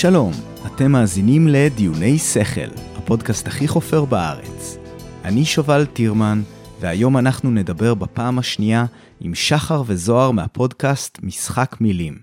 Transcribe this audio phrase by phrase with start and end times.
[0.00, 0.32] שלום,
[0.66, 4.78] אתם מאזינים לדיוני שכל, הפודקאסט הכי חופר בארץ.
[5.24, 6.42] אני שובל טירמן,
[6.80, 8.84] והיום אנחנו נדבר בפעם השנייה
[9.20, 12.18] עם שחר וזוהר מהפודקאסט משחק מילים.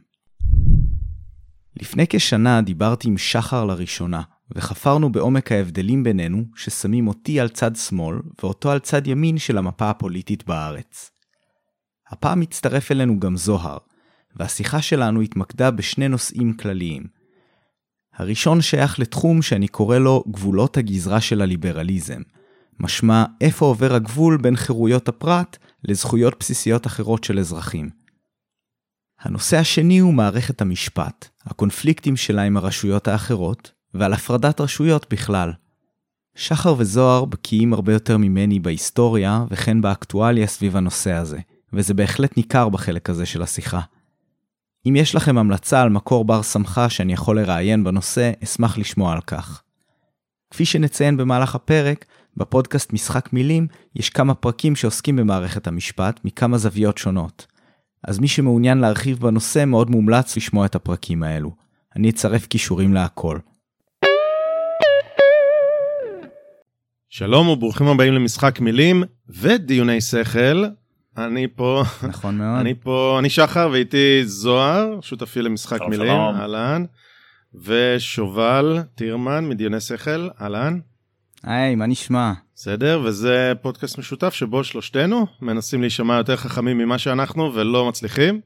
[1.82, 4.22] לפני כשנה דיברתי עם שחר לראשונה,
[4.56, 9.90] וחפרנו בעומק ההבדלים בינינו, ששמים אותי על צד שמאל, ואותו על צד ימין של המפה
[9.90, 11.12] הפוליטית בארץ.
[12.10, 13.78] הפעם הצטרף אלינו גם זוהר,
[14.36, 17.23] והשיחה שלנו התמקדה בשני נושאים כלליים.
[18.16, 22.22] הראשון שייך לתחום שאני קורא לו גבולות הגזרה של הליברליזם,
[22.80, 27.90] משמע איפה עובר הגבול בין חירויות הפרט לזכויות בסיסיות אחרות של אזרחים.
[29.20, 35.52] הנושא השני הוא מערכת המשפט, הקונפליקטים שלה עם הרשויות האחרות, ועל הפרדת רשויות בכלל.
[36.36, 41.40] שחר וזוהר בקיאים הרבה יותר ממני בהיסטוריה וכן באקטואליה סביב הנושא הזה,
[41.74, 43.82] וזה בהחלט ניכר בחלק הזה של השיחה.
[44.86, 49.22] אם יש לכם המלצה על מקור בר סמכה שאני יכול לראיין בנושא, אשמח לשמוע על
[49.22, 49.62] כך.
[50.52, 52.06] כפי שנציין במהלך הפרק,
[52.38, 57.48] בפודקאסט משחק מילים יש כמה פרקים שעוסקים במערכת המשפט מכמה זוויות שונות.
[58.04, 61.52] אז מי שמעוניין להרחיב בנושא מאוד מומלץ לשמוע את הפרקים האלו.
[61.96, 63.40] אני אצרף קישורים להכל.
[67.10, 70.66] שלום וברוכים הבאים למשחק מילים ודיוני שכל.
[71.18, 72.60] אני פה, נכון מאוד.
[72.60, 76.36] אני פה, אני שחר ואיתי זוהר, שותפי למשחק שלום, מילים, שלום.
[76.36, 76.86] אהלן.
[77.56, 80.80] ושובל טירמן מדיוני שכל, אהלן.
[81.44, 82.32] היי, מה נשמע?
[82.56, 88.42] בסדר, וזה פודקאסט משותף שבו שלושתנו מנסים להישמע יותר חכמים ממה שאנחנו ולא מצליחים.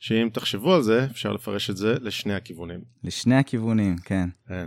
[0.00, 2.80] שאם תחשבו על זה, אפשר לפרש את זה לשני הכיוונים.
[3.04, 4.28] לשני הכיוונים, כן.
[4.48, 4.64] כן.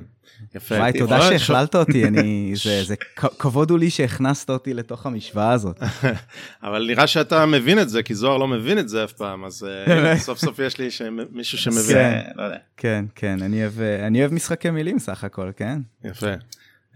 [0.55, 0.75] יפה.
[0.75, 2.51] וואי, תודה אבל- שהכללת אותי, אני...
[2.63, 2.95] זה, זה
[3.39, 5.79] כבוד הוא לי שהכנסת אותי לתוך המשוואה הזאת.
[6.63, 9.67] אבל נראה שאתה מבין את זה, כי זוהר לא מבין את זה אף פעם, אז
[9.87, 11.01] אה, סוף סוף יש לי ש-
[11.31, 11.95] מישהו שמבין.
[11.95, 12.21] כן.
[12.35, 12.57] לא יודע.
[12.77, 15.79] כן, כן, אני אוהב, אני אוהב משחקי מילים סך הכל, כן?
[16.03, 16.33] יפה.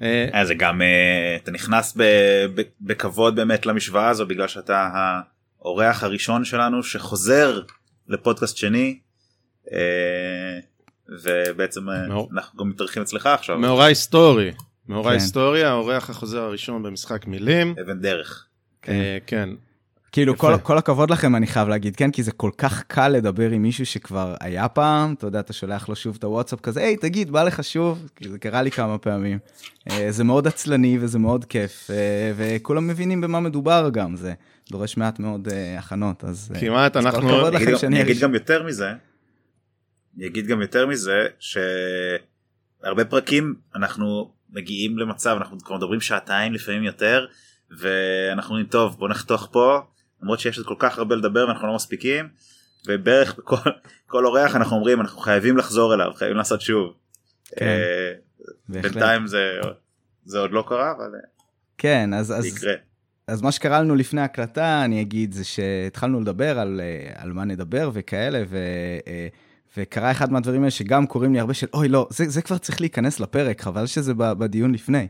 [0.01, 0.87] אה, אה, זה גם אה,
[1.43, 2.03] אתה נכנס ב-
[2.55, 4.89] ב- בכבוד באמת למשוואה הזו בגלל שאתה
[5.59, 7.61] האורח הראשון שלנו שחוזר
[8.07, 8.99] לפודקאסט שני
[9.71, 9.77] אה,
[11.23, 14.51] ובעצם אה, מאור- אנחנו גם מתארחים אצלך עכשיו מאורע היסטורי.
[14.87, 15.13] מאורע כן.
[15.13, 17.75] היסטורי, האורח החוזר הראשון במשחק מילים.
[17.85, 18.45] אבן דרך.
[18.87, 19.49] אה, כן.
[20.11, 20.37] כאילו.
[20.37, 22.11] כל, כל הכבוד לכם, אני חייב להגיד, כן?
[22.11, 25.89] כי זה כל כך קל לדבר עם מישהו שכבר היה פעם, אתה יודע, אתה שולח
[25.89, 28.09] לו שוב את הוואטסאפ כזה, היי, תגיד, בא לך שוב?
[28.15, 29.39] כי זה קרה לי כמה פעמים.
[30.09, 31.89] זה מאוד עצלני וזה מאוד כיף,
[32.35, 34.33] וכולם מבינים במה מדובר גם, זה
[34.71, 36.51] דורש מעט מאוד אה, הכנות, אז...
[36.55, 37.47] אה, כמעט אז אנחנו...
[37.47, 38.19] אני אגיד אני אגיד.
[38.19, 38.93] גם יותר מזה.
[40.17, 46.83] אני אגיד גם יותר מזה שהרבה פרקים אנחנו מגיעים למצב אנחנו כבר מדברים שעתיים לפעמים
[46.83, 47.25] יותר
[47.79, 49.79] ואנחנו אומרים טוב בוא נחתוך פה
[50.21, 52.29] למרות שיש עוד כל כך הרבה לדבר ואנחנו לא מספיקים
[52.87, 53.69] ובערך בכל
[54.07, 56.93] כל אורח אנחנו אומרים אנחנו חייבים לחזור אליו חייבים לעשות שוב.
[57.55, 58.13] כן, אה,
[58.69, 58.91] בהחלט.
[58.91, 59.51] בינתיים זה
[60.25, 61.19] זה עוד לא קרה אבל אה,
[61.77, 62.27] כן, אז...
[62.27, 62.45] זה אז...
[62.45, 62.73] יקרה.
[63.27, 67.45] אז מה שקרה לנו לפני הקלטה, אני אגיד, זה שהתחלנו לדבר על, אה, על מה
[67.45, 68.57] נדבר וכאלה, ו,
[69.07, 69.27] אה,
[69.77, 72.81] וקרה אחד מהדברים האלה שגם קוראים לי הרבה של, אוי, לא, זה, זה כבר צריך
[72.81, 75.07] להיכנס לפרק, חבל שזה בדיון לפני.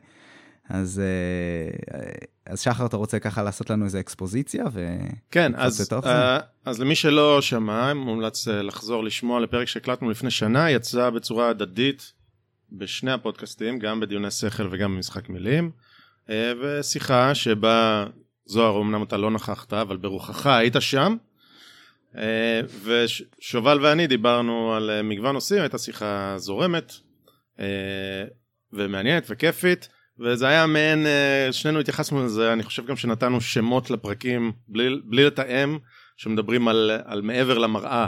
[0.69, 2.11] אז, אה,
[2.45, 4.63] אז שחר, אתה רוצה ככה לעשות לנו איזה אקספוזיציה?
[4.73, 4.97] ו...
[5.31, 11.09] כן, אז, אה, אז למי שלא שמע, מומלץ לחזור לשמוע לפרק שהקלטנו לפני שנה, יצא
[11.09, 12.13] בצורה הדדית
[12.71, 15.71] בשני הפודקאסטים, גם בדיוני שכל וגם במשחק מילים,
[16.29, 18.05] ושיחה שבה
[18.45, 21.15] זוהר, אמנם אתה לא נכחת, אבל ברוחך היית שם,
[22.17, 26.93] אה, ושובל ואני דיברנו על אה, מגוון נושאים, הייתה שיחה זורמת
[27.59, 27.65] אה,
[28.73, 29.89] ומעניינת וכיפית.
[30.19, 35.25] וזה היה מעין, אה, שנינו התייחסנו לזה, אני חושב גם שנתנו שמות לפרקים בלי, בלי
[35.25, 35.77] לתאם,
[36.17, 38.07] שמדברים על, על מעבר למראה,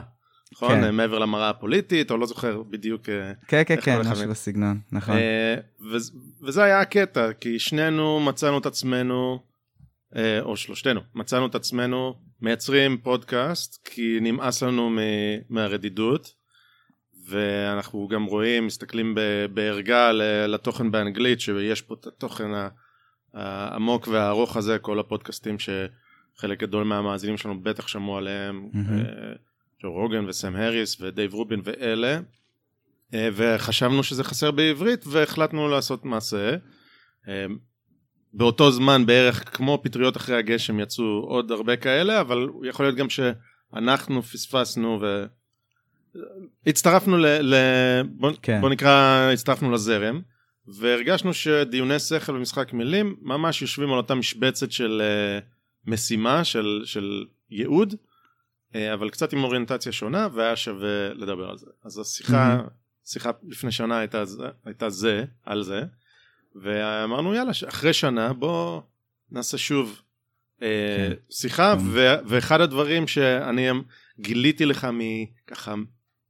[0.53, 0.69] נכון?
[0.69, 0.81] כן.
[0.81, 0.95] כן.
[0.95, 3.09] מעבר למראה הפוליטית, או לא זוכר בדיוק.
[3.09, 4.29] אה, כן, כן, איך כן, אחד משהו.
[4.29, 5.15] בסגנון, נכון.
[5.17, 5.55] אה,
[5.91, 6.11] וזה-
[6.43, 9.39] וזה היה הקטע, כי שנינו מצאנו את עצמנו,
[10.15, 14.99] אה, או שלושתנו, מצאנו את עצמנו מייצרים פודקאסט, כי נמאס לנו מ-
[15.49, 16.45] מהרדידות.
[17.29, 20.11] ואנחנו גם רואים, מסתכלים ב- בערגה
[20.47, 22.49] לתוכן באנגלית, שיש פה את התוכן
[23.33, 29.03] העמוק והארוך הזה, כל הפודקאסטים שחלק גדול מהמאזינים שלנו בטח שמעו עליהם, מהמם.
[29.85, 32.19] אה, רוגן וסם הריס ודייב רובין ואלה,
[33.13, 36.55] אה, וחשבנו שזה חסר בעברית והחלטנו לעשות מעשה.
[37.27, 37.45] אה,
[38.33, 43.07] באותו זמן בערך כמו פטריות אחרי הגשם יצאו עוד הרבה כאלה, אבל יכול להיות גם
[43.09, 45.25] שאנחנו פספסנו ו...
[46.67, 47.25] הצטרפנו ל...
[47.25, 47.55] ל...
[48.09, 48.61] בוא, כן.
[48.61, 50.21] בוא נקרא, הצטרפנו לזרם,
[50.67, 57.25] והרגשנו שדיוני שכל ומשחק מילים ממש יושבים על אותה משבצת של uh, משימה, של, של
[57.49, 57.95] ייעוד,
[58.93, 61.65] אבל קצת עם אוריינטציה שונה, והיה שווה לדבר על זה.
[61.83, 62.61] אז השיחה,
[63.05, 64.23] שיחה לפני שנה הייתה,
[64.65, 65.83] הייתה זה, על זה,
[66.55, 68.81] ואמרנו יאללה, אחרי שנה בוא
[69.31, 70.01] נעשה שוב
[70.61, 70.67] אה,
[70.97, 71.13] כן.
[71.29, 71.75] שיחה.
[71.85, 73.69] ו- ואחד הדברים שאני
[74.19, 75.75] גיליתי לך מככה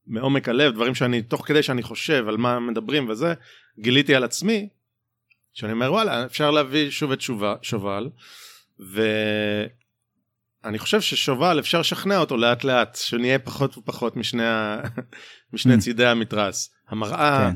[0.08, 3.34] מעומק הלב, דברים שאני, תוך כדי שאני חושב על מה מדברים וזה,
[3.80, 4.70] גיליתי על עצמי,
[5.54, 8.10] שאני אומר וואלה, אפשר להביא שוב את שובל, שובל
[10.66, 14.82] ואני חושב ששובל אפשר לשכנע אותו לאט לאט, שנהיה פחות ופחות משני, ה...
[15.54, 15.80] משני mm.
[15.80, 16.76] צידי המתרס.
[16.90, 17.56] המראה כן.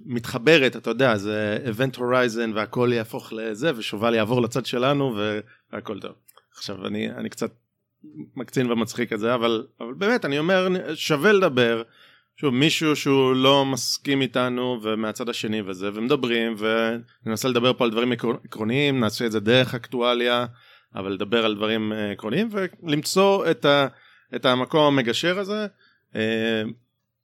[0.00, 5.16] מתחברת, אתה יודע, זה event horizon והכל יהפוך לזה, ושובל יעבור לצד שלנו
[5.72, 6.12] והכל טוב.
[6.56, 7.50] עכשיו אני, אני קצת
[8.36, 11.82] מקצין ומצחיק את זה, אבל, אבל באמת, אני אומר, שווה לדבר.
[12.36, 16.56] שוב, מישהו שהוא לא מסכים איתנו ומהצד השני וזה, ומדברים,
[17.24, 18.12] וננסה לדבר פה על דברים
[18.44, 20.46] עקרוניים, נעשה את זה דרך אקטואליה,
[20.94, 23.86] אבל לדבר על דברים אה, עקרוניים, ולמצוא את, ה,
[24.34, 25.66] את המקום המגשר הזה.
[26.16, 26.62] אה,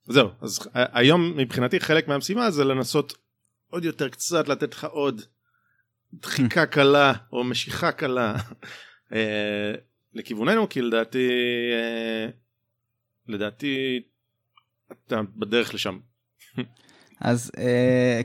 [0.03, 3.13] זהו, אז היום מבחינתי חלק מהמשימה זה לנסות
[3.69, 5.21] עוד יותר קצת לתת לך עוד
[6.13, 8.35] דחיקה קלה, או משיכה קלה.
[9.13, 9.73] אה,
[10.13, 11.29] לכיווננו כי לדעתי
[11.71, 12.29] אה,
[13.27, 14.01] לדעתי
[14.91, 15.99] אתה בדרך לשם.
[17.21, 17.59] אז uh,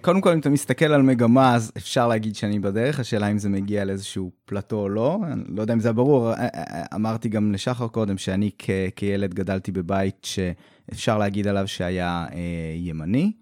[0.03, 3.49] קודם כל אם אתה מסתכל על מגמה אז אפשר להגיד שאני בדרך השאלה אם זה
[3.49, 6.49] מגיע לאיזשהו פלטו או לא אני לא יודע אם זה ברור אה,
[6.95, 12.35] אמרתי גם לשחר קודם שאני כ- כילד גדלתי בבית שאפשר להגיד עליו שהיה uh,
[12.77, 13.33] ימני.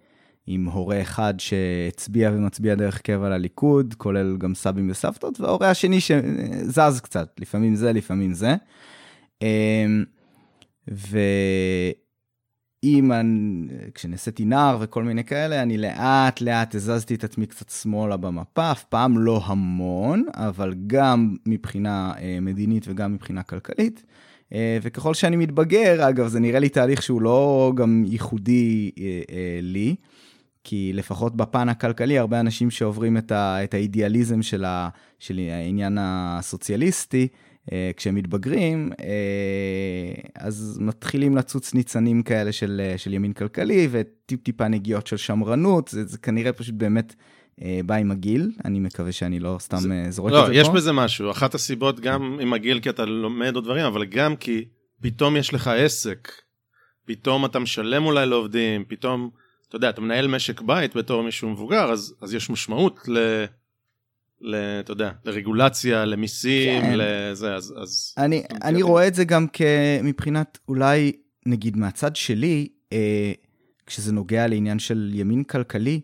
[0.50, 7.00] עם הורה אחד שהצביע ומצביע דרך קבע לליכוד, כולל גם סבים וסבתות, וההורה השני שזז
[7.00, 8.54] קצת, לפעמים זה, לפעמים זה.
[9.42, 10.04] אמ,
[12.82, 18.16] ואם אני, כשנעשיתי נער וכל מיני כאלה, אני לאט לאט הזזתי את עצמי קצת שמאלה
[18.16, 24.02] במפה, אף פעם לא המון, אבל גם מבחינה אה, מדינית וגם מבחינה כלכלית.
[24.52, 29.96] אה, וככל שאני מתבגר, אגב, זה נראה לי תהליך שהוא לא גם ייחודי אה, לי.
[30.64, 34.88] כי לפחות בפן הכלכלי, הרבה אנשים שעוברים את, ה, את האידיאליזם של, ה,
[35.18, 37.47] של העניין הסוציאליסטי, אה,
[37.96, 45.16] כשהם מתבגרים, אה, אז מתחילים לצוץ ניצנים כאלה של, של ימין כלכלי וטיפ-טיפה נגיעות של
[45.16, 47.14] שמרנות, זה, זה כנראה פשוט באמת
[47.62, 50.58] אה, בא עם הגיל, אני מקווה שאני לא סתם זה, זורק לא, את זה פה.
[50.58, 54.36] יש בזה משהו, אחת הסיבות גם עם הגיל כי אתה לומד עוד דברים, אבל גם
[54.36, 54.64] כי
[55.02, 56.32] פתאום יש לך עסק,
[57.06, 59.30] פתאום אתה משלם אולי לעובדים, פתאום...
[59.68, 63.44] אתה יודע, אתה מנהל משק בית בתור מישהו מבוגר, אז, אז יש משמעות ל...
[64.80, 66.94] אתה יודע, לרגולציה, למיסים, כן.
[66.96, 67.74] לזה, אז...
[67.82, 69.46] אז אני, אני רואה את זה גם
[70.02, 71.12] מבחינת, אולי,
[71.46, 73.32] נגיד מהצד שלי, אה,
[73.86, 76.00] כשזה נוגע לעניין של ימין כלכלי,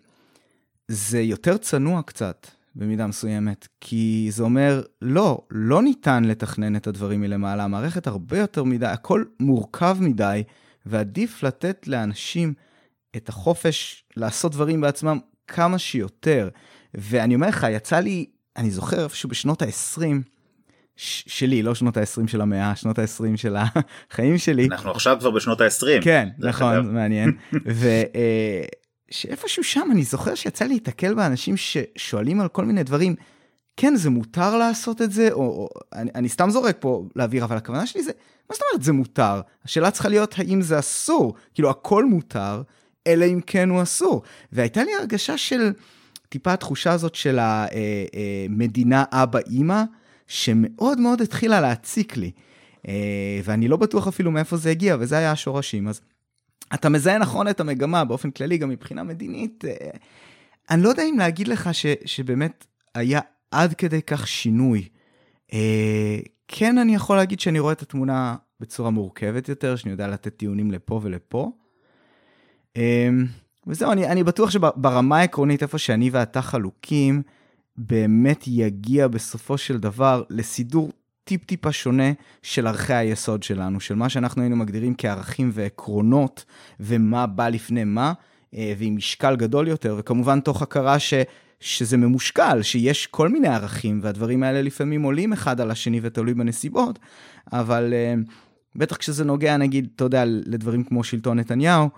[0.88, 7.20] זה יותר צנוע קצת, במידה מסוימת, כי זה אומר, לא, לא ניתן לתכנן את הדברים
[7.20, 10.42] מלמעלה, המערכת הרבה יותר מדי, הכל מורכב מדי,
[10.86, 12.54] ועדיף לתת לאנשים...
[13.16, 16.48] את החופש לעשות דברים בעצמם כמה שיותר.
[16.94, 18.26] ואני אומר לך, יצא לי,
[18.56, 20.00] אני זוכר איפשהו בשנות ה-20,
[20.96, 23.56] שלי, לא שנות ה-20 של המאה, שנות ה-20 של
[24.10, 24.68] החיים שלי.
[24.70, 26.02] אנחנו עכשיו כבר בשנות ה-20.
[26.02, 27.32] כן, נכון, מעניין.
[29.10, 33.14] ושאיפשהו אה, שם אני זוכר שיצא לי להתקל באנשים ששואלים על כל מיני דברים,
[33.76, 37.56] כן, זה מותר לעשות את זה, או, או אני, אני סתם זורק פה לאוויר, אבל
[37.56, 38.12] הכוונה שלי זה,
[38.50, 39.40] מה זאת אומרת זה מותר?
[39.64, 41.34] השאלה צריכה להיות האם זה אסור.
[41.54, 42.62] כאילו, הכל מותר,
[43.06, 44.22] אלא אם כן הוא אסור.
[44.52, 45.72] והייתה לי הרגשה של
[46.34, 49.82] טיפה התחושה הזאת של המדינה אה, אה, אבא אימא,
[50.26, 52.30] שמאוד מאוד התחילה להציק לי.
[52.88, 55.88] אה, ואני לא בטוח אפילו מאיפה זה הגיע, וזה היה השורשים.
[55.88, 56.00] אז
[56.74, 59.64] אתה מזהה נכון את המגמה באופן כללי, גם מבחינה מדינית.
[60.70, 64.88] אני לא יודע אם להגיד לך ש, שבאמת היה עד כדי כך שינוי.
[66.48, 70.70] כן, אני יכול להגיד שאני רואה את התמונה בצורה מורכבת יותר, שאני יודע לתת טיעונים
[70.70, 71.50] לפה ולפה.
[73.66, 77.22] וזהו, אני, אני בטוח שברמה העקרונית, איפה שאני ואתה חלוקים,
[77.76, 80.92] באמת יגיע בסופו של דבר לסידור
[81.24, 86.44] טיפ-טיפה שונה של ערכי היסוד שלנו, של מה שאנחנו היינו מגדירים כערכים ועקרונות,
[86.80, 88.12] ומה בא לפני מה,
[88.54, 91.14] אה, ועם משקל גדול יותר, וכמובן תוך הכרה ש,
[91.60, 96.98] שזה ממושקל, שיש כל מיני ערכים, והדברים האלה לפעמים עולים אחד על השני ותלוי בנסיבות,
[97.52, 98.14] אבל אה,
[98.76, 101.88] בטח כשזה נוגע, נגיד, אתה יודע, לדברים כמו שלטון נתניהו,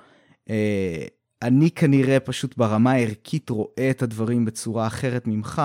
[0.51, 1.05] אה,
[1.43, 5.63] אני כנראה פשוט ברמה הערכית רואה את הדברים בצורה אחרת ממך,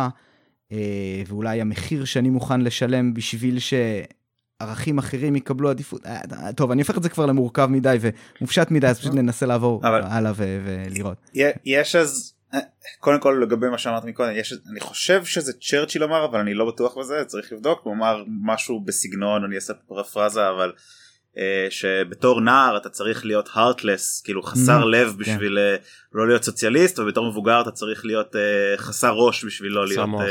[0.71, 6.97] אה, ואולי המחיר שאני מוכן לשלם בשביל שערכים אחרים יקבלו עדיפות, אה, טוב, אני הופך
[6.97, 10.01] את זה כבר למורכב מדי ומופשט מדי, אז פשוט ננסה לעבור אבל...
[10.03, 11.17] הלאה ולראות.
[11.65, 12.33] יש אז,
[12.99, 16.67] קודם כל לגבי מה שאמרת מקודם, יש, אני חושב שזה צ'רצ'יל אמר, אבל אני לא
[16.67, 21.00] בטוח בזה, צריך לבדוק, הוא אמר משהו בסגנון, אני אעשה פרפרזה, אבל אה,
[21.69, 25.17] שבתור נער אתה צריך להיות heartless כאילו חסר Mhm, לב כן.
[25.17, 25.75] בשביל אה,
[26.13, 28.41] לא להיות סוציאליסט ובתור מבוגר אתה צריך להיות אה,
[28.77, 30.09] חסר ראש בשביל לא להיות.
[30.21, 30.25] אה,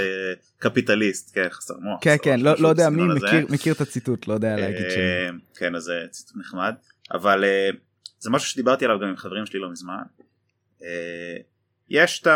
[0.59, 1.99] קפיטליסט כן חסר מוח.
[2.03, 3.03] כן, כן, לא לא יודע מי.
[3.51, 4.87] מכיר- את הציטוט, לא יודע להגיד.
[4.87, 6.75] אה, כן אז זה ציטוט נחמד
[7.13, 7.69] אבל אה,
[8.19, 10.03] זה משהו שדיברתי עליו גם עם חברים שלי לא מזמן.
[10.83, 11.37] אה,
[11.89, 12.27] יש את.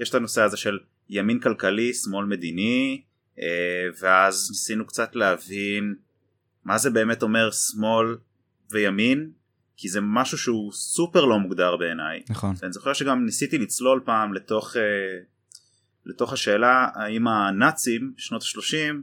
[0.00, 0.78] יש את הנושא הזה של
[1.10, 3.02] ימין כלכלי שמאל מדיני
[3.40, 3.46] אה,
[4.00, 5.94] ואז ניסינו קצת להבין
[6.64, 8.16] מה זה באמת אומר שמאל
[8.70, 9.30] וימין
[9.76, 12.54] כי זה משהו שהוא סופר לא מוגדר בעיניי נכון.
[12.62, 14.82] ואני זוכר שגם ניסיתי לצלול פעם לתוך, אה,
[16.06, 18.94] לתוך השאלה האם הנאצים בשנות ה-30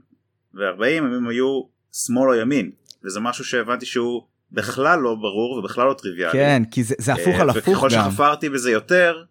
[0.54, 1.62] ו-40 אם הם היו
[1.94, 2.72] שמאל או ימין
[3.04, 6.34] וזה משהו שהבנתי שהוא בכלל לא ברור ובכלל לא טריוויאלי.
[6.34, 8.12] כן, כי זה זה הפוך אה, על הפוך וככל גם.
[8.12, 9.24] שחפרתי בזה יותר,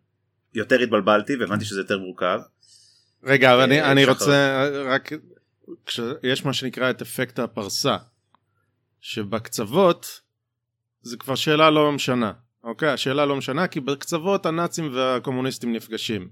[0.55, 2.41] יותר התבלבלתי והבנתי שזה יותר מורכב.
[3.25, 4.05] רגע, אבל אני, אה, אני.
[4.05, 5.13] רוצה רק,
[5.87, 7.97] כשיש מה שנקרא את אפקט הפרסה,
[9.01, 10.21] שבקצוות
[11.03, 12.33] זה כבר שאלה לא משנה,
[12.65, 12.89] אוקיי?
[12.89, 16.29] השאלה לא משנה כי בקצוות הנאצים והקומוניסטים נפגשים.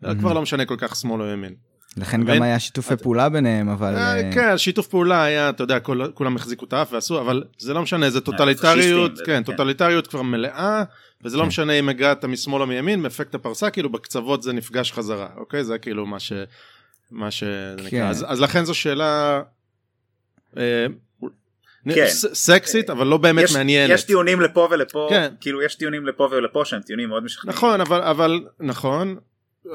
[0.00, 0.14] זה Mhm.
[0.18, 1.54] כבר לא משנה כל כך שמאל או ימין.
[1.96, 2.24] לכן?
[2.24, 3.94] גם היה שיתופי פעולה ביניהם, אבל...
[3.96, 7.44] אה, אה, כן, שיתוף פעולה היה, אתה יודע, כל- כולם החזיקו את האף ועשו, אבל
[7.58, 9.52] זה לא משנה, זה טוטליטריות, פשיסטים, כן, כן.
[9.52, 10.82] טוטליטריות כבר מלאה,
[11.24, 11.48] וזה לא כן.
[11.48, 15.64] משנה אם הגעת משמאל או מימין, מאפקט הפרסה, כאילו בקצוות זה נפגש חזרה, אוקיי?
[15.64, 16.32] זה כאילו מה ש...
[17.10, 18.06] מה שזה כן.
[18.06, 19.42] אז לכן זו שאלה...
[21.88, 22.06] אה, כן.
[22.32, 23.94] סקסית, אבל לא באמת יש, מעניינת.
[23.94, 25.32] יש טיעונים לפה ולפה, כן.
[25.40, 27.56] כאילו יש טיעונים לפה ולפה שהם טיעונים מאוד משכנעים.
[27.56, 29.16] נכון, אבל, אבל, נכון,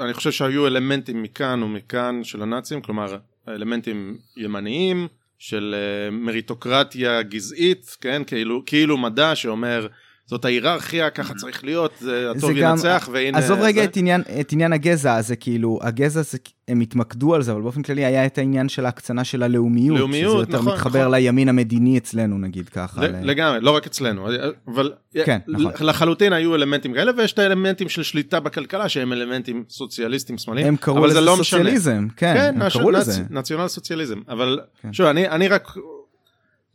[0.01, 5.07] אני חושב שהיו אלמנטים מכאן ומכאן של הנאצים, כלומר, אלמנטים ימניים,
[5.39, 9.87] של uh, מריטוקרטיה גזעית, כן, כאילו, כאילו מדע שאומר,
[10.29, 13.37] זאת ההיררכיה, ככה צריך להיות, זה הטוב זה גם- ינצח, והנה...
[13.37, 13.87] עזוב רגע זה.
[13.87, 17.81] את עניין, את עניין הגזע, זה כאילו, הגזע זה, הם התמקדו על זה, אבל באופן
[17.81, 19.97] כללי היה את העניין של ההקצנה של הלאומיות.
[19.99, 21.11] לאומיות, שזה יותר נכון, מתחבר נכון.
[21.13, 23.01] לימין המדיני אצלנו, נגיד ככה.
[23.01, 24.27] ל- ל- לגמרי, לא רק אצלנו,
[24.67, 24.91] אבל
[25.25, 25.71] כן, נכון.
[25.87, 30.75] לחלוטין היו אלמנטים כאלה, ויש את האלמנטים של שליטה בכלכלה, שהם אלמנטים סוציאליסטים שמאליים, הם
[30.75, 31.43] קראו לזה זה לא משנה.
[31.59, 33.23] סוציאליזם, כן, כן, הם קראו נצ- לזה.
[33.29, 34.93] נציונל סוציאליזם, אבל כן.
[34.93, 35.67] שוב, אני, אני רק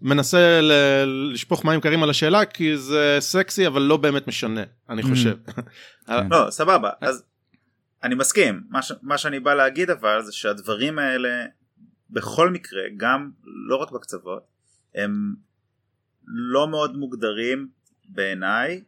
[0.00, 5.02] מנסה ל- לשפוך מים קרים על השאלה, כי זה סקסי, אבל לא באמת משנה, אני
[5.02, 5.06] Mm.
[5.08, 5.36] חושב.
[6.06, 6.28] כן.
[6.30, 7.24] לא, סבבה, אז
[8.02, 8.62] אני מסכים.
[8.70, 11.46] מה, ש, מה שאני בא להגיד אבל זה שהדברים האלה
[12.10, 13.30] בכל מקרה, גם
[13.68, 14.42] לא רק בקצוות,
[14.94, 15.34] הם
[16.26, 17.68] לא מאוד מוגדרים
[18.08, 18.82] בעיניי.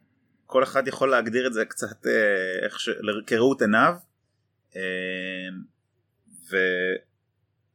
[0.45, 2.11] כל אחד יכול להגדיר את זה קצת אה,
[2.65, 2.89] איך ש...
[3.27, 3.93] כראות עיניו.
[4.75, 4.81] אה,
[6.51, 6.57] ו...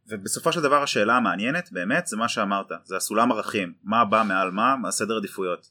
[0.09, 4.51] ובסופו של דבר השאלה המעניינת באמת זה מה שאמרת, זה הסולם ערכים, מה בא מעל
[4.51, 5.71] מה, מה סדר עדיפויות.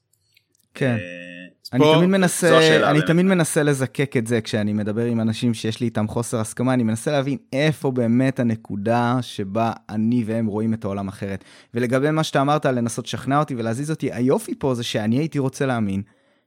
[0.73, 0.97] כן.
[1.00, 1.41] אה,
[1.73, 3.01] אני תמיד מנסה, אני.
[3.01, 6.83] תמיד מנסה לזקק את זה כשאני מדבר עם אנשים שיש לי איתם חוסר הסכמה, אני
[6.83, 11.43] מנסה להבין איפה באמת הנקודה שבה אני והם רואים את העולם אחרת.
[11.73, 15.65] ולגבי מה שאתה אמרת, לנסות לשכנע אותי ולהזיז אותי, היופי פה זה שאני הייתי רוצה
[15.65, 16.01] להאמין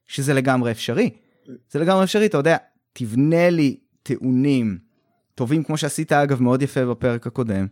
[0.07, 1.11] שזה לגמרי אפשרי.
[1.71, 2.57] זה לגמרי אפשרי, אתה יודע,
[2.93, 4.79] תבנה לי טיעונים
[5.35, 7.67] טובים כמו שעשית אגב מאוד יפה בפרק הקודם.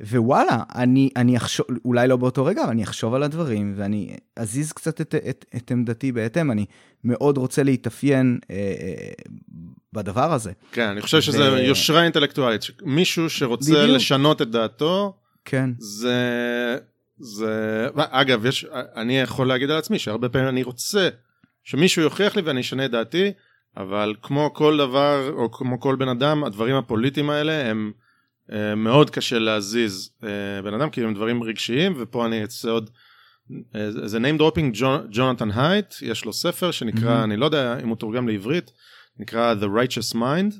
[0.00, 4.72] ווואלה, אני, אני אחשוב, אולי לא באותו רגע, אבל אני אחשוב על הדברים ואני אזיז
[4.72, 6.50] קצת את, את, את עמדתי בהתאם.
[6.50, 6.66] אני
[7.04, 9.12] מאוד רוצה להתאפיין אה, אה,
[9.92, 10.52] בדבר הזה.
[10.72, 13.96] כן, אני חושב שזה ו- יושרה אינטלקטואלית, מישהו שרוצה בדיוק.
[13.96, 16.76] לשנות את דעתו, כן, זה...
[17.18, 17.86] זה...
[17.96, 18.66] אגב, יש...
[18.96, 21.08] אני יכול להגיד על עצמי שהרבה פעמים אני רוצה
[21.64, 23.32] שמישהו יוכיח לי ואני אשנה את דעתי,
[23.76, 27.92] אבל כמו כל דבר, או כמו כל בן אדם, הדברים הפוליטיים האלה הם
[28.52, 32.90] אה, מאוד קשה להזיז אה, בן אדם, כי הם דברים רגשיים, ופה אני אצא עוד...
[33.74, 37.24] אה, זה name dropping ג'ונתן הייט, יש לו ספר שנקרא, Mhm.
[37.24, 38.70] אני לא יודע אם הוא תורגם לעברית,
[39.18, 40.54] נקרא The Righteous Mind,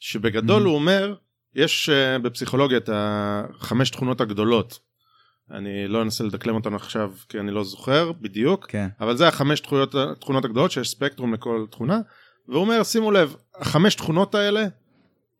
[0.00, 0.66] שבגדול Mhm.
[0.66, 1.14] הוא אומר,
[1.54, 4.78] יש uh, בפסיכולוגיה את החמש תכונות הגדולות.
[5.50, 8.88] אני לא אנסה לדקלם אותן עכשיו כי אני לא זוכר בדיוק, כן.
[9.00, 12.00] אבל זה החמש תכונות, תכונות הגדולות שיש ספקטרום לכל תכונה,
[12.48, 14.64] והוא אומר שימו לב, החמש תכונות האלה,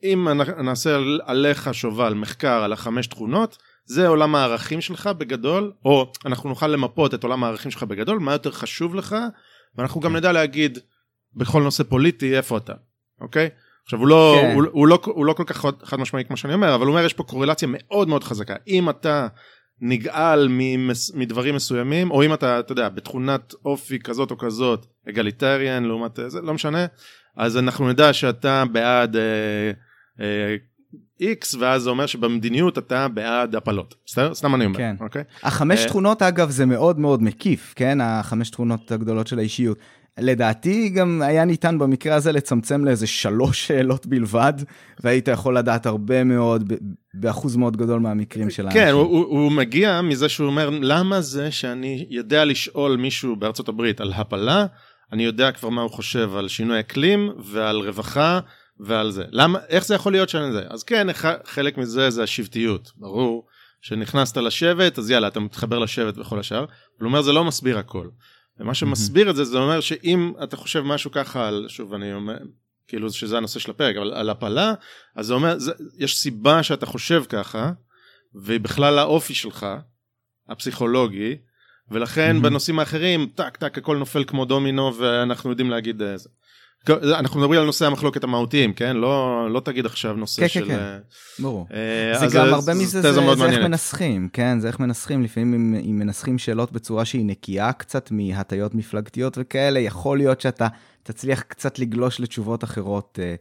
[0.02, 0.28] אם
[0.64, 6.48] נעשה על- עליך שובל מחקר על החמש תכונות, זה עולם הערכים שלך בגדול, או אנחנו
[6.48, 9.16] נוכל למפות את עולם הערכים שלך בגדול, מה יותר חשוב לך,
[9.76, 10.78] ואנחנו גם נדע להגיד
[11.34, 12.72] בכל נושא פוליטי איפה אתה,
[13.20, 13.48] אוקיי?
[13.84, 14.54] עכשיו הוא לא, כן.
[14.54, 17.04] הוא, הוא, לא, הוא לא כל כך חד משמעי כמו שאני אומר, אבל הוא אומר
[17.04, 18.54] יש פה קורלציה מאוד מאוד חזקה.
[18.68, 19.26] אם אתה
[19.84, 20.48] נגעל
[21.14, 26.40] מדברים מסוימים, או אם אתה, אתה יודע, בתכונת אופי כזאת או כזאת, אגליטריאן לעומת זה,
[26.40, 26.86] לא משנה,
[27.36, 29.70] אז אנחנו נדע שאתה בעד אה,
[30.20, 30.56] אה,
[31.22, 33.94] X, ואז זה אומר שבמדיניות אתה בעד הפלות.
[34.06, 34.34] בסדר?
[34.34, 34.96] סתם אני אומר, כן.
[35.00, 35.22] אוקיי?
[35.42, 38.00] החמש אה, תכונות, אגב, זה מאוד מאוד מקיף, כן?
[38.00, 39.78] החמש תכונות הגדולות של האישיות.
[40.18, 44.52] לדעתי גם היה ניתן במקרה הזה לצמצם לאיזה שלוש שאלות בלבד,
[45.00, 46.72] והיית יכול לדעת הרבה מאוד,
[47.14, 48.82] באחוז מאוד גדול מהמקרים של האנשים.
[48.82, 53.68] כן, הוא, הוא, הוא מגיע מזה שהוא אומר, למה זה שאני יודע לשאול מישהו בארצות
[53.68, 54.66] הברית על הפלה,
[55.12, 58.40] אני יודע כבר מה הוא חושב על שינוי אקלים ועל רווחה
[58.80, 59.24] ועל זה.
[59.30, 60.62] למה, איך זה יכול להיות שאני זה?
[60.68, 61.06] אז כן,
[61.44, 63.46] חלק מזה זה השבטיות, ברור.
[63.82, 66.58] שנכנסת לשבט, אז יאללה, אתה מתחבר לשבט וכל השאר.
[66.58, 66.66] אבל
[67.00, 68.08] הוא אומר, זה לא מסביר הכל.
[68.60, 72.38] ומה שמסביר את זה, זה אומר שאם אתה חושב משהו ככה על, שוב, אני אומר,
[72.88, 74.74] כאילו שזה הנושא של הפרק, אבל על הפלה,
[75.16, 77.72] אז זה אומר, זה, יש סיבה שאתה חושב ככה,
[78.34, 79.66] והיא בכלל האופי שלך,
[80.48, 81.36] הפסיכולוגי,
[81.90, 82.42] ולכן mm-hmm.
[82.42, 86.28] בנושאים האחרים, טק טק הכל נופל כמו דומינו ואנחנו יודעים להגיד איזה.
[86.90, 88.96] אנחנו מדברים על נושאי המחלוקת המהותיים, כן?
[88.96, 90.68] לא, לא תגיד עכשיו נושא כן, של...
[90.68, 90.98] כן, כן,
[91.36, 91.66] כן, ברור.
[91.72, 94.60] אה, זה גם הרבה מזה, זה, זה, זה איך מנסחים, כן?
[94.60, 99.80] זה איך מנסחים, לפעמים אם, אם מנסחים שאלות בצורה שהיא נקייה קצת מהטיות מפלגתיות וכאלה,
[99.80, 100.68] יכול להיות שאתה
[101.02, 103.34] תצליח קצת לגלוש לתשובות אחרות אה,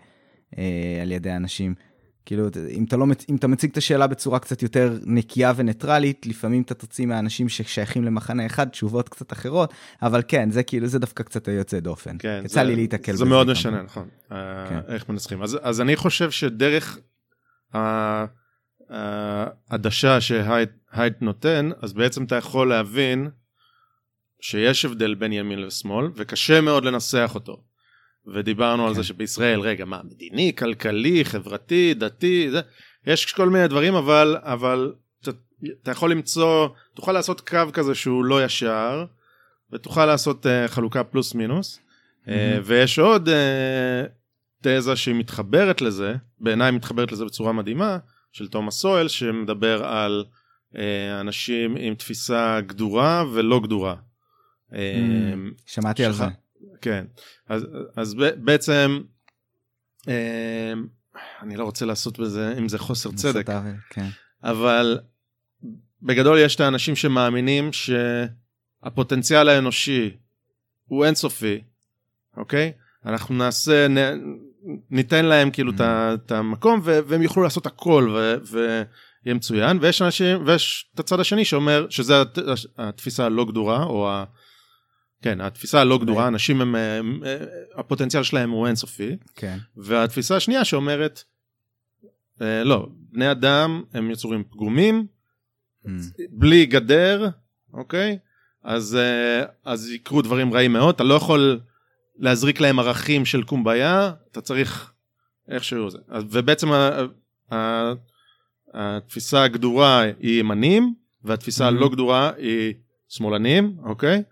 [0.57, 1.75] אה, על ידי אנשים.
[2.25, 6.62] כאילו, אם אתה, לא, אם אתה מציג את השאלה בצורה קצת יותר נקייה וניטרלית, לפעמים
[6.62, 11.24] אתה תוציא מהאנשים ששייכים למחנה אחד תשובות קצת אחרות, אבל כן, זה כאילו, זה דווקא
[11.24, 12.16] קצת יוצא דופן.
[12.20, 13.24] כן, יצא זה, לי להיתקל בזה.
[13.24, 14.80] זה מאוד משנה, נכון, אה, כן.
[14.88, 15.44] איך מנסחים.
[15.44, 16.98] אז, אז אני חושב שדרך
[19.70, 23.30] העדשה שהייד נותן, אז בעצם אתה יכול להבין
[24.42, 27.71] שיש הבדל בין ימין ושמאל, וקשה מאוד לנסח אותו.
[28.28, 28.88] ודיברנו כן.
[28.88, 32.62] על זה שבישראל, רגע, מה, מדיני, כלכלי, חברתי, דתי, זה,
[33.08, 35.32] יש כל מיני דברים, אבל, אבל אתה,
[35.84, 39.06] אתה יכול למצוא, תוכל לעשות קו כזה שהוא לא ישר,
[39.72, 42.30] ותוכל לעשות uh, חלוקה פלוס מינוס, mm-hmm.
[42.30, 42.32] uh,
[42.63, 43.32] ויש עוד uh,
[44.62, 47.98] תזה שהיא מתחברת לזה, בעיניי מתחברת לזה בצורה מדהימה,
[48.32, 50.25] של תומאס סואל, שמדבר על
[50.74, 50.78] uh,
[51.20, 53.96] אנשים עם תפיסה גדורה ולא גדורה.
[54.72, 54.75] Mm,
[55.66, 56.25] שמעתי על זה.
[56.82, 57.06] כן,
[57.50, 59.01] אז, אז בעצם,
[60.08, 60.74] אה,
[61.41, 63.47] אני לא רוצה לעשות בזה, אם זה חוסר צדק,
[63.89, 64.08] כן.
[64.43, 65.00] אבל
[66.02, 70.17] בגדול יש את האנשים שמאמינים שהפוטנציאל האנושי
[70.86, 71.62] הוא אינסופי,
[72.38, 72.71] אוקיי?
[73.06, 73.97] אנחנו נעשה, נ,
[74.89, 76.15] ניתן להם כאילו mm-hmm.
[76.26, 78.17] את המקום והם יוכלו לעשות הכל
[78.52, 82.13] ויהיה מצוין, ויש אנשים, ויש את הצד השני שאומר שזה
[82.78, 84.24] התפיסה הלא גדורה, או ה...
[85.21, 87.23] כן, התפיסה הלא גדורה, אנשים הם, הם,
[87.75, 89.17] הפוטנציאל שלהם הוא אינסופי.
[89.36, 89.57] כן.
[89.77, 91.23] והתפיסה השנייה שאומרת,
[92.41, 95.05] אה, לא, בני אדם הם יצורים פגומים,
[95.86, 95.89] mm.
[96.29, 97.29] בלי גדר,
[97.73, 98.17] אוקיי?
[98.63, 101.60] אז, אה, אז יקרו דברים רעים מאוד, אתה לא יכול
[102.17, 104.91] להזריק להם ערכים של קומביה, אתה צריך
[105.49, 105.97] איכשהו זה.
[106.29, 106.67] ובעצם
[108.73, 111.67] התפיסה הגדורה היא ימנים, והתפיסה mm-hmm.
[111.67, 112.73] הלא גדורה היא
[113.07, 114.23] שמאלנים, אוקיי?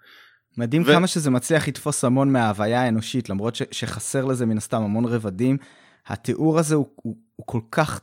[0.60, 0.86] מדהים ו...
[0.86, 3.62] כמה שזה מצליח לתפוס המון מההוויה האנושית, למרות ש...
[3.72, 5.58] שחסר לזה מן הסתם המון רבדים.
[6.08, 8.02] התיאור הזה הוא, הוא, הוא כל כך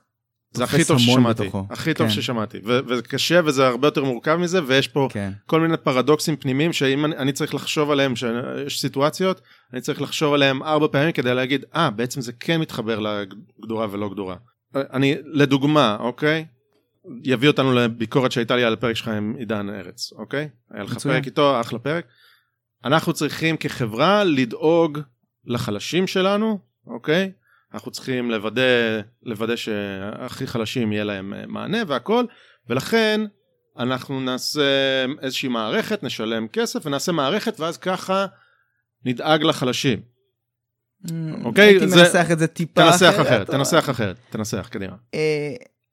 [0.52, 1.66] זה הכי טוב ששמעתי, בתוכו.
[1.70, 2.12] הכי טוב כן.
[2.12, 5.32] ששמעתי, ו- וזה קשה וזה הרבה יותר מורכב מזה, ויש פה כן.
[5.46, 9.40] כל מיני פרדוקסים פנימיים שאם אני, אני צריך לחשוב עליהם, שיש סיטואציות,
[9.72, 13.86] אני צריך לחשוב עליהם ארבע פעמים כדי להגיד, אה, ah, בעצם זה כן מתחבר לגדורה
[13.90, 14.36] ולא גדורה.
[14.74, 16.44] אני, לדוגמה, אוקיי?
[17.24, 20.48] יביא אותנו לביקורת שהייתה לי על הפרק שלך עם עידן ארץ, אוקיי?
[20.70, 22.06] היה לך פרק איתו, אחלה פרק.
[22.84, 24.98] אנחנו צריכים כחברה לדאוג
[25.44, 27.32] לחלשים שלנו, אוקיי?
[27.74, 28.62] אנחנו צריכים לוודא,
[29.22, 32.24] לוודא שהכי חלשים יהיה להם אה, מענה והכל,
[32.68, 33.20] ולכן
[33.78, 38.26] אנחנו נעשה איזושהי מערכת, נשלם כסף ונעשה מערכת, ואז ככה
[39.04, 40.00] נדאג לחלשים.
[41.06, 41.10] Mm,
[41.44, 41.64] אוקיי?
[41.66, 42.92] הייתי מנסח את זה טיפה אחרת.
[42.92, 44.96] תנסח אחרת, תנסח אחרת, תנסח, קדימה.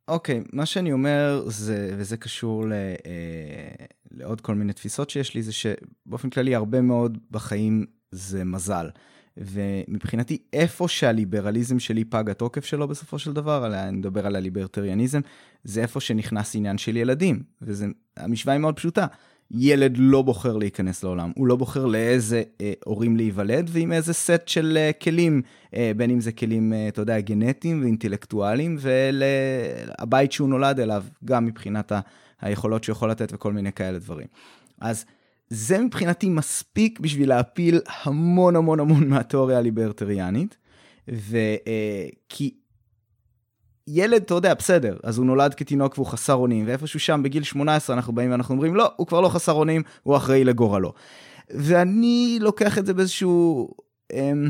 [0.07, 5.43] אוקיי, מה שאני אומר, זה, וזה קשור ל, אה, לעוד כל מיני תפיסות שיש לי,
[5.43, 8.89] זה שבאופן כללי הרבה מאוד בחיים זה מזל.
[9.37, 15.19] ומבחינתי, איפה שהליברליזם שלי פג התוקף שלו בסופו של דבר, אני מדבר על הליברטריאניזם,
[15.63, 17.43] זה איפה שנכנס עניין של ילדים.
[17.61, 19.05] והמשוואה היא מאוד פשוטה.
[19.53, 24.47] ילד לא בוחר להיכנס לעולם, הוא לא בוחר לאיזה אה, הורים להיוולד ועם איזה סט
[24.47, 25.41] של אה, כלים,
[25.75, 31.45] אה, בין אם זה כלים, אה, אתה יודע, גנטיים ואינטלקטואליים, והבית שהוא נולד אליו, גם
[31.45, 31.99] מבחינת ה,
[32.41, 34.27] היכולות שהוא יכול לתת וכל מיני כאלה דברים.
[34.81, 35.05] אז
[35.49, 40.57] זה מבחינתי מספיק בשביל להפיל המון המון המון מהתיאוריה הליברטריאנית,
[41.07, 42.53] וכי
[43.87, 47.95] ילד, אתה יודע, בסדר, אז הוא נולד כתינוק והוא חסר אונים, ואיפשהו שם בגיל 18
[47.95, 50.93] אנחנו באים ואנחנו אומרים, לא, הוא כבר לא חסר אונים, הוא אחראי לגורלו.
[51.49, 53.69] ואני לוקח את זה באיזשהו...
[54.13, 54.49] אמ,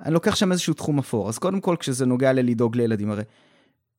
[0.00, 1.28] אני לוקח שם איזשהו תחום אפור.
[1.28, 3.22] אז קודם כל, כשזה נוגע ללדאוג לילדים, הרי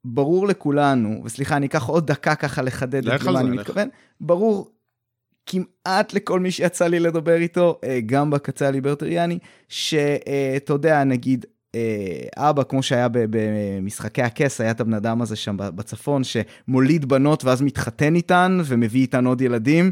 [0.06, 3.90] ברור לכולנו, וסליחה, אני אקח עוד דקה ככה לחדד את מה אני מתכוון,
[4.22, 4.72] ברור
[5.46, 11.52] כמעט לכל מי שיצא לי לדבר איתו, אה, גם בקצה הליברטריאני, שאתה יודע, נגיד, אה,
[12.38, 17.62] אבא, כמו שהיה במשחקי הכס, היה את הבן אדם הזה שם בצפון, שמוליד בנות ואז
[17.62, 19.92] מתחתן איתן ומביא איתן עוד ילדים.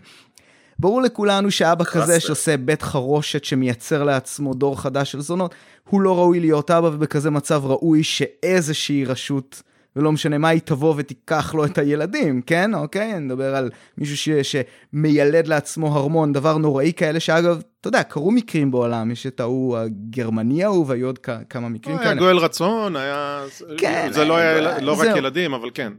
[0.80, 5.56] ברור לכולנו שאבא כזה שעושה בית חרושת שמייצר לעצמו דור חדש של זונות,
[5.89, 9.62] הוא לא ראוי להיות אבא ובכזה מצב ראוי שאיזושהי רשות
[10.00, 12.76] ולא משנה מה, היא תבוא ותיקח לו את הילדים, כן?
[12.76, 13.16] אוקיי?
[13.16, 18.32] אני מדבר על מישהו ש, שמיילד לעצמו הרמון, דבר נוראי כאלה, שאגב, אתה יודע, קרו
[18.32, 22.10] מקרים בעולם, יש את ההוא הגרמני ההוא, והיו עוד כמה מקרים כאלה.
[22.10, 23.44] היה גואל רצון, היה...
[23.78, 24.10] כן.
[24.12, 25.94] זה לא היה לא רק ילדים, אבל כן.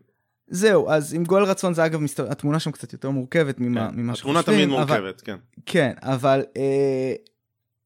[0.51, 3.97] זהו, אז עם גואל רצון זה אגב, מסתבר, התמונה שם קצת יותר מורכבת ממה, כן,
[3.97, 4.37] ממה שחושבים.
[4.37, 5.37] התמונה תמיד מורכבת, אבל, כן.
[5.67, 7.15] כן, אבל, אה,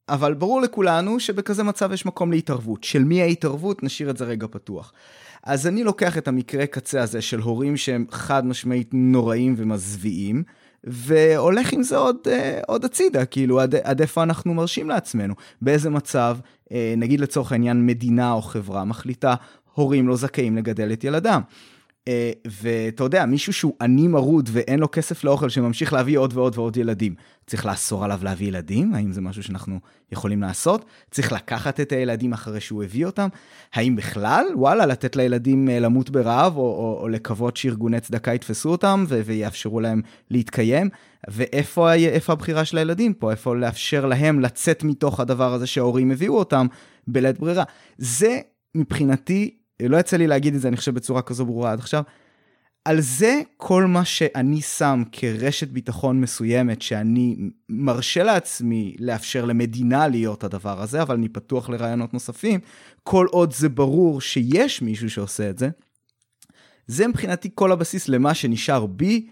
[0.08, 2.84] אבל ברור לכולנו שבכזה מצב יש מקום להתערבות.
[2.84, 3.82] של מי ההתערבות?
[3.82, 4.92] נשאיר את זה רגע פתוח.
[5.44, 10.42] אז אני לוקח את המקרה קצה הזה של הורים שהם חד משמעית נוראים ומזוויעים,
[10.84, 15.90] והולך עם זה עוד, אה, עוד הצידה, כאילו עד, עד איפה אנחנו מרשים לעצמנו, באיזה
[15.90, 16.38] מצב,
[16.72, 19.34] אה, נגיד לצורך העניין מדינה או חברה מחליטה,
[19.74, 21.40] הורים לא זכאים לגדל את ילדם.
[22.08, 26.58] אה, ואתה יודע, מישהו שהוא עני מרוד ואין לו כסף לאוכל, שממשיך להביא עוד ועוד
[26.58, 27.14] ועוד ילדים,
[27.46, 28.94] צריך לאסור עליו להביא ילדים?
[28.94, 29.78] האם זה משהו שאנחנו
[30.12, 30.84] יכולים לעשות?
[31.10, 33.28] צריך לקחת את הילדים אחרי שהוא הביא אותם?
[33.74, 38.68] האם בכלל, וואלה, לתת לילדים אה, למות ברעב, או, או, או לקוות שארגוני צדקה יתפסו
[38.68, 40.88] אותם ו- ויאפשרו להם להתקיים?
[41.28, 41.92] ואיפה
[42.28, 43.30] הבחירה של הילדים פה?
[43.30, 46.66] איפה לאפשר להם לצאת מתוך הדבר הזה שההורים הביאו אותם
[47.06, 47.64] בלית ברירה?
[47.98, 48.40] זה
[48.74, 52.02] מבחינתי לא יצא לי להגיד את זה, אני חושב, בצורה כזו ברורה עד עכשיו.
[52.84, 57.36] על זה כל מה שאני שם כרשת ביטחון מסוימת, שאני
[57.68, 62.60] מרשה לעצמי לאפשר למדינה להיות הדבר הזה, אבל אני פתוח לרעיונות נוספים,
[63.02, 65.68] כל עוד זה ברור שיש מישהו שעושה את זה,
[66.86, 69.26] זה מבחינתי כל הבסיס למה שנשאר בי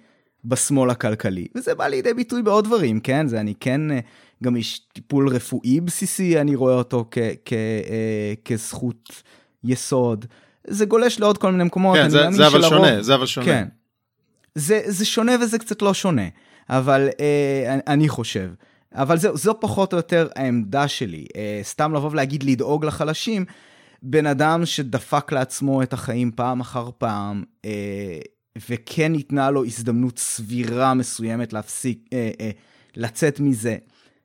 [0.45, 1.47] בשמאל הכלכלי.
[1.55, 3.29] וזה בא לידי ביטוי בעוד דברים, כן?
[3.29, 4.01] זה אני כן, אה,
[4.43, 9.23] גם יש טיפול רפואי בסיסי, אני רואה אותו כ- כ- אה, כזכות
[9.65, 10.27] יסוד.
[10.67, 11.97] זה גולש לעוד כל מיני מקומות.
[11.97, 13.47] כן, זה, זה אבל שונה, זה אבל שונה.
[13.47, 13.69] כן.
[14.55, 16.29] זה, זה שונה וזה קצת לא שונה,
[16.71, 18.51] אבל אה, אני חושב.
[18.95, 21.27] אבל זהו, זו פחות או יותר העמדה שלי.
[21.37, 23.45] אה, סתם לבוא ולהגיד לדאוג לחלשים,
[24.03, 28.19] בן אדם שדפק לעצמו את החיים פעם אחר פעם, אה,
[28.69, 32.51] וכן ניתנה לו הזדמנות סבירה מסוימת להפסיק, אה, אה,
[32.97, 33.77] לצאת מזה.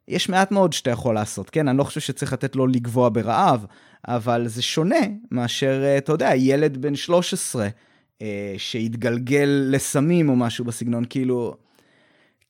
[0.08, 1.67] יש מעט מאוד שאתה יכול לעשות, כן?
[1.67, 3.65] אני לא חושב שצריך לתת לו לגבוה ברעב,
[4.07, 4.99] אבל זה שונה
[5.31, 7.67] מאשר, אה, אתה יודע, ילד בן 13
[8.21, 11.55] אה, שהתגלגל לסמים או משהו בסגנון, כאילו...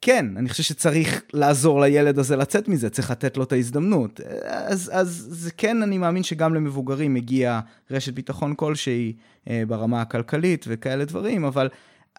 [0.01, 4.19] כן, אני חושב שצריך לעזור לילד הזה לצאת מזה, צריך לתת לו את ההזדמנות.
[4.45, 7.59] אז, אז זה כן, אני מאמין שגם למבוגרים מגיע
[7.91, 9.13] רשת ביטחון כלשהי
[9.49, 11.69] אה, ברמה הכלכלית וכאלה דברים, אבל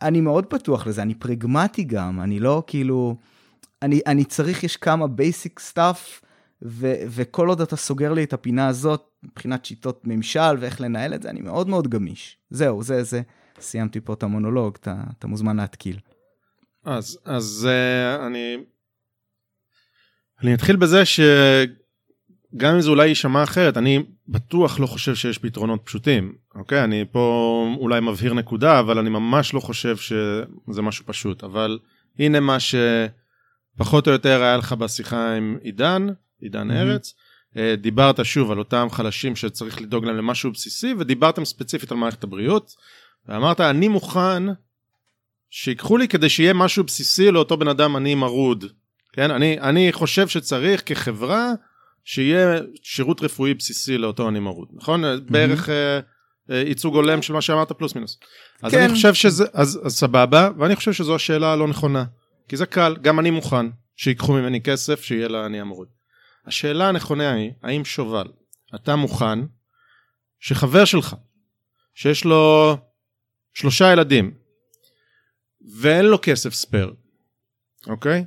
[0.03, 3.17] אני מאוד פתוח לזה, אני פרגמטי גם, אני לא כאילו...
[3.83, 6.25] אני, אני צריך, יש כמה basic stuff,
[6.63, 11.23] ו, וכל עוד אתה סוגר לי את הפינה הזאת, מבחינת שיטות ממשל ואיך לנהל את
[11.23, 12.37] זה, אני מאוד מאוד גמיש.
[12.51, 13.23] זהו, זה, זה,
[13.61, 15.99] סיימתי פה את המונולוג, אתה, אתה מוזמן להתקיל.
[16.85, 18.57] אז, אז uh, אני,
[20.43, 25.81] אני אתחיל בזה שגם אם זה אולי יישמע אחרת, אני בטוח לא חושב שיש פתרונות
[25.85, 26.85] פשוטים, אוקיי?
[26.85, 31.45] אני פה אולי מבהיר נקודה, אבל אני ממש לא חושב שזה משהו פשוט.
[31.45, 31.79] אבל
[32.19, 36.07] הנה מה שפחות או יותר היה לך בשיחה עם עידן,
[36.41, 36.75] עידן mm-hmm.
[36.75, 37.15] ארץ.
[37.57, 42.25] אה, דיברת שוב על אותם חלשים שצריך לדאוג להם למשהו בסיסי ודיברתם ספציפית על מערכת
[42.25, 42.75] הבריאות
[43.29, 44.43] ואמרת אני מוכן
[45.51, 48.65] שיקחו לי כדי שיהיה משהו בסיסי לאותו בן אדם עני מרוד
[49.13, 51.53] כן אני אני חושב שצריך כחברה
[52.05, 55.31] שיהיה שירות רפואי בסיסי לאותו עני מרוד נכון mm-hmm.
[55.31, 56.01] בערך אה,
[56.51, 58.19] אה, ייצוג הולם של מה שאמרת פלוס מינוס
[58.63, 58.81] אז כן.
[58.81, 62.05] אני חושב שזה אז, אז סבבה ואני חושב שזו השאלה הלא נכונה
[62.49, 65.98] כי זה קל גם אני מוכן שיקחו ממני כסף שיהיה לעני המרוד
[66.49, 68.27] השאלה הנכונה היא, האם שובל,
[68.75, 69.39] אתה מוכן
[70.41, 71.17] שחבר שלך,
[71.95, 72.77] שיש לו
[73.55, 74.35] שלושה ילדים,
[75.81, 76.95] ואין לו כסף ספייר,
[77.87, 78.25] אוקיי?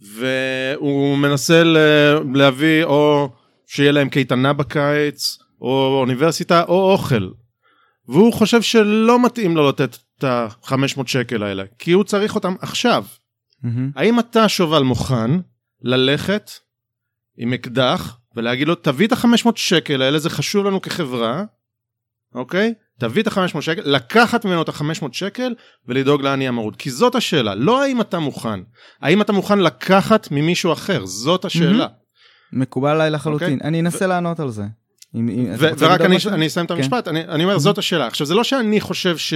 [0.00, 1.62] והוא מנסה
[2.34, 3.32] להביא או
[3.66, 7.30] שיהיה להם קייטנה בקיץ, או אוניברסיטה, או אוכל.
[8.08, 13.04] והוא חושב שלא מתאים לו לתת את ה-500 שקל האלה, כי הוא צריך אותם עכשיו.
[13.64, 13.68] Mm-hmm.
[13.96, 15.30] האם אתה שובל מוכן
[15.82, 16.50] ללכת
[17.36, 21.44] עם אקדח ולהגיד לו תביא את ה-500 שקל האלה זה חשוב לנו כחברה
[22.34, 25.54] אוקיי תביא את ה-500 שקל לקחת ממנו את ה-500 שקל
[25.86, 28.60] ולדאוג לעני המרוד כי זאת השאלה לא האם אתה מוכן
[29.00, 31.86] האם אתה מוכן לקחת ממישהו אחר זאת השאלה.
[32.52, 33.64] מקובל עליי לחלוטין okay.
[33.64, 34.08] אני אנסה ו...
[34.08, 34.64] לענות על זה.
[35.14, 36.76] אם, אם, ורק אני, אני אסיים את כן.
[36.76, 37.60] המשפט אני, אני אומר כן.
[37.60, 39.34] זאת השאלה עכשיו זה לא שאני חושב ש,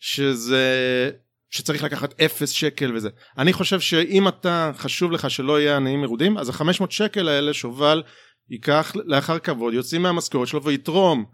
[0.00, 1.10] שזה
[1.52, 3.08] שצריך לקחת אפס שקל וזה.
[3.38, 8.02] אני חושב שאם אתה, חשוב לך שלא יהיה עניים מרודים, אז ה-500 שקל האלה שובל
[8.50, 11.24] ייקח לאחר כבוד, יוצאים מהמשכורת שלו ויתרום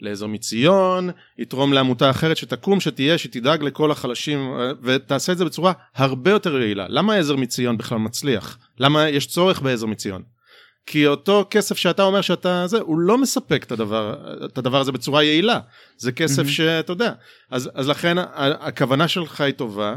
[0.00, 6.30] לאזור מציון, יתרום לעמותה אחרת שתקום, שתהיה, שתדאג לכל החלשים, ותעשה את זה בצורה הרבה
[6.30, 6.86] יותר יעילה.
[6.88, 8.58] למה עזר מציון בכלל מצליח?
[8.78, 10.22] למה יש צורך בעזר מציון?
[10.86, 14.92] כי אותו כסף שאתה אומר שאתה זה, הוא לא מספק את הדבר, את הדבר הזה
[14.92, 15.60] בצורה יעילה.
[15.96, 16.50] זה כסף mm-hmm.
[16.50, 17.12] שאתה יודע.
[17.50, 18.16] אז, אז לכן
[18.60, 19.96] הכוונה שלך היא טובה,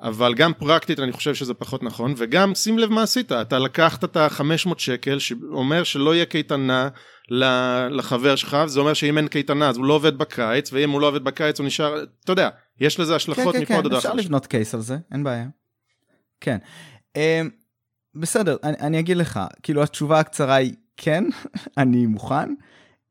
[0.00, 4.04] אבל גם פרקטית אני חושב שזה פחות נכון, וגם שים לב מה עשית, אתה לקחת
[4.04, 6.88] את ה-500 שקל שאומר שלא יהיה קייטנה
[7.90, 11.08] לחבר שלך, זה אומר שאם אין קייטנה אז הוא לא עובד בקיץ, ואם הוא לא
[11.08, 12.48] עובד בקיץ הוא נשאר, אתה יודע,
[12.80, 15.46] יש לזה השלכות כן, מפה כן, כן, אפשר לבנות קייס על זה, אין בעיה.
[16.40, 16.58] כן.
[18.20, 21.24] בסדר, אני, אני אגיד לך, כאילו התשובה הקצרה היא כן,
[21.78, 22.54] אני מוכן.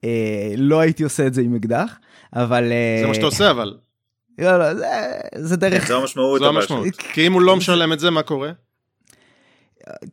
[0.02, 0.08] Uh,
[0.58, 2.00] לא הייתי עושה את זה עם אקדח,
[2.34, 2.64] אבל...
[2.64, 3.78] Uh, זה מה שאתה עושה אבל.
[4.40, 4.86] לא, לא, זה,
[5.36, 5.88] זה דרך...
[5.88, 6.40] זו המשמעות.
[6.40, 6.96] זו המשמעות.
[6.96, 8.52] כי אם הוא לא משלם את זה, מה קורה?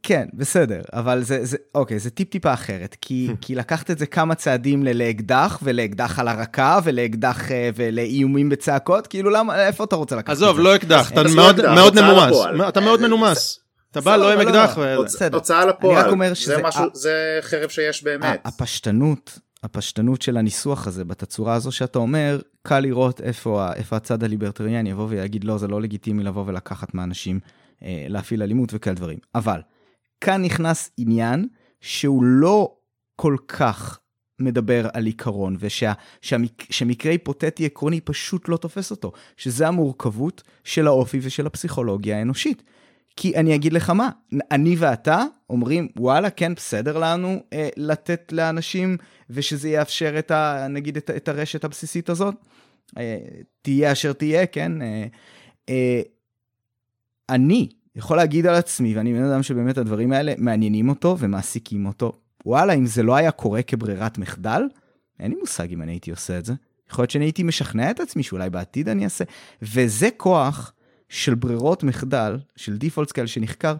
[0.02, 4.06] כן, בסדר, אבל זה, זה, אוקיי, זה טיפ טיפה אחרת, כי, כי לקחת את זה
[4.06, 10.16] כמה צעדים לאקדח, ולאקדח על הרקה, ולאקדח אה, ולאיומים בצעקות, כאילו למה, איפה אתה רוצה
[10.16, 10.44] לקחת את זה?
[10.44, 12.36] עזוב, לא אקדח, אתה מאוד, מאוד מנומס,
[12.68, 13.63] אתה מאוד מנומס.
[13.94, 14.78] אתה בא לא עם לא, אקדח.
[15.32, 16.10] הוצאה לפועל,
[16.94, 18.40] זה חרב שיש באמת.
[18.44, 24.90] הפשטנות, הפשטנות של הניסוח הזה, בתצורה הזו שאתה אומר, קל לראות איפה, איפה הצד הליברטריאני
[24.90, 27.40] יבוא ויגיד, לא, זה לא לגיטימי לבוא ולקחת מאנשים.
[27.82, 29.18] אה, להפעיל אלימות וכאלה דברים.
[29.34, 29.60] אבל
[30.20, 31.48] כאן נכנס עניין
[31.80, 32.74] שהוא לא
[33.16, 33.98] כל כך
[34.38, 41.46] מדבר על עיקרון, ושמקרה היפותטי עקרוני פשוט לא תופס אותו, שזה המורכבות של האופי ושל
[41.46, 42.62] הפסיכולוגיה האנושית.
[43.16, 44.10] כי אני אגיד לך מה,
[44.50, 48.96] אני ואתה אומרים, וואלה, כן, בסדר לנו אה, לתת לאנשים,
[49.30, 50.66] ושזה יאפשר את ה...
[50.70, 52.34] נגיד את, את הרשת הבסיסית הזאת.
[52.98, 53.18] אה,
[53.62, 54.82] תהיה אשר תהיה, כן?
[54.82, 55.06] אה,
[55.68, 56.02] אה,
[57.28, 62.12] אני יכול להגיד על עצמי, ואני בן אדם שבאמת הדברים האלה מעניינים אותו ומעסיקים אותו.
[62.46, 64.62] וואלה, אם זה לא היה קורה כברירת מחדל,
[65.20, 66.54] אין לי מושג אם אני הייתי עושה את זה.
[66.90, 69.24] יכול להיות שאני הייתי משכנע את עצמי שאולי בעתיד אני אעשה.
[69.62, 70.72] וזה כוח
[71.08, 73.74] של ברירות מחדל, של דיפולט כאלה שנחקר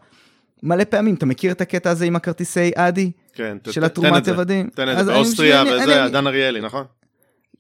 [0.63, 1.15] מלא פעמים.
[1.15, 3.11] אתה מכיר את הקטע הזה עם הכרטיסי אדי?
[3.33, 4.71] כן, של התרומת עבדים?
[4.75, 6.85] תן את זה, באוסטריה וזה, דן אריאלי, נכון?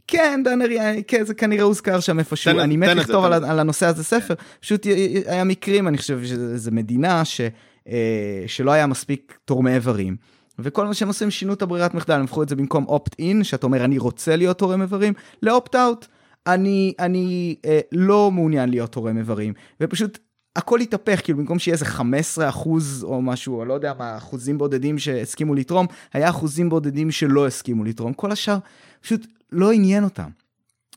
[0.06, 3.58] כן, דן אריאלי, כן, זה כנראה הוזכר שם איפשהו, תן, אני מת לכתוב על, על
[3.58, 4.86] הנושא הזה ספר, פשוט
[5.26, 7.40] היה מקרים, אני חושב שזו מדינה ש,
[7.88, 10.16] אה, שלא היה מספיק תורמי איברים,
[10.58, 13.66] וכל מה שהם עושים, שינו את הברירת מחדל, הם הפכו את זה במקום opt-in, שאתה
[13.66, 16.06] אומר, אני רוצה להיות תורם איברים, ל-opt-out.
[16.46, 20.18] אני, אני אה, לא מעוניין להיות תורם איברים, ופשוט
[20.56, 24.58] הכל התהפך, כאילו במקום שיהיה איזה 15 אחוז או משהו, או לא יודע מה, אחוזים
[24.58, 28.12] בודדים שהסכימו לתרום, היה אחוזים בודדים שלא הסכימו לתרום.
[28.12, 28.58] כל השאר
[29.00, 30.28] פשוט לא עניין אותם.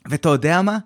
[0.10, 0.78] ואתה יודע מה?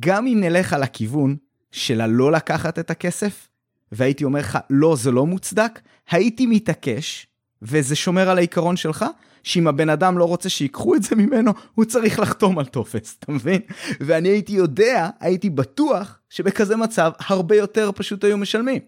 [0.00, 1.36] גם אם נלך על הכיוון
[1.70, 3.48] של הלא לקחת את הכסף,
[3.92, 7.26] והייתי אומר לך, לא, זה לא מוצדק, הייתי מתעקש,
[7.62, 9.04] וזה שומר על העיקרון שלך,
[9.48, 13.32] שאם הבן אדם לא רוצה שיקחו את זה ממנו, הוא צריך לחתום על טופס, אתה
[13.32, 13.60] מבין?
[14.00, 18.80] ואני הייתי יודע, הייתי בטוח, שבכזה מצב הרבה יותר פשוט היו משלמים.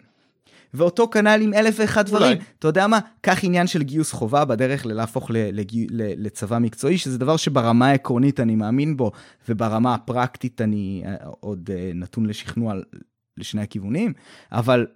[0.75, 2.39] ואותו כנ"ל עם אלף ואחד דברים.
[2.59, 2.99] אתה יודע מה?
[3.21, 5.31] קח עניין של גיוס חובה בדרך ללהפוך
[6.17, 9.13] לצבא מקצועי, שזה דבר שברמה העקרונית אני מאמין בו,
[9.49, 12.75] וברמה הפרקטית אני אה, עוד אה, נתון לשכנוע
[13.37, 14.13] לשני הכיוונים,
[14.53, 14.87] אבל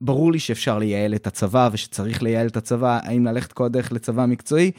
[0.00, 4.26] ברור לי שאפשר לייעל את הצבא ושצריך לייעל את הצבא, האם ללכת כל הדרך לצבא
[4.26, 4.70] מקצועי?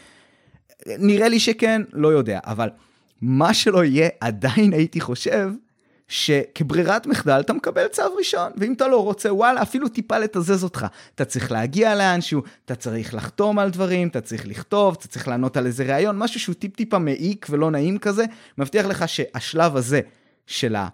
[0.86, 2.70] נראה לי שכן, לא יודע, אבל
[3.22, 5.52] מה שלא יהיה, עדיין הייתי חושב
[6.08, 10.86] שכברירת מחדל אתה מקבל צו ראשון, ואם אתה לא רוצה, וואלה, אפילו טיפה לתזז אותך.
[11.16, 15.58] אתה צריך להגיע לאנשהו, אתה צריך לחתום על דברים, אתה צריך לכתוב, אתה צריך לענות
[15.58, 18.26] על איזה ראיון, משהו שהוא טיפ-טיפה מעיק ולא נעים כזה,
[18.58, 20.02] מבטיח לך שהשלב הזה
[20.48, 20.88] של ה...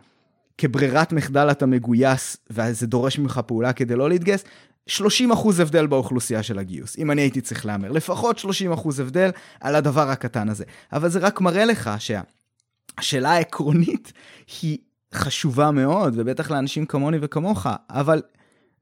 [0.58, 4.44] כברירת מחדל אתה מגויס, וזה דורש ממך פעולה כדי לא להתגייס,
[4.88, 7.92] 30 אחוז הבדל באוכלוסייה של הגיוס, אם אני הייתי צריך להמר.
[7.92, 9.30] לפחות 30 אחוז הבדל
[9.62, 10.64] על הדבר הקטן הזה.
[10.94, 14.14] אבל זה רק מראה לך שהשאלה העקרונית
[14.62, 14.78] היא
[15.14, 18.22] חשובה מאוד, ובטח לאנשים כמוני וכמוך, אבל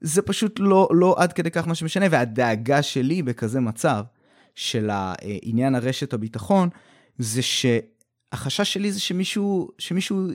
[0.02, 4.04] זה פשוט לא, לא עד כדי כך מה שמשנה, והדאגה שלי בכזה מצב
[4.56, 4.90] של
[5.42, 6.70] עניין הרשת הביטחון,
[7.18, 10.28] זה שהחשש שלי זה שמישהו, שמישהו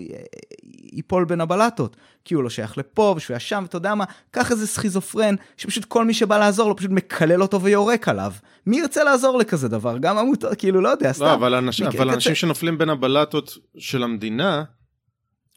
[0.96, 4.50] ייפול בין הבלטות, כי הוא לא שייך לפה ושהוא היה שם, ואתה יודע מה, קח
[4.50, 8.32] איזה סכיזופרן, שפשוט כל מי שבא לעזור לו פשוט מקלל אותו ויורק עליו.
[8.66, 9.98] מי ירצה לעזור לכזה דבר?
[9.98, 11.24] גם עמותות, כאילו, לא יודע, לא, סתם.
[11.24, 11.82] לא, אבל, אנש...
[11.82, 14.64] אבל אנשים שנופלים בין הבלטות של המדינה,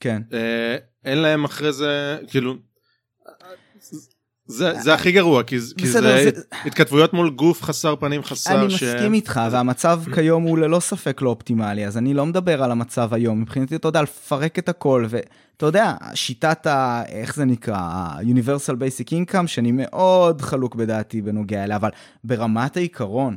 [0.02, 0.22] כן.
[0.34, 2.56] אה, אין להם אחרי זה, כאילו,
[4.52, 8.56] זה, זה הכי גרוע, כי, כי בסדר, זה, זה- התכתבויות מול גוף חסר פנים חסר.
[8.60, 12.72] אני מסכים איתך, והמצב כיום הוא ללא ספק לא אופטימלי, אז אני לא מדבר על
[12.72, 13.42] המצב היום.
[13.42, 17.04] מבחינתי, אתה יודע, לפרק את הכל, ואתה יודע, שיטת ה...
[17.10, 17.78] איך זה נקרא?
[17.80, 21.90] ה-Universal Basic Income, שאני מאוד חלוק בדעתי בנוגע אליה, אבל
[22.24, 23.36] ברמת העיקרון,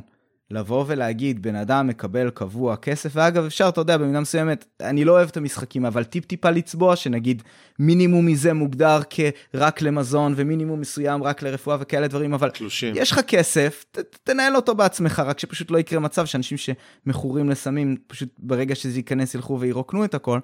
[0.53, 5.11] לבוא ולהגיד, בן אדם מקבל קבוע כסף, ואגב, אפשר, אתה יודע, במידה מסוימת, אני לא
[5.11, 7.43] אוהב את המשחקים, אבל טיפ-טיפה לצבוע, שנגיד,
[7.79, 12.93] מינימום מזה מוגדר כרק למזון, ומינימום מסוים רק לרפואה וכאלה דברים, אבל תלושים.
[12.97, 17.95] יש לך כסף, ת, תנהל אותו בעצמך, רק שפשוט לא יקרה מצב שאנשים שמכורים לסמים,
[18.07, 20.39] פשוט ברגע שזה ייכנס ילכו וירוקנו את הכל.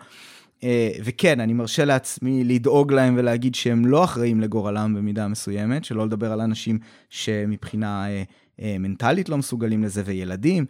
[0.64, 6.06] אה, וכן, אני מרשה לעצמי לדאוג להם ולהגיד שהם לא אחראים לגורלם במידה מסוימת, שלא
[6.06, 8.24] לדבר על אנשים שמבחינה אה,
[8.64, 10.66] מנטלית לא מסוגלים לזה, וילדים.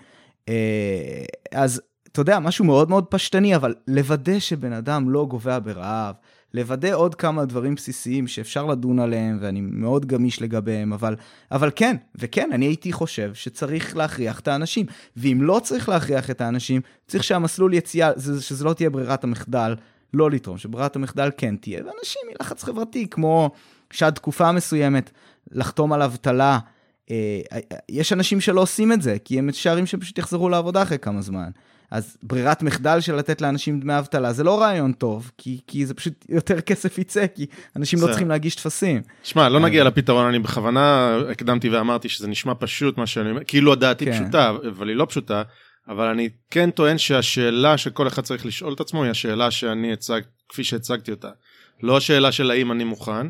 [0.50, 1.24] אה,
[1.54, 6.16] אז אתה יודע, משהו מאוד מאוד פשטני, אבל לוודא שבן אדם לא גובע ברעב,
[6.54, 11.16] לוודא עוד כמה דברים בסיסיים שאפשר לדון עליהם, ואני מאוד גמיש לגביהם, אבל,
[11.52, 14.86] אבל כן, וכן, אני הייתי חושב שצריך להכריח את האנשים.
[15.18, 19.76] ואם לא צריך להכריח את האנשים, צריך שהמסלול יציאה, זה- שזה לא תהיה ברירת המחדל
[20.14, 23.50] לא לתרום, שברירת המחדל כן תהיה, ואנשים מלחץ חברתי, כמו
[23.92, 25.12] שעד תקופה מסוימת
[25.52, 26.60] לחתום על אבטלה.
[27.12, 30.98] אה, יש אנשים שלא עושים את זה, כי הם משערים שהם פשוט יחזרו לעבודה אחרי
[31.00, 31.50] כמה זמן.
[31.92, 35.94] אז ברירת מחדל של לתת לאנשים דמי אבטלה זה לא רעיון טוב, כי, כי זה
[35.94, 37.46] פשוט יותר כסף יצא, כי
[37.76, 39.02] אנשים לא זה- צריכים להגיש טפסים.
[39.24, 43.74] שמע, לא נגיע לפתרון, אני בכוונה הקדמתי ואמרתי שזה נשמע פשוט מה שאני אומר, כאילו
[43.74, 44.24] הדעתי כן.
[44.24, 45.44] פשוטה, אבל היא לא פשוטה,
[45.88, 50.22] אבל אני כן טוען שהשאלה שכל אחד צריך לשאול את עצמו היא השאלה שאני הצג,
[50.50, 51.30] כפי שהצגתי אותה.
[51.84, 53.28] לא השאלה של האם אני מוכן,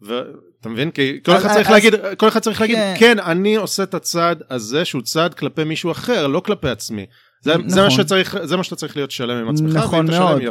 [0.00, 0.90] ואתה מבין?
[0.90, 2.94] כי כל אחד צריך להגיד, כל אחד צריך להגיד, כן.
[2.98, 7.06] כן, אני עושה את הצעד הזה שהוא צעד כלפי מישהו אחר, לא כלפי עצמי.
[7.40, 8.04] זה, זה, מה נכון.
[8.04, 10.42] שצריך, זה מה שאתה צריך להיות שלם עם עצמך, נכון מאוד.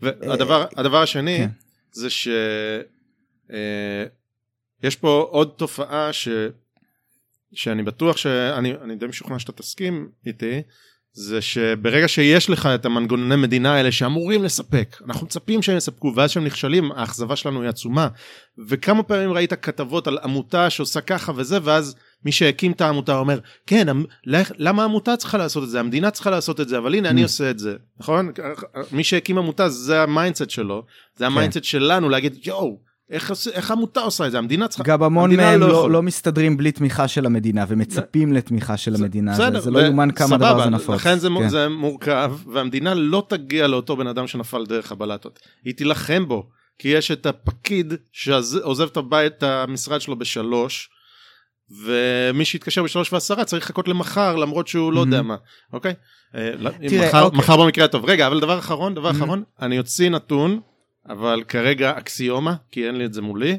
[0.00, 1.48] והדבר הדבר השני, כן.
[1.92, 2.28] זה ש...
[3.52, 4.04] אה,
[5.00, 6.28] פה עוד תופעה ש...
[7.52, 10.62] שאני בטוח שאני אני די משוכנע שאתה תסכים איתי,
[11.18, 16.30] זה שברגע שיש לך את המנגנוני מדינה האלה שאמורים לספק, אנחנו מצפים שהם יספקו, ואז
[16.30, 18.08] שהם נכשלים, האכזבה שלנו היא עצומה.
[18.68, 23.38] וכמה פעמים ראית כתבות על עמותה שעושה ככה וזה, ואז מי שהקים את העמותה אומר,
[23.66, 23.86] כן,
[24.58, 25.80] למה העמותה צריכה לעשות את זה?
[25.80, 27.24] המדינה צריכה לעשות את זה, אבל הנה, אני Mm.
[27.24, 28.32] עושה את זה, נכון?
[28.92, 30.84] מי שהקים עמותה, זה ה mindset שלו,
[31.16, 31.26] זה.
[31.26, 34.38] ה mindset שלנו להגיד, יואו, איך, איך העמותה עושה את זה?
[34.38, 34.84] המדינה צריכה...
[34.84, 35.90] גם המון מהם לא לא.
[35.90, 39.32] לא מסתדרים בלי תמיכה של המדינה, ומצפים לתמיכה של זה- המדינה.
[39.32, 40.94] בסדר, זה, זה לא יאומן כמה הדבר הזה נפוץ.
[40.96, 41.48] לכן זה, כן.
[41.48, 45.38] זה מורכב, והמדינה לא תגיע לאותו בן אדם שנפל דרך הבלטות.
[45.64, 46.46] היא תילחם בו,
[46.78, 50.88] כי יש את הפקיד שעוזב את הבית, את המשרד שלו בשלוש,
[51.84, 55.22] ומי שיתקשר בשלוש ועשרה צריך לחכות למחר, למרות שהוא לא יודע Mhm.
[55.22, 55.36] מה,
[55.72, 55.94] אוקיי?
[56.34, 57.38] אה, לא, תראה, מחר, אוקיי.
[57.38, 58.04] מחר במקרה הטוב.
[58.04, 59.16] רגע, אבל דבר אחרון, דבר Mhm.
[59.16, 60.60] אחרון, אני אוציא נתון,
[61.08, 63.58] אבל כרגע אקסיומה, כי אין לי את זה מולי.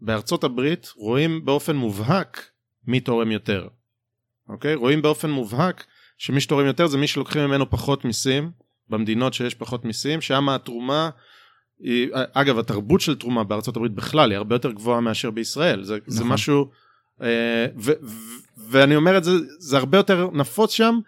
[0.00, 2.50] בארצות הברית רואים באופן מובהק
[2.86, 3.68] מי תורם יותר.
[4.48, 4.74] אוקיי?
[4.74, 5.84] רואים באופן מובהק
[6.18, 8.50] שמי שתורם יותר זה מי שלוקחים ממנו פחות מיסים,
[8.88, 11.10] במדינות שיש פחות מיסים, שם התרומה,
[11.78, 15.98] היא, אגב התרבות של תרומה בארצות הברית בכלל היא הרבה יותר גבוהה מאשר בישראל, זה,
[16.06, 16.32] זה נכון.
[16.32, 16.70] משהו,
[17.22, 18.12] אה, ו, ו,
[18.70, 20.98] ואני אומר את זה, זה הרבה יותר נפוץ שם,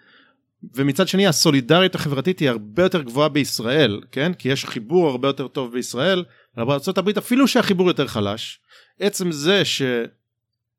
[0.74, 4.34] ומצד שני הסולידריות החברתית היא הרבה יותר גבוהה בישראל, כן?
[4.34, 6.24] כי יש חיבור הרבה יותר טוב בישראל,
[6.56, 8.60] אבל הברית אפילו שהחיבור יותר חלש,
[9.00, 10.06] עצם זה שהם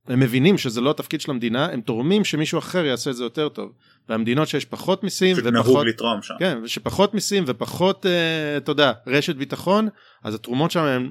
[0.08, 3.72] מבינים שזה לא התפקיד של המדינה, הם תורמים שמישהו אחר יעשה את זה יותר טוב.
[4.10, 5.88] והמדינות שיש פחות מיסים ופחות...
[5.88, 6.34] לתרום שם.
[6.40, 9.88] כן, ושפחות מיסים ופחות, אה, אתה יודע, רשת ביטחון,
[10.24, 11.10] אז התרומות שם הן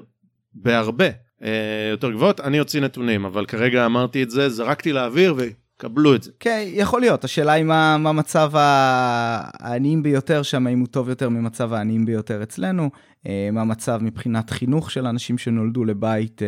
[0.53, 1.05] בהרבה
[1.43, 2.39] אה, יותר גבוהות.
[2.39, 5.33] אני אוציא נתונים, אבל כרגע אמרתי את זה, זרקתי לאוויר
[5.77, 6.31] וקבלו את זה.
[6.39, 7.23] כן, יכול להיות.
[7.23, 12.43] השאלה היא מה, מה מצב העניים ביותר שם, האם הוא טוב יותר ממצב העניים ביותר
[12.43, 12.89] אצלנו,
[13.27, 16.47] אה, מה המצב מבחינת חינוך של אנשים שנולדו לבית אה,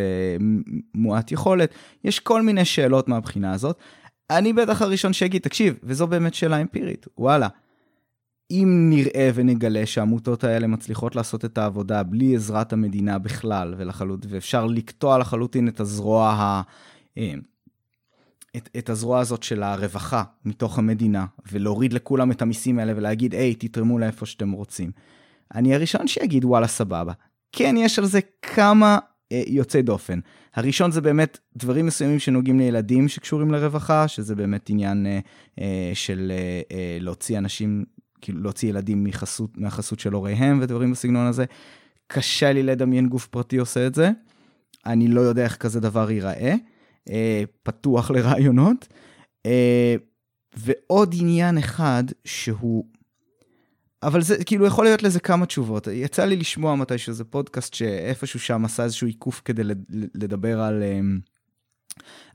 [0.96, 1.74] מועט יכולת.
[2.04, 3.78] יש כל מיני שאלות מהבחינה הזאת.
[4.30, 7.48] אני בטח הראשון שיגיד, תקשיב, וזו באמת שאלה אמפירית, וואלה.
[8.52, 14.66] אם נראה ונגלה שהעמותות האלה מצליחות לעשות את העבודה בלי עזרת המדינה בכלל, ולחלוט, ואפשר
[14.66, 16.62] לקטוע לחלוטין את הזרוע ה...
[18.58, 23.56] את, את הזרוע הזאת של הרווחה מתוך המדינה, ולהוריד לכולם את המיסים האלה ולהגיד, היי,
[23.56, 24.92] תתרמו לאיפה שאתם רוצים.
[25.56, 27.14] אני הראשון שיגיד, וואלה, סבבה.
[27.52, 28.98] כן, יש על זה כמה
[29.32, 30.20] אה, יוצאי דופן.
[30.56, 35.20] הראשון זה באמת דברים מסוימים שנוגעים לילדים שקשורים לרווחה, שזה באמת עניין אה,
[35.60, 37.86] אה, של אה, אה, להוציא אנשים,
[38.22, 41.46] כאילו להוציא ילדים מחסות, מהחסות של הוריהם ודברים בסגנון הזה.
[42.08, 44.12] קשה לי לדמיין גוף פרטי עושה את זה.
[44.86, 46.56] אני לא יודע איך כזה דבר ייראה.
[47.10, 48.88] אה, פתוח לרעיונות.
[49.46, 49.96] אה,
[50.54, 52.86] ועוד עניין אחד שהוא,
[54.04, 55.88] אבל זה, כאילו, יכול להיות לזה כמה תשובות.
[55.88, 59.64] יצא לי לשמוע מתישהו איזה פודקאסט שאיפשהו שם עשה איזשהו עיקוף כדי
[60.16, 61.20] לדבר על, אמ,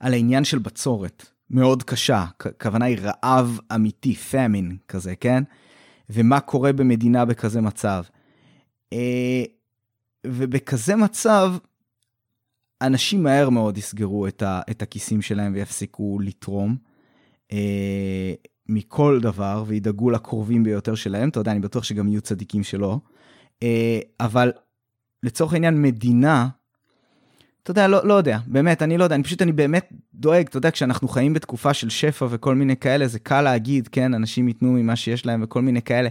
[0.01, 1.27] על העניין של בצורת.
[1.51, 5.43] מאוד קשה, הכוונה היא רעב אמיתי, פאמין כזה, כן?
[6.11, 8.03] ומה קורה במדינה בכזה מצב.
[8.93, 9.45] אה,
[10.27, 11.55] ובכזה מצב,
[12.83, 16.77] אנשים מהר מאוד יסגרו את, ה, את הכיסים שלהם ויפסיקו לתרום
[17.53, 18.35] אה,
[18.69, 21.29] מכל דבר, וידאגו לקרובים ביותר שלהם.
[21.29, 22.99] אתה יודע, אני בטוח שגם יהיו צדיקים שלא.
[23.63, 24.53] אה, אבל
[25.23, 26.49] לצורך העניין, מדינה,
[27.63, 30.57] אתה יודע, לא, לא יודע, באמת, אני לא יודע, אני פשוט, אני באמת דואג, אתה
[30.57, 34.73] יודע, כשאנחנו חיים בתקופה של שפע וכל מיני כאלה, זה קל להגיד, כן, אנשים ייתנו
[34.73, 36.09] ממה שיש להם וכל מיני כאלה.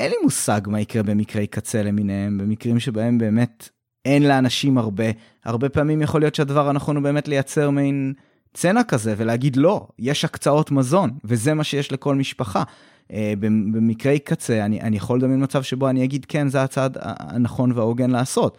[0.00, 3.68] אין לי מושג מה יקרה במקרי קצה למיניהם, במקרים שבהם באמת
[4.04, 5.04] אין לאנשים הרבה.
[5.44, 8.12] הרבה פעמים יכול להיות שהדבר הנכון הוא באמת לייצר מין
[8.54, 12.62] צנע כזה ולהגיד לא, יש הקצאות מזון, וזה מה שיש לכל משפחה.
[13.08, 17.72] Uh, במקרי קצה, אני, אני יכול לדמיין מצב שבו אני אגיד, כן, זה הצעד הנכון
[17.72, 18.58] וההוגן לעשות.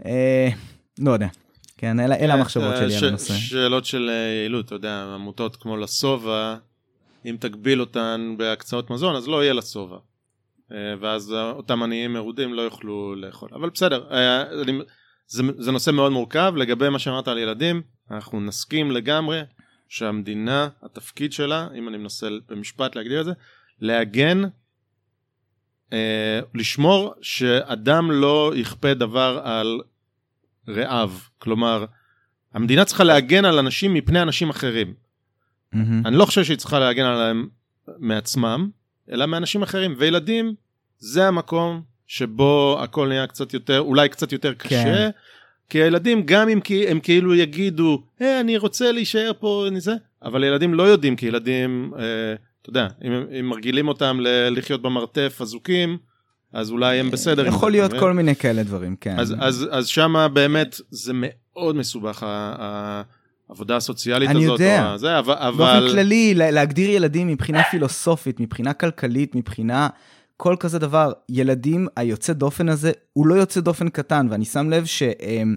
[0.00, 0.04] Uh,
[0.98, 1.28] לא יודע.
[1.76, 3.34] כן, אלה, אלה המחשבות שלי על הנושא.
[3.34, 6.56] שאלות של יעילות, אתה יודע, עמותות כמו לשובע,
[7.26, 9.96] אם תגביל אותן בהקצאות מזון, אז לא יהיה לשובע.
[10.72, 13.48] אה, ואז אותם עניים מרודים לא יוכלו לאכול.
[13.52, 14.44] אבל בסדר, אה,
[15.26, 16.52] זה, זה נושא מאוד מורכב.
[16.56, 19.40] לגבי מה שאמרת על ילדים, אנחנו נסכים לגמרי
[19.88, 23.32] שהמדינה, התפקיד שלה, אם אני מנסה במשפט להגדיר את זה,
[23.80, 24.42] להגן,
[25.92, 29.80] אה, לשמור שאדם לא יכפה דבר על
[30.68, 31.28] רעב.
[31.38, 31.84] כלומר,
[32.54, 34.94] המדינה צריכה להגן על אנשים מפני אנשים אחרים.
[35.74, 35.78] Mm-hmm.
[36.04, 37.48] אני לא חושב שהיא צריכה להגן עליהם
[37.98, 38.70] מעצמם,
[39.12, 39.94] אלא מאנשים אחרים.
[39.98, 40.54] וילדים,
[40.98, 44.84] זה המקום שבו הכל נהיה קצת יותר, אולי קצת יותר קשה.
[44.84, 45.10] כן.
[45.70, 49.92] כי הילדים, גם אם הם כאילו יגידו, hey, אה, אני רוצה להישאר פה, אני זה,
[50.22, 52.02] אבל ילדים לא יודעים, כי ילדים, אה,
[52.62, 55.98] אתה יודע, אם, אם מרגילים אותם ל- לחיות במרתף אזוקים,
[56.52, 57.46] אז אולי הם בסדר.
[57.46, 59.18] יכול להיות כל מיני כאלה דברים, כן.
[59.18, 62.26] אז, אז, אז שמה באמת זה מאוד מסובך,
[63.50, 64.60] העבודה הסוציאלית אני הזאת.
[64.60, 65.34] אני יודע, זה, אבל...
[65.56, 69.88] באופן כללי, להגדיר ילדים מבחינה פילוסופית, מבחינה כלכלית, מבחינה...
[70.40, 74.84] כל כזה דבר, ילדים, היוצא דופן הזה, הוא לא יוצא דופן קטן, ואני שם לב
[74.84, 75.56] ש, אמ,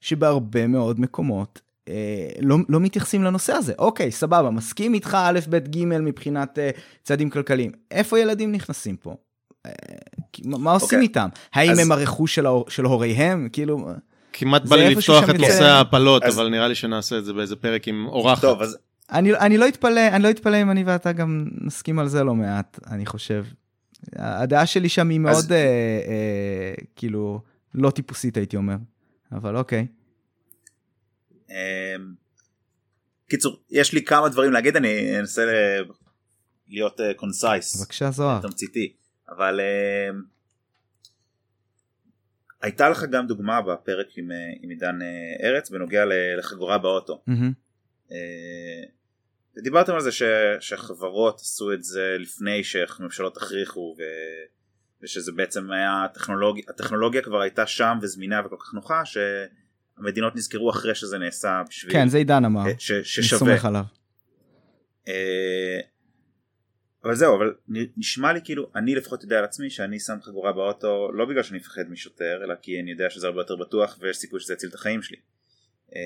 [0.00, 3.72] שבהרבה מאוד מקומות אה, לא, לא מתייחסים לנושא הזה.
[3.78, 7.70] אוקיי, סבבה, מסכים איתך א', ב', ג' מבחינת uh, צעדים כלכליים.
[7.90, 9.16] איפה ילדים נכנסים פה?
[9.66, 9.70] Uh,
[10.44, 11.00] מה עושים אוקיי.
[11.00, 11.28] איתם?
[11.54, 11.78] האם אז...
[11.78, 13.48] הם הרכוש של, ההור, של הוריהם?
[13.52, 13.88] כאילו...
[14.36, 16.34] כמעט בא לי לפתוח את נושא ההפלות, אז...
[16.34, 18.42] אבל נראה לי שנעשה את זה באיזה פרק עם אורחת.
[18.42, 18.78] טוב, אז...
[19.12, 22.34] אני, אני לא אתפלא, אני לא אתפלא אם אני ואתה גם נסכים על זה לא
[22.34, 23.44] מעט, אני חושב.
[24.16, 25.52] הדעה שלי שם היא מאוד, אז...
[25.52, 27.40] אה, אה, כאילו,
[27.74, 28.76] לא טיפוסית הייתי אומר,
[29.32, 29.86] אבל אוקיי.
[31.50, 31.56] אה,
[33.28, 35.42] קיצור, יש לי כמה דברים להגיד, אני אנסה
[36.68, 37.76] להיות concise.
[37.76, 38.40] אה, בבקשה זוהר.
[38.40, 38.92] תמציתי,
[39.28, 40.18] אבל אה,
[42.64, 46.04] הייתה לך גם דוגמה בפרק עם, אה, עם עידן אה, ארץ בנוגע
[46.38, 47.22] לחגורה באוטו.
[47.30, 48.14] Mm-hmm.
[49.56, 50.22] ודיברתם על זה ש,
[50.60, 54.02] שחברות עשו את זה לפני שממשלות הכריחו ו,
[55.02, 60.94] ושזה בעצם היה הטכנולוגיה, הטכנולוגיה כבר הייתה שם וזמינה וכל כך נוחה שהמדינות נזכרו אחרי
[60.94, 61.92] שזה נעשה בשביל...
[61.92, 63.50] כן זה עידן אמר, ש, ששווה.
[63.50, 63.84] אני סומך עליו.
[67.04, 67.54] אבל זהו אבל
[67.96, 71.58] נשמע לי כאילו אני לפחות יודע על עצמי שאני שם חגורה באוטו לא בגלל שאני
[71.58, 74.74] מפחד משוטר אלא כי אני יודע שזה הרבה יותר בטוח ויש סיכוי שזה יציל את
[74.74, 75.16] החיים שלי.
[75.96, 76.00] אה,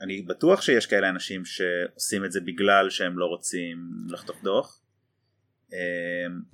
[0.00, 3.78] אני בטוח שיש כאלה אנשים שעושים את זה בגלל שהם לא רוצים
[4.08, 4.80] לחתוך דוח.
[5.72, 5.78] אמ,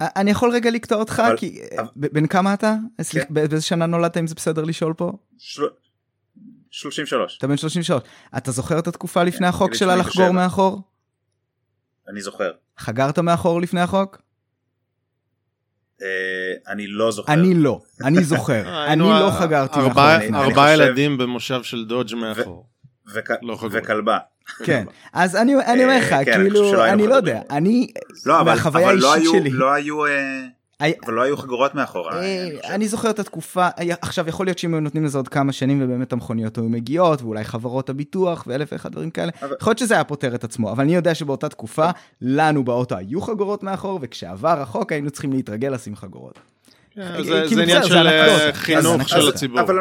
[0.00, 1.60] אני יכול רגע לקטוע אותך כי
[1.96, 2.74] בן כמה אתה?
[3.10, 3.20] כן.
[3.30, 5.12] באיזה שנה נולדת אם זה בסדר לשאול פה?
[6.70, 7.38] 33.
[7.38, 8.02] אתה בן 33.
[8.36, 10.95] אתה זוכר את התקופה לפני כן, החוק שלה לחגור מאחור?
[12.08, 12.50] אני זוכר.
[12.78, 14.22] חגרת מאחור לפני החוק?
[16.02, 17.32] אה, אני לא זוכר.
[17.32, 18.66] אני לא, אני זוכר.
[18.66, 20.44] אה, אני לא חגרתי מאחור.
[20.44, 22.66] ארבעה ילדים במושב של דודג' מאחור.
[23.42, 24.18] לא וכלבה.
[24.64, 27.92] כן, אז אני אומר לך, כן, כאילו, אני לא יודע, אני,
[28.26, 29.50] לא, מהחוויה לא האישית שלי.
[30.80, 32.22] אבל לא היו חגורות מאחורה.
[32.22, 33.68] אה, אני זוכר את התקופה,
[34.00, 37.44] עכשיו יכול להיות שאם היו נותנים לזה עוד כמה שנים ובאמת המכוניות היו מגיעות ואולי
[37.44, 40.94] חברות הביטוח ואלף ואחד דברים כאלה, יכול להיות שזה היה פותר את עצמו, אבל אני
[40.94, 41.90] יודע שבאותה תקופה
[42.22, 46.38] לנו באוטו היו חגורות מאחור וכשעבר החוק היינו צריכים להתרגל לשים חגורות.
[46.96, 49.60] זה כאילו, עניין של אה, חינוך של הציבור.
[49.60, 49.76] אבל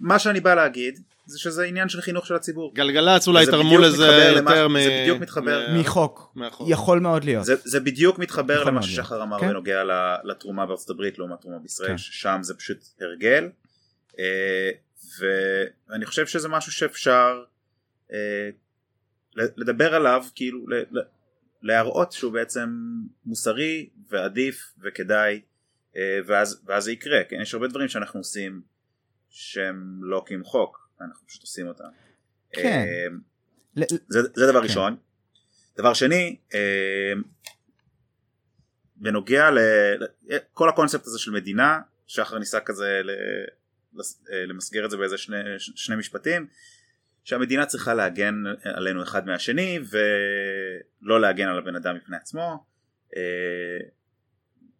[0.00, 2.74] מה שאני בא להגיד זה שזה עניין של חינוך של הציבור.
[2.74, 4.80] גלגלצ אולי תרמו לזה יותר מ...
[4.80, 5.66] זה בדיוק מתחבר.
[5.74, 6.32] מחוק.
[6.66, 7.44] יכול מאוד להיות.
[7.44, 9.48] זה בדיוק מתחבר למה ששחר אמר כן.
[9.48, 9.82] בנוגע
[10.24, 11.98] לתרומה בארצות הברית לעומת תרומה בישראל, כן.
[11.98, 13.48] ששם זה פשוט הרגל.
[14.18, 14.70] אה,
[15.18, 17.44] ואני חושב שזה משהו שאפשר
[18.12, 18.48] אה,
[19.36, 20.66] לדבר עליו, כאילו
[21.62, 22.76] להראות שהוא בעצם
[23.26, 25.51] מוסרי ועדיף וכדאי אה,
[26.26, 27.40] ואז, ואז זה יקרה, כן?
[27.40, 28.62] יש הרבה דברים שאנחנו עושים
[29.30, 31.84] שהם לא כמחוק, אנחנו פשוט עושים אותם.
[32.52, 32.84] כן.
[33.78, 34.66] אה, זה, זה דבר כן.
[34.66, 34.96] ראשון.
[35.78, 37.12] דבר שני, אה,
[38.96, 39.50] בנוגע
[40.22, 43.02] לכל הקונספט הזה של מדינה, שחר ניסה כזה
[44.32, 46.46] אה, למסגר את זה באיזה שני, שני משפטים,
[47.24, 48.34] שהמדינה צריכה להגן
[48.64, 49.78] עלינו אחד מהשני
[51.02, 52.64] ולא להגן על הבן אדם מפני עצמו.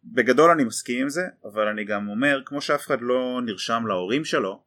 [0.04, 4.24] בגדול אני מסכים עם זה, אבל אני גם אומר, כמו שאף אחד לא נרשם להורים
[4.24, 4.62] שלו,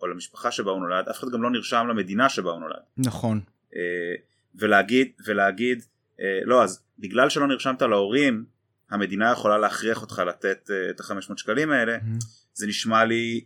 [0.00, 2.82] או למשפחה שבה הוא נולד, אף אחד גם לא נרשם למדינה שבה הוא נולד.
[2.96, 3.40] נכון.
[3.76, 4.14] אה,
[4.54, 5.82] ולהגיד, ולהגיד,
[6.20, 8.44] אה, לא, אז בגלל שלא נרשמת להורים,
[8.90, 11.98] המדינה יכולה להכריח אותך לתת אה, את ה-500 שקלים האלה,
[12.54, 13.44] זה נשמע לי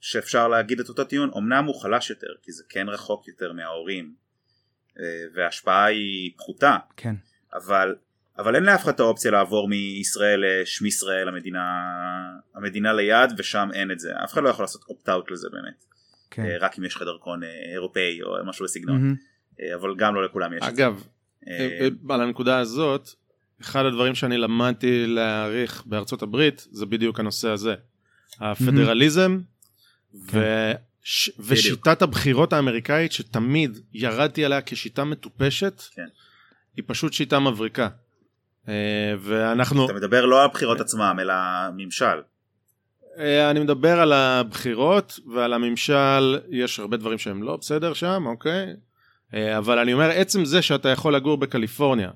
[0.00, 4.14] שאפשר להגיד את אותו טיעון, אמנם הוא חלש יותר, כי זה כן רחוק יותר מההורים,
[5.34, 7.14] וההשפעה היא פחותה, כן.
[7.54, 7.94] אבל,
[8.40, 11.60] אבל אין לאף אחד את האופציה לעבור מישראל לשמי ישראל, המדינה,
[12.54, 15.84] המדינה ליד, ושם אין את זה, אף אחד לא יכול לעשות אופט-אאוט לזה באמת,
[16.30, 16.44] כן.
[16.44, 19.16] אה, רק אם יש לך דרכון אה, אירופאי או משהו בסגנון.
[19.60, 20.86] אה, אבל גם לא לכולם יש את זה.
[20.86, 21.04] אגב,
[22.10, 23.08] על הנקודה הזאת,
[23.60, 27.74] אחד הדברים שאני למדתי להעריך בארצות הברית זה בדיוק הנושא הזה.
[28.40, 29.40] הפדרליזם
[30.14, 36.06] וש, ושיטת הבחירות האמריקאית שתמיד ירדתי עליה כשיטה מטופשת, כן.
[36.76, 37.88] היא פשוט שיטה מבריקה.
[38.70, 41.34] אה, ואנחנו, אתה מדבר לא על הבחירות עצמם, אלא
[41.76, 42.20] ממשל.
[43.18, 48.66] אה, אני מדבר על הבחירות ועל הממשל, יש הרבה דברים שהם לא בסדר שם, אוקיי?
[49.34, 52.10] אה, אבל אני אומר, עצם זה שאתה יכול לגור בקליפורניה,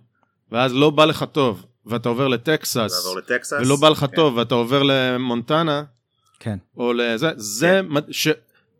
[0.52, 3.56] ואז לא בא לך טוב, ואתה עובר לטקסס, לטקסס.
[3.60, 4.16] ולא בא לך כן.
[4.16, 5.82] טוב, ואתה עובר למונטנה,
[6.40, 6.58] כן.
[6.76, 8.12] או לזה, זה, כן.
[8.12, 8.28] ש,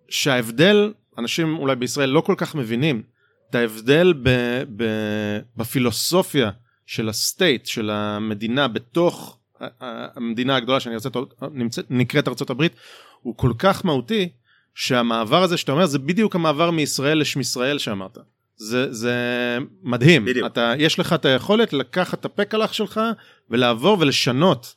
[0.08, 3.02] שההבדל, אנשים אולי בישראל לא כל כך מבינים,
[3.50, 4.30] את ההבדל ב,
[4.76, 4.84] ב,
[5.56, 6.50] בפילוסופיה
[6.86, 9.38] של הסטייט, של המדינה בתוך
[9.80, 11.08] המדינה הגדולה שאני רוצה,
[11.52, 12.72] נמצאת, נקראת הברית,
[13.20, 14.28] הוא כל כך מהותי,
[14.74, 18.18] שהמעבר הזה שאתה אומר, זה בדיוק המעבר מישראל לשמישראל שאמרת.
[18.56, 19.16] זה, זה
[19.82, 20.46] מדהים, בדיוק.
[20.46, 23.00] אתה, יש לך את היכולת לקחת את הפקלח שלך
[23.50, 24.74] ולעבור ולשנות.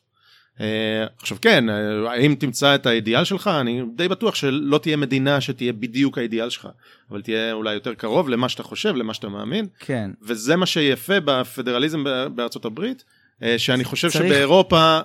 [0.61, 1.75] אה, עכשיו כן, אה,
[2.11, 3.47] האם תמצא את האידיאל שלך?
[3.61, 6.67] אני די בטוח שלא תהיה מדינה שתהיה בדיוק האידיאל שלך,
[7.11, 10.11] אבל תהיה אולי יותר קרוב למה שאתה חושב, למה שאתה מאמין, כן.
[10.21, 12.03] וזה מה שיפה בפדרליזם
[12.35, 13.03] בארצות הברית,
[13.43, 14.99] אה, שאני חושב צריך- שבאירופה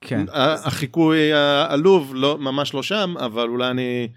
[0.00, 0.26] כן.
[0.32, 4.08] החיקוי העלוב לא, ממש לא שם, אבל אולי אני,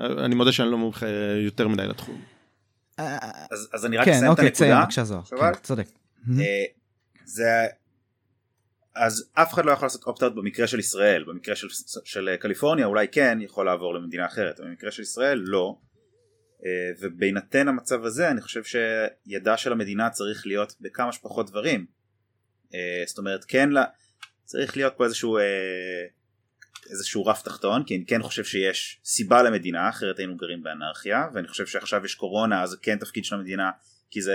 [0.00, 1.06] אני מודה שאני לא מומחה
[1.44, 2.20] יותר מדי לתחום.
[2.98, 4.84] אז, אז אני רק כן, אסיים את אוקיי, תסיים הנקודה.
[4.84, 5.22] בבקשה זוהר.
[5.22, 5.86] כן, צודק.
[7.24, 7.66] זה
[8.94, 11.24] אז אף אחד לא יכול לעשות אופט-אאוט במקרה של ישראל.
[11.24, 11.68] במקרה של,
[12.04, 15.78] של קליפורניה אולי כן יכול לעבור למדינה אחרת במקרה של ישראל לא.
[16.64, 21.86] אה, ובהינתן המצב הזה אני חושב שידה של המדינה צריך להיות בכמה שפחות דברים.
[22.74, 23.84] אה, זאת אומרת כן לה,
[24.44, 25.42] צריך להיות פה איזשהו אה,
[26.90, 31.48] איזשהו רף תחתון כי אני כן חושב שיש סיבה למדינה אחרת היינו גרים באנרכיה ואני
[31.48, 33.70] חושב שעכשיו יש קורונה אז כן תפקיד של המדינה
[34.10, 34.34] כי זה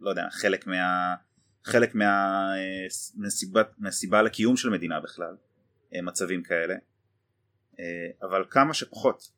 [0.00, 1.14] לא יודע חלק מה
[1.68, 2.04] חלק מה,
[2.56, 5.34] אה, מהסיבה, מהסיבה לקיום של מדינה בכלל
[5.94, 6.74] אה, מצבים כאלה
[7.80, 7.84] אה,
[8.22, 9.30] אבל כמה שפחות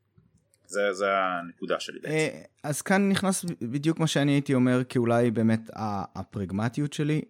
[0.66, 2.38] זה, זה הנקודה שלי בעצם.
[2.62, 7.22] אז כאן נכנס בדיוק מה שאני הייתי אומר כאולי באמת ה- הפרגמטיות שלי.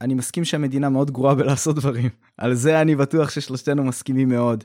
[0.00, 2.08] אני מסכים שהמדינה מאוד גרועה בלעשות דברים.
[2.36, 4.64] על זה אני בטוח ששלושתנו מסכימים מאוד.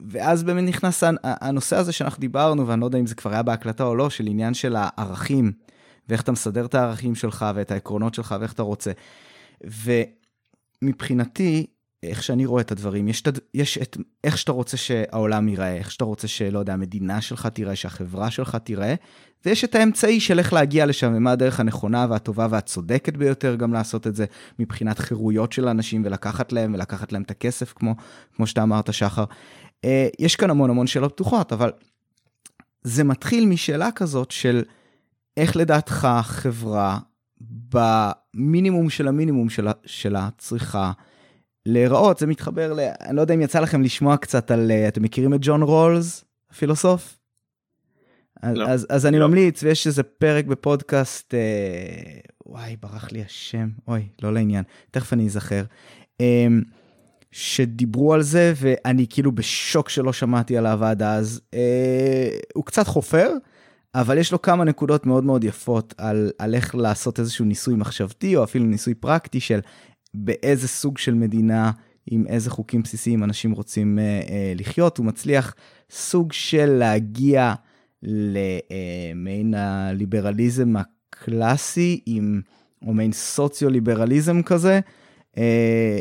[0.00, 3.84] ואז באמת נכנס הנושא הזה שאנחנו דיברנו, ואני לא יודע אם זה כבר היה בהקלטה
[3.84, 5.52] או לא, של עניין של הערכים,
[6.08, 8.92] ואיך אתה מסדר את הערכים שלך ואת העקרונות שלך ואיך אתה רוצה.
[10.82, 11.66] ומבחינתי,
[12.02, 15.90] איך שאני רואה את הדברים, יש, את, יש את איך שאתה רוצה שהעולם ייראה, איך
[15.90, 18.94] שאתה רוצה שלא יודע, המדינה שלך תיראה, שהחברה שלך תיראה,
[19.46, 24.06] ויש את האמצעי של איך להגיע לשם, ומה הדרך הנכונה והטובה והצודקת ביותר גם לעשות
[24.06, 24.24] את זה,
[24.58, 27.94] מבחינת חירויות של אנשים, ולקחת להם, ולקחת להם את הכסף, כמו,
[28.36, 29.24] כמו שאתה אמרת, שחר.
[29.84, 31.72] אה, יש כאן המון המון שאלות פתוחות, אבל
[32.82, 34.62] זה מתחיל משאלה כזאת של
[35.36, 36.98] איך לדעתך חברה,
[37.40, 40.92] במינימום של המינימום שלה, שלה צריכה
[41.66, 42.80] להיראות, זה מתחבר ל...
[43.00, 44.70] אני לא יודע אם יצא לכם לשמוע קצת על...
[44.70, 47.18] אה, אתם מכירים את ג'ון רולס, הפילוסוף?
[48.42, 48.68] אז, לא.
[48.68, 49.28] אז, אז אני לא.
[49.28, 55.26] ממליץ, ויש איזה פרק בפודקאסט, אה, וואי, ברח לי השם, אוי, לא לעניין, תכף אני
[55.26, 55.64] אזכר,
[56.20, 56.46] אה,
[57.30, 61.40] שדיברו על זה, ואני כאילו בשוק שלא שמעתי עליו עד אז.
[61.54, 63.30] אה, הוא קצת חופר,
[63.94, 68.36] אבל יש לו כמה נקודות מאוד מאוד יפות על, על איך לעשות איזשהו ניסוי מחשבתי,
[68.36, 69.60] או אפילו ניסוי פרקטי של
[70.14, 71.70] באיזה סוג של מדינה,
[72.10, 74.98] עם איזה חוקים בסיסיים אנשים רוצים אה, אה, לחיות.
[74.98, 75.54] הוא מצליח
[75.90, 77.54] סוג של להגיע
[78.02, 80.74] למעין הליברליזם
[81.10, 82.40] קלאסי עם,
[82.86, 84.80] או מעין סוציו-ליברליזם כזה,
[85.36, 85.98] אה,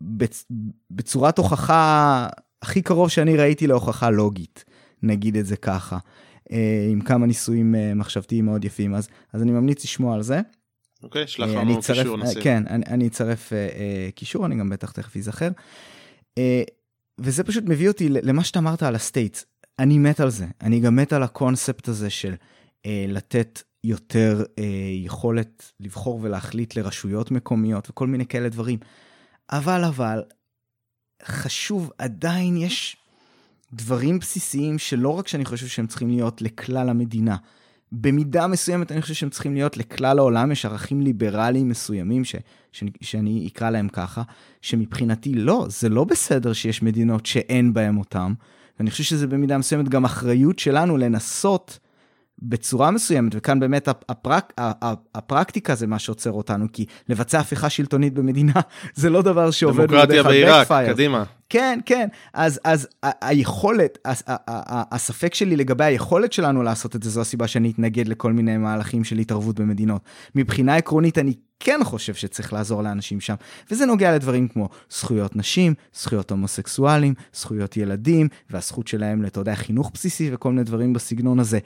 [0.00, 0.44] בצ,
[0.90, 2.28] בצורת הוכחה
[2.62, 4.64] הכי קרוב שאני ראיתי להוכחה לוגית,
[5.02, 6.00] נגיד את זה ככה, אה,
[6.90, 10.40] עם כמה ניסויים אה, מחשבתיים מאוד יפים, אז, אז אני ממליץ לשמוע על זה.
[11.02, 12.42] אוקיי, שלח לנו קישור נשים.
[12.42, 13.52] כן, אני, אני אצרף
[14.14, 15.48] קישור, אני גם בטח תכף אזכר.
[17.18, 19.44] וזה פשוט מביא אותי למה שאתה אמרת על ה states.
[19.78, 20.46] אני מת על זה.
[20.60, 24.62] אני גם מת על הקונספט הזה של uh, לתת יותר uh,
[25.04, 28.78] יכולת לבחור ולהחליט לרשויות מקומיות וכל מיני כאלה דברים.
[29.50, 30.22] אבל, אבל,
[31.22, 32.96] חשוב, עדיין יש
[33.72, 37.36] דברים בסיסיים שלא רק שאני חושב שהם צריכים להיות לכלל המדינה,
[37.92, 42.36] במידה מסוימת אני חושב שהם צריכים להיות לכלל העולם, יש ערכים ליברליים מסוימים, ש,
[42.72, 44.22] ש, שאני אקרא להם ככה,
[44.62, 48.34] שמבחינתי לא, זה לא בסדר שיש מדינות שאין בהן אותם.
[48.78, 51.78] ואני חושב שזה במידה מסוימת גם אחריות שלנו לנסות
[52.42, 54.52] בצורה מסוימת, וכאן באמת הפרק,
[55.14, 58.52] הפרקטיקה זה מה שעוצר אותנו, כי לבצע הפיכה שלטונית במדינה
[58.94, 61.24] זה לא דבר שעובד דמוקרטיה בעיראק, קדימה.
[61.50, 63.98] כן, כן, אז, אז היכולת,
[64.68, 69.04] הספק שלי לגבי היכולת שלנו לעשות את זה, זו הסיבה שאני אתנגד לכל מיני מהלכים
[69.04, 70.02] של התערבות במדינות.
[70.34, 73.34] מבחינה עקרונית, אני כן חושב שצריך לעזור לאנשים שם,
[73.70, 79.90] וזה נוגע לדברים כמו זכויות נשים, זכויות הומוסקסואלים, זכויות ילדים, והזכות שלהם, אתה יודע, חינוך
[79.94, 81.58] בסיסי וכל מיני דברים בסגנון הזה.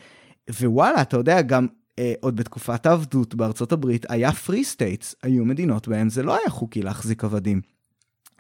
[0.51, 1.67] ווואלה, אתה יודע, גם
[1.99, 6.51] אה, עוד בתקופת העבדות בארצות הברית היה free states, היו מדינות בהן זה לא היה
[6.51, 7.61] חוקי להחזיק עבדים.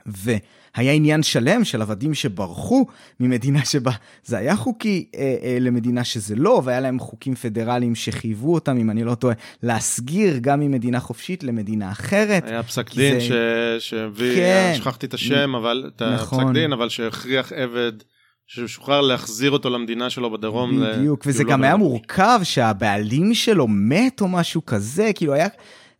[0.07, 2.86] והיה עניין שלם של עבדים שברחו
[3.20, 3.92] ממדינה שבה
[4.24, 8.90] זה היה חוקי אה, אה, למדינה שזה לא, והיה להם חוקים פדרליים שחייבו אותם, אם
[8.90, 12.44] אני לא טועה, להסגיר גם ממדינה חופשית למדינה אחרת.
[12.48, 13.76] היה פסק דין זה...
[13.78, 16.40] שהביא, כן, שכחתי את השם, אבל את נכון.
[16.40, 17.92] הפסק דין, אבל שהכריח עבד
[18.55, 20.84] ששוחרר להחזיר אותו למדינה שלו בדרום.
[20.84, 25.48] בדיוק, וזה גם לא היה מורכב שהבעלים שלו מת או משהו כזה, כאילו היה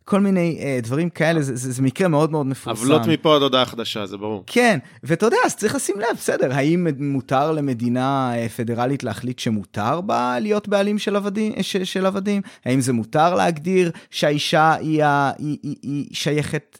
[0.05, 2.81] כל מיני אה, דברים כאלה, זה, זה, זה מקרה מאוד מאוד מפורסם.
[2.81, 4.43] עוולות מפה עד הודעה חדשה, זה ברור.
[4.47, 10.01] כן, ואתה יודע, אז צריך לשים לב, בסדר, האם מותר למדינה אה, פדרלית להחליט שמותר
[10.01, 11.53] בה להיות בעלים של עבדים?
[11.57, 12.41] אה, ש, של עבדים?
[12.65, 16.79] האם זה מותר להגדיר שהאישה היא, היא, היא, היא שייכת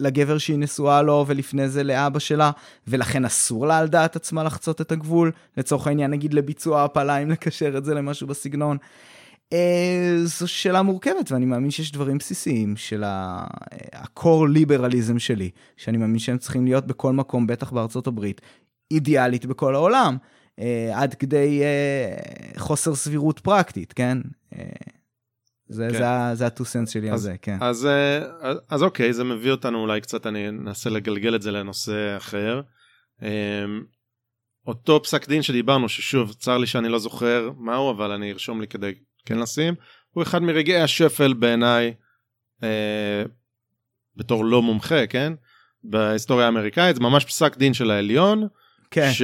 [0.00, 2.50] לגבר שהיא נשואה לו ולפני זה לאבא שלה,
[2.88, 7.30] ולכן אסור לה על דעת עצמה לחצות את הגבול, לצורך העניין נגיד לביצוע הפלה, אם
[7.30, 8.76] לקשר את זה למשהו בסגנון.
[9.52, 16.18] אה, זו שאלה מורכבת, ואני מאמין שיש דברים בסיסיים של ה-core ליברליזם שלי, שאני מאמין
[16.18, 18.40] שהם צריכים להיות בכל מקום, בטח בארצות הברית,
[18.90, 20.16] אידיאלית בכל העולם,
[20.58, 22.14] אה, עד כדי אה,
[22.56, 24.18] חוסר סבירות פרקטית, כן?
[25.68, 25.98] זה, כן.
[25.98, 27.58] זה, זה הטו-סנס שלי אז, על זה, כן.
[27.60, 27.88] אז,
[28.40, 32.60] אז, אז אוקיי, זה מביא אותנו אולי קצת, אני אנסה לגלגל את זה לנושא אחר.
[34.66, 38.66] אותו פסק דין שדיברנו, ששוב, צר לי שאני לא זוכר מהו, אבל אני ארשום לי
[38.66, 38.94] כדי
[39.26, 39.74] כן לשים,
[40.10, 41.94] הוא אחד מרגעי השפל בעיניי,
[42.62, 43.22] אה,
[44.16, 45.32] בתור לא מומחה, כן?
[45.84, 48.48] בהיסטוריה האמריקאית, זה ממש פסק דין של העליון,
[48.90, 49.10] כן.
[49.12, 49.22] ש...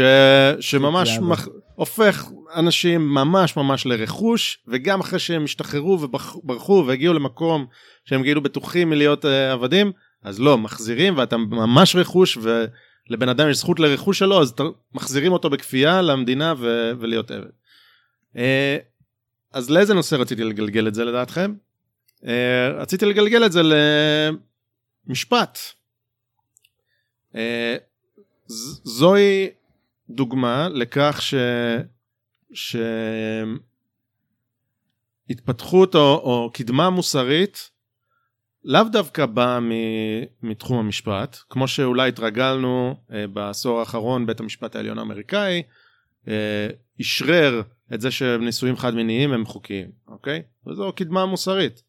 [0.60, 1.48] שממש מח...
[1.74, 2.24] הופך
[2.54, 7.66] אנשים ממש ממש לרכוש, וגם אחרי שהם השתחררו וברחו והגיעו למקום
[8.04, 9.92] שהם כאילו בטוחים מלהיות אה, עבדים,
[10.22, 14.54] אז לא, מחזירים ואתה ממש רכוש, ולבן אדם יש זכות לרכוש שלו, אז
[14.94, 16.92] מחזירים אותו בכפייה למדינה ו...
[17.00, 17.46] ולהיות עבד.
[18.36, 18.76] אה,
[19.56, 21.54] אז לאיזה נושא רציתי לגלגל את זה לדעתכם?
[22.22, 22.26] Uh,
[22.74, 23.60] רציתי לגלגל את זה
[25.06, 25.58] למשפט.
[27.32, 27.36] Uh,
[28.84, 29.48] זוהי
[30.10, 31.34] דוגמה לכך ש...
[35.28, 37.70] שהתפתחות או, או קדמה מוסרית
[38.64, 39.58] לאו דווקא באה
[40.42, 45.62] מתחום המשפט, כמו שאולי התרגלנו uh, בעשור האחרון בית המשפט העליון האמריקאי,
[47.00, 50.42] אשרר uh, את זה שנישואים חד מיניים הם חוקיים, אוקיי?
[50.66, 51.82] וזו קדמה מוסרית.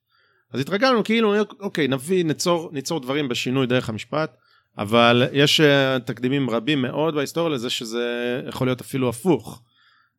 [0.54, 4.38] אז התרגלנו כאילו, אוקיי, נביא, ניצור, ניצור דברים בשינוי דרך המשפט,
[4.78, 9.62] אבל יש uh, תקדימים רבים מאוד בהיסטוריה לזה שזה יכול להיות אפילו הפוך,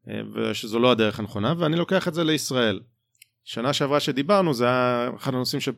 [0.04, 2.80] uh, ושזו לא הדרך הנכונה, ואני לוקח את זה לישראל.
[3.44, 5.68] שנה שעברה שדיברנו זה היה אחד הנושאים ש...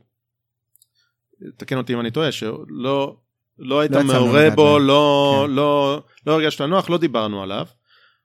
[1.56, 3.16] תקן אותי אם אני טועה, שלא
[3.58, 5.52] לא היית לא מעורה בו, לא, כן.
[5.52, 7.66] לא, לא הרגשת נוח, לא דיברנו עליו.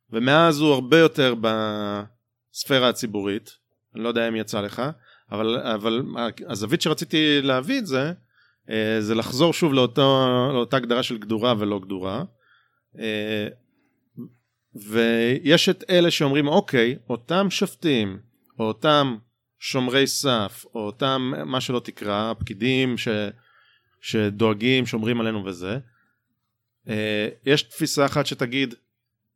[0.10, 3.52] ומאז הוא הרבה יותר בספירה הציבורית,
[3.96, 4.82] אני לא יודע אם יצא לך,
[5.32, 6.02] אבל, אבל
[6.48, 8.14] הזווית שרציתי להביא את זה,
[8.70, 12.24] אה, זה לחזור שוב לאותו, לאותה הגדרה של גדורה ולא גדורה.
[13.00, 13.48] אה,
[14.76, 18.20] ויש את אלה שאומרים, אוקיי, אותם שופטים,
[18.60, 19.18] או אותם
[19.60, 23.08] שומרי סף, או אותם, מה שלא תקרא, הפקידים ש,
[24.02, 25.78] שדואגים, שומרים עלינו וזה,
[26.90, 28.76] אה, יש תפיסה אחת שתגיד,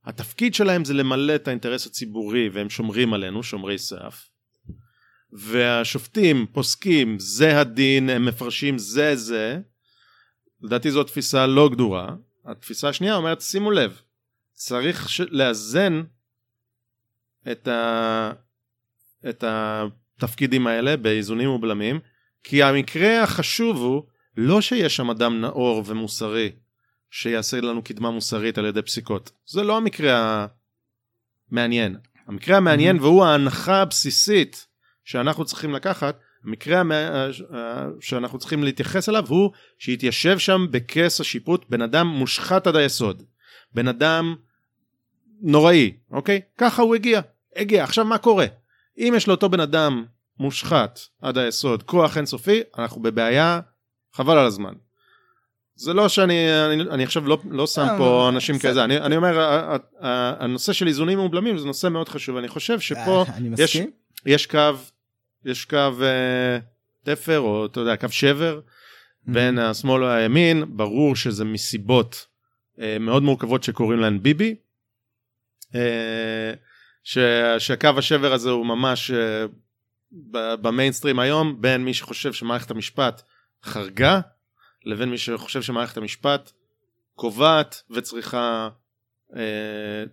[0.06, 4.30] התפקיד שלהם זה למלא את האינטרס הציבורי והם שומרים עלינו, שומרי סף.
[5.32, 9.60] והשופטים פוסקים זה הדין, הם מפרשים זה זה,
[10.62, 12.16] לדעתי זו תפיסה לא גדורה.
[12.46, 14.02] התפיסה השנייה אומרת שימו לב,
[14.54, 15.22] צריך ש...
[15.22, 16.04] לאזן
[17.52, 18.32] את, ה...
[19.30, 22.00] את התפקידים האלה באיזונים ובלמים,
[22.44, 24.04] כי המקרה החשוב הוא
[24.38, 26.52] לא שיש שם אדם נאור ומוסרי
[27.12, 29.32] שיעשה לנו קדמה מוסרית על ידי פסיקות.
[29.46, 30.48] זה לא המקרה
[31.52, 31.98] המעניין.
[32.28, 33.02] המקרה המעניין mm-hmm.
[33.02, 34.68] והוא ההנחה הבסיסית
[35.04, 36.82] שאנחנו צריכים לקחת, המקרה
[38.00, 43.24] שאנחנו צריכים להתייחס אליו הוא שהתיישב שם בכס השיפוט בן אדם מושחת עד היסוד.
[43.74, 44.36] בן אדם
[45.42, 46.42] נוראי, אוקיי?
[46.58, 47.22] ככה הוא הגיע.
[47.56, 47.84] הגיע.
[47.84, 48.46] עכשיו מה קורה?
[48.98, 50.06] אם יש לאותו בן אדם
[50.40, 53.60] מושחת עד היסוד כוח אינסופי, אנחנו בבעיה
[54.14, 54.74] חבל על הזמן.
[55.80, 59.16] זה לא שאני אני, אני עכשיו לא, לא שם פה אה, אנשים כזה אני, אני
[59.16, 59.38] אומר
[60.40, 62.38] הנושא של איזונים ובלמים זה נושא מאוד חשוב.
[62.38, 63.78] אני חושב שפה אה, יש,
[64.26, 64.72] יש קו
[65.46, 66.60] יש קו אה,
[67.04, 69.32] תפר או אתה יודע קו שבר mm-hmm.
[69.32, 70.64] בין השמאל והימין.
[70.78, 72.26] ברור שזה מסיבות
[73.00, 74.56] מאוד מורכבות שקוראים להן ביבי
[77.04, 77.18] ש,
[77.60, 79.12] שהקו השבר הזה הוא ממש
[80.62, 83.22] במיינסטרים היום בין מי שחושב שמערכת המשפט
[83.64, 84.22] חרגה
[84.86, 86.52] לבין מי שחושב שמערכת המשפט
[87.16, 88.70] קובעת וצריכה
[89.36, 90.04] אה,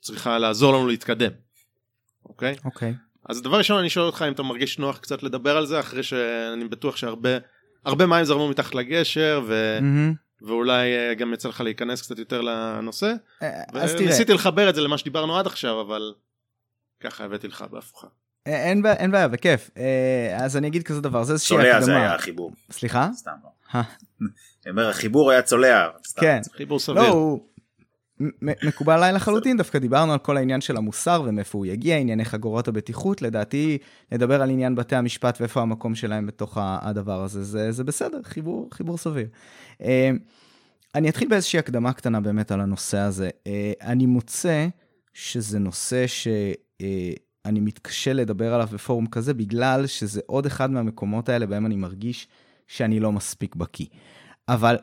[0.00, 1.30] צריכה לעזור לנו להתקדם.
[2.24, 2.56] אוקיי?
[2.64, 2.94] אוקיי.
[3.28, 6.02] אז דבר ראשון אני שואל אותך אם אתה מרגיש נוח קצת לדבר על זה אחרי
[6.02, 7.38] שאני בטוח שהרבה
[7.84, 9.78] הרבה מים זרמו מתחת לגשר ו...
[9.80, 10.24] mm-hmm.
[10.46, 13.12] ואולי אה, גם יצא לך להיכנס קצת יותר לנושא.
[13.42, 14.06] אה, אז תראה.
[14.06, 16.14] ניסיתי לחבר את זה למה שדיברנו עד עכשיו אבל
[17.00, 18.06] ככה הבאתי לך בהפוכה.
[18.46, 19.70] אה, אין בעיה, אין בעיה, בכיף.
[20.36, 21.72] אז אני אגיד כזה דבר, זה איזושהי הקדמה.
[21.72, 22.52] צולע זה היה החיבור.
[22.70, 23.08] סליחה?
[23.14, 23.48] סתם לא.
[23.74, 25.88] אני אומר, החיבור היה צולע.
[26.16, 26.40] כן.
[26.56, 27.02] חיבור סביר.
[27.02, 27.40] לא, הוא
[28.40, 32.68] מקובל עליי לחלוטין, דווקא דיברנו על כל העניין של המוסר ומאיפה הוא יגיע, ענייני חגורות
[32.68, 33.78] הבטיחות, לדעתי,
[34.12, 38.68] לדבר על עניין בתי המשפט ואיפה המקום שלהם בתוך הדבר הזה, זה, זה בסדר, חיבור,
[38.72, 39.26] חיבור סביר.
[39.82, 40.10] אה,
[40.94, 43.30] אני אתחיל באיזושהי הקדמה קטנה באמת על הנושא הזה.
[43.82, 44.66] אני מוצא
[45.12, 46.28] שזה נושא ש...
[47.44, 52.28] אני מתקשה לדבר עליו בפורום כזה, בגלל שזה עוד אחד מהמקומות האלה בהם אני מרגיש
[52.66, 53.86] שאני לא מספיק בקיא.
[54.48, 54.76] אבל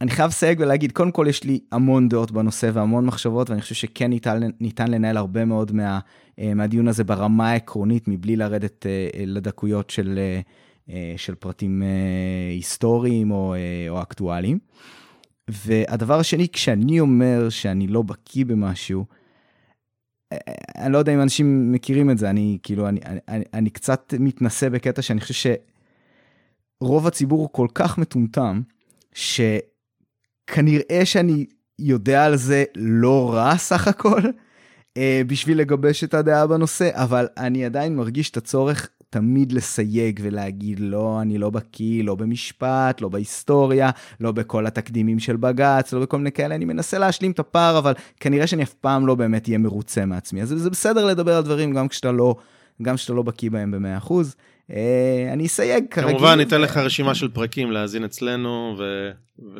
[0.00, 3.74] אני חייב לסייג ולהגיד, קודם כל יש לי המון דעות בנושא והמון מחשבות, ואני חושב
[3.74, 5.98] שכן ניתן, ניתן לנהל הרבה מאוד מה,
[6.38, 10.18] אה, מהדיון הזה ברמה העקרונית, מבלי לרדת אה, לדקויות של,
[10.90, 11.82] אה, של פרטים
[12.50, 13.54] היסטוריים או,
[13.88, 14.58] או אקטואליים.
[15.50, 19.04] והדבר השני, כשאני אומר שאני לא בקיא במשהו,
[20.78, 24.68] אני לא יודע אם אנשים מכירים את זה, אני כאילו, אני, אני, אני קצת מתנשא
[24.68, 25.34] בקטע שאני חושב
[26.84, 28.60] שרוב הציבור הוא כל כך מטומטם,
[29.14, 31.46] שכנראה שאני
[31.78, 34.20] יודע על זה לא רע סך הכל,
[34.96, 40.80] אה, בשביל לגבש את הדעה בנושא, אבל אני עדיין מרגיש את הצורך תמיד לסייג ולהגיד,
[40.80, 46.16] לא, אני לא בקיא, לא במשפט, לא בהיסטוריה, לא בכל התקדימים של בג"ץ, לא בכל
[46.16, 49.58] מיני כאלה, אני מנסה להשלים את הפער, אבל כנראה שאני אף פעם לא באמת אהיה
[49.58, 50.42] מרוצה מעצמי.
[50.42, 52.36] אז זה בסדר לדבר על דברים גם כשאתה לא,
[52.82, 54.12] גם כשאתה לא בקיא בהם ב-100%.
[54.12, 54.20] אה,
[55.32, 56.10] אני אסייג כרגיל.
[56.10, 58.76] כמובן, ניתן לך רשימה של פרקים להאזין אצלנו.
[58.78, 59.10] ו...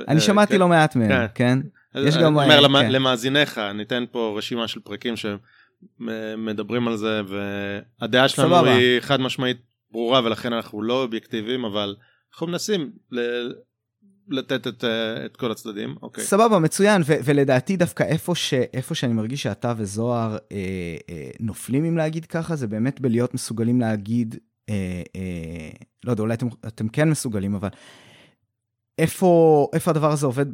[0.08, 0.58] אני שמעתי כן.
[0.58, 1.26] לא מעט מהם, כן?
[1.34, 1.58] כן?
[1.94, 2.38] יש גם...
[2.38, 2.92] אני אומר כן.
[2.92, 5.26] למאזיניך, ניתן פה רשימה של פרקים ש...
[6.38, 7.20] מדברים על זה
[8.00, 8.64] והדעה שלנו.
[8.64, 9.56] היא חד משמעית
[9.92, 11.96] ברורה ולכן אנחנו לא אובייקטיביים אבל
[12.32, 12.90] אנחנו מנסים
[14.30, 14.84] לתת את,
[15.24, 15.94] את כל הצדדים.
[16.02, 16.24] אוקיי.
[16.24, 20.56] סבבה, מצוין, ו- ולדעתי דווקא איפה, ש- איפה שאני מרגיש שאתה וזוהר אה,
[21.10, 24.36] אה, נופלים, אם להגיד ככה, זה באמת בלהיות מסוגלים להגיד,
[24.68, 25.70] אה, אה,
[26.04, 27.68] לא יודע, אולי אתם, אתם כן מסוגלים, אבל
[28.98, 30.46] איפה, איפה הדבר הזה עובד,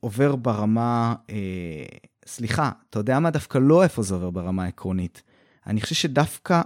[0.00, 1.14] עובר ברמה...
[1.30, 1.84] אה,
[2.26, 3.30] סליחה, אתה יודע מה?
[3.30, 5.22] דווקא לא איפה זה עובר ברמה העקרונית.
[5.66, 6.62] אני חושב שדווקא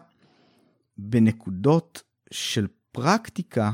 [0.98, 3.72] בנקודות של פרקטיקה,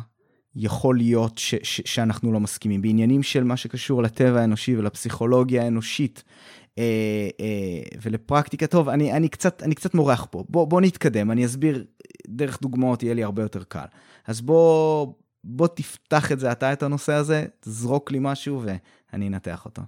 [0.56, 2.82] יכול להיות ש- ש- שאנחנו לא מסכימים.
[2.82, 6.24] בעניינים של מה שקשור לטבע האנושי ולפסיכולוגיה האנושית
[8.02, 10.44] ולפרקטיקה, טוב, אני, אני, קצת, אני קצת מורח פה.
[10.48, 11.84] בוא, בוא נתקדם, אני אסביר
[12.28, 13.86] דרך דוגמאות, יהיה לי הרבה יותר קל.
[14.26, 15.06] אז בוא,
[15.44, 19.82] בוא תפתח את זה אתה, את הנושא הזה, תזרוק לי משהו ואני אנתח אותו.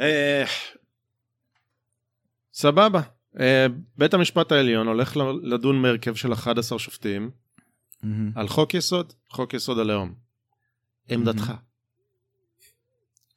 [0.00, 0.44] אה,
[2.54, 3.00] סבבה.
[3.98, 7.30] בית המשפט העליון הולך לדון מהרכב של 11 שופטים.
[8.34, 10.14] על חוק יסוד, חוק יסוד הלאום.
[11.08, 11.52] עמדתך.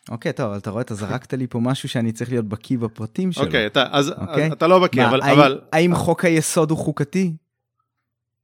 [0.10, 2.78] אוקיי, okay, טוב, אבל אתה רואה, אתה זרקת לי פה משהו שאני צריך להיות בקיא
[2.78, 3.46] בפרטים שלו.
[3.46, 4.22] אוקיי, okay, אתה, אז okay?
[4.22, 4.52] אוקיי?
[4.52, 5.22] אתה לא בקיא, אבל...
[5.22, 5.60] האם, אבל...
[5.72, 7.34] האם חוק היסוד הוא חוקתי?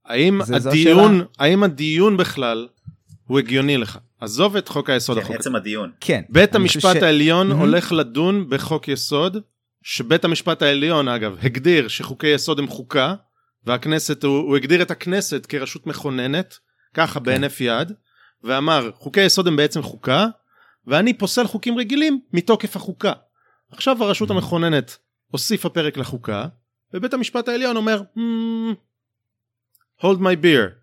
[0.05, 2.67] האם הדיון, האם הדיון בכלל
[3.27, 3.97] הוא הגיוני לך?
[4.21, 5.39] עזוב את חוק היסוד כן, החוקתי.
[5.39, 5.91] עצם הדיון.
[5.99, 6.21] כן.
[6.29, 7.03] בית המשפט ש...
[7.03, 7.55] העליון mm-hmm.
[7.55, 9.37] הולך לדון בחוק יסוד
[9.83, 13.15] שבית המשפט העליון אגב הגדיר שחוקי יסוד הם חוקה
[13.65, 16.57] והכנסת, הוא, הוא הגדיר את הכנסת כרשות מכוננת,
[16.93, 17.25] ככה כן.
[17.25, 17.91] בהינף יד,
[18.43, 20.27] ואמר, חוקי יסוד הם בעצם חוקה,
[20.87, 23.11] ואני פוסל חוקים רגילים מתוקף החוקה.
[23.71, 24.33] עכשיו הרשות Mm-hmm.
[24.33, 24.97] המכוננת
[25.31, 26.45] הוסיפה פרק לחוקה,
[26.93, 28.75] ובית המשפט העליון אומר, "Hmm,
[30.01, 30.81] hold my beer.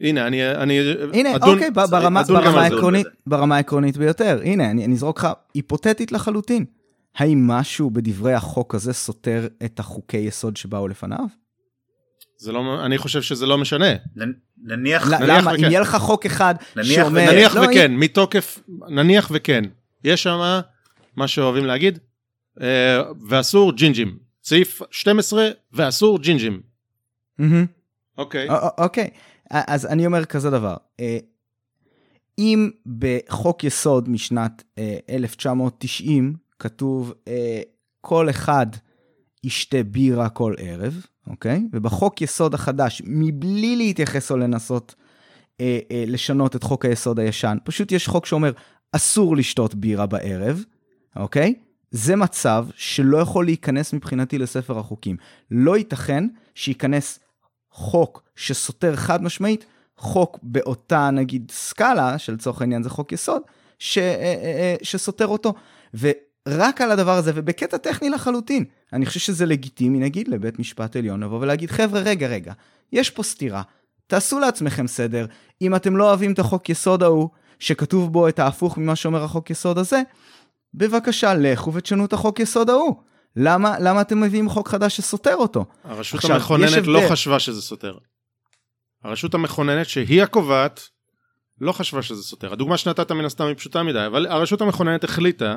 [0.00, 0.80] הנה, אני, אני
[1.12, 2.74] הנה, אדון, אוקיי, ברמה, אדון גם ברמה על זה.
[2.74, 3.06] העקרונית.
[3.26, 4.40] ברמה העקרונית ביותר.
[4.44, 6.64] הנה, אני, אני אזרוק לך היפותטית לחלוטין.
[7.16, 11.24] האם משהו בדברי החוק הזה סותר את החוקי יסוד שבאו לפניו?
[12.38, 13.86] זה לא, אני חושב שזה לא משנה.
[14.62, 15.50] נניח, ל- נניח למה?
[15.50, 15.64] אם וכן.
[15.64, 17.30] יהיה לך חוק אחד נניח שאומר...
[17.32, 18.58] נניח לא, וכן, מתוקף,
[18.88, 19.64] נניח וכן.
[20.04, 20.60] יש שם
[21.16, 21.98] מה שאוהבים להגיד,
[22.60, 24.18] אה, ואסור ג'ינג'ים.
[24.44, 26.60] סעיף 12, ואסור ג'ינג'ים.
[28.18, 28.50] אוקיי.
[28.50, 29.10] א- אוקיי,
[29.52, 30.76] א- אז אני אומר כזה דבר.
[31.00, 31.18] אה,
[32.38, 37.60] אם בחוק יסוד משנת אה, 1990 כתוב אה,
[38.00, 38.66] כל אחד
[39.44, 41.62] ישתה בירה כל ערב, אוקיי?
[41.72, 44.94] ובחוק יסוד החדש, מבלי להתייחס או לנסות
[45.60, 48.52] אה, אה, לשנות את חוק היסוד הישן, פשוט יש חוק שאומר
[48.92, 50.64] אסור לשתות בירה בערב,
[51.16, 51.54] אוקיי?
[51.90, 55.16] זה מצב שלא יכול להיכנס מבחינתי לספר החוקים.
[55.50, 57.18] לא ייתכן שייכנס
[57.70, 59.66] חוק שסותר חד משמעית
[59.96, 63.42] חוק באותה נגיד סקאלה, שלצורך העניין זה חוק יסוד,
[63.78, 65.54] ש, אה, אה, אה, שסותר אותו.
[66.48, 71.22] ורק על הדבר הזה, ובקטע טכני לחלוטין, אני חושב שזה לגיטימי נגיד לבית משפט עליון
[71.22, 72.52] לבוא ולהגיד, חבר'ה, רגע, רגע,
[72.92, 73.62] יש פה סתירה,
[74.06, 75.26] תעשו לעצמכם סדר,
[75.62, 77.28] אם אתם לא אוהבים את החוק יסוד ההוא,
[77.58, 80.02] שכתוב בו את ההפוך ממה שאומר החוק יסוד הזה,
[80.74, 82.94] בבקשה, לכו ותשנו את החוק יסוד ההוא.
[83.36, 85.64] למה, למה אתם מביאים חוק חדש שסותר אותו?
[85.84, 87.00] הרשות עכשיו, המכוננת לא.
[87.10, 87.98] חשבה שזה סותר.
[89.04, 90.88] הרשות המכוננת שהיא הקובעת,
[91.60, 92.52] לא חשבה שזה סותר.
[92.52, 95.56] הדוגמה שנתת מן הסתם היא פשוטה מדי, אבל הרשות המכוננת החליטה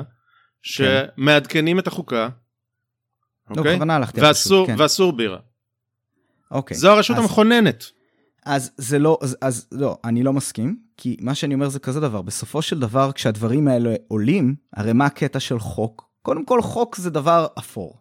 [0.62, 2.28] שמעדכנים את החוקה,
[3.50, 3.72] לא, אוקיי?
[3.74, 4.74] בכוונה הלכתי על פשוט, כן.
[4.78, 5.38] ואסור בירה.
[6.50, 6.76] אוקיי.
[6.76, 7.84] זו הרשות אז- המכוננת.
[8.46, 12.00] אז זה לא, אז, אז לא, אני לא מסכים, כי מה שאני אומר זה כזה
[12.00, 16.08] דבר, בסופו של דבר כשהדברים האלה עולים, הרי מה הקטע של חוק?
[16.22, 18.00] קודם כל חוק זה דבר אפור.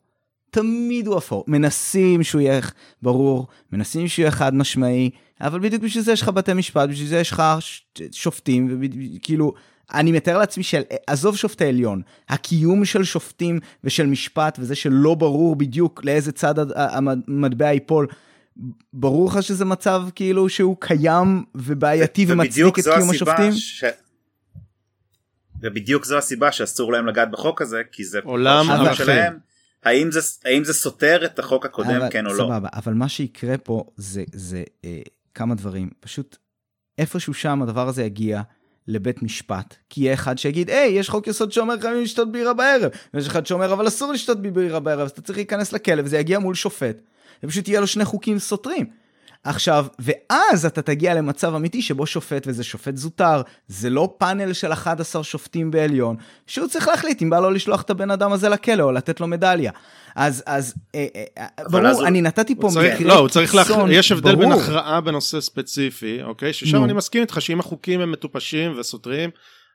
[0.49, 1.43] תמיד הוא אפור.
[1.47, 2.60] מנסים שהוא יהיה
[3.01, 5.10] ברור, מנסים שהוא יהיה חד משמעי,
[5.41, 7.43] אבל בדיוק בשביל זה יש לך בתי משפט, בשביל זה יש לך
[8.12, 8.82] שופטים,
[9.16, 9.53] וכאילו,
[9.93, 15.55] אני מתאר לעצמי של, עזוב שופטי עליון, הקיום של שופטים ושל משפט וזה שלא ברור
[15.55, 18.07] בדיוק לאיזה צד המטבע ייפול,
[18.93, 23.51] ברור לך שזה מצב כאילו שהוא קיים ובעייתי ומצדיק ובדיוק את קיום השופטים?
[23.51, 23.83] ש...
[25.61, 29.05] ובדיוק זו הסיבה שאסור להם לגעת בחוק הזה כי זה עולם ערכים.
[29.05, 29.38] שלהם.
[29.83, 32.38] האם זה האם זה סותר את החוק הקודם אבל, כן או לא.
[32.38, 35.01] סבבה, אבל מה שיקרה פה זה, זה אה,
[35.33, 35.89] כמה דברים.
[35.99, 36.38] פשוט
[36.97, 38.41] איפשהו שם הדבר הזה יגיע
[38.88, 42.91] לבית משפט, כי יהיה אחד שיגיד, היי, יש חוק יסוד שאומר חייבים לשתות בירה בערב,
[43.13, 46.39] ויש אחד שאומר, אבל אסור לשתות בירה בערב, אז אתה צריך להיכנס לכלא, וזה יגיע
[46.39, 47.01] מול שופט,
[47.43, 49.05] ופשוט יהיה לו שני חוקים סותרים.
[49.45, 54.71] עכשיו, ואז אתה תגיע למצב אמיתי שבו שופט, וזה שופט זוטר, זה לא פאנל של
[54.73, 56.15] 11 שופטים בעליון,
[56.47, 59.27] שהוא צריך להחליט אם בא לו לשלוח את הבן אדם הזה לכלא או לתת לו
[59.27, 59.71] מדליה.
[60.15, 63.51] אז, אז, אה, אה, אז ברור, הוא- אני נתתי פה צריך, מקרה לא, הוא צריך.
[63.57, 64.61] קיצון, יש הבדל בין ברור.
[64.61, 66.53] הכרעה בנושא ספציפי, אוקיי?
[66.53, 66.85] ששם נו.
[66.85, 69.29] אני מסכים איתך שאם החוקים הם מטופשים וסותרים,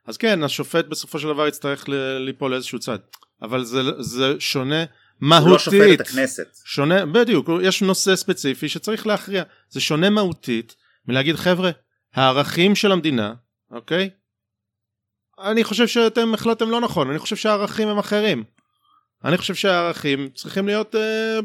[0.06, 1.84] אז כן, השופט בסופו של דבר יצטרך
[2.18, 2.98] ליפול לאיזשהו צד.
[3.42, 4.84] אבל זה, זה שונה
[5.20, 5.52] הוא מהותית.
[5.52, 6.56] לא שופט את הכנסת.
[6.64, 9.42] שונה, בדיוק, יש נושא ספציפי שצריך להכריע.
[9.70, 10.76] זה שונה מהותית
[11.08, 11.70] מלהגיד, חבר'ה,
[12.14, 13.34] הערכים של המדינה,
[13.70, 14.10] אוקיי?
[15.38, 18.44] אני חושב שאתם החלטתם לא נכון, אני חושב שהערכים הם אחרים.
[19.24, 21.00] אני חושב שהערכים צריכים להיות אה,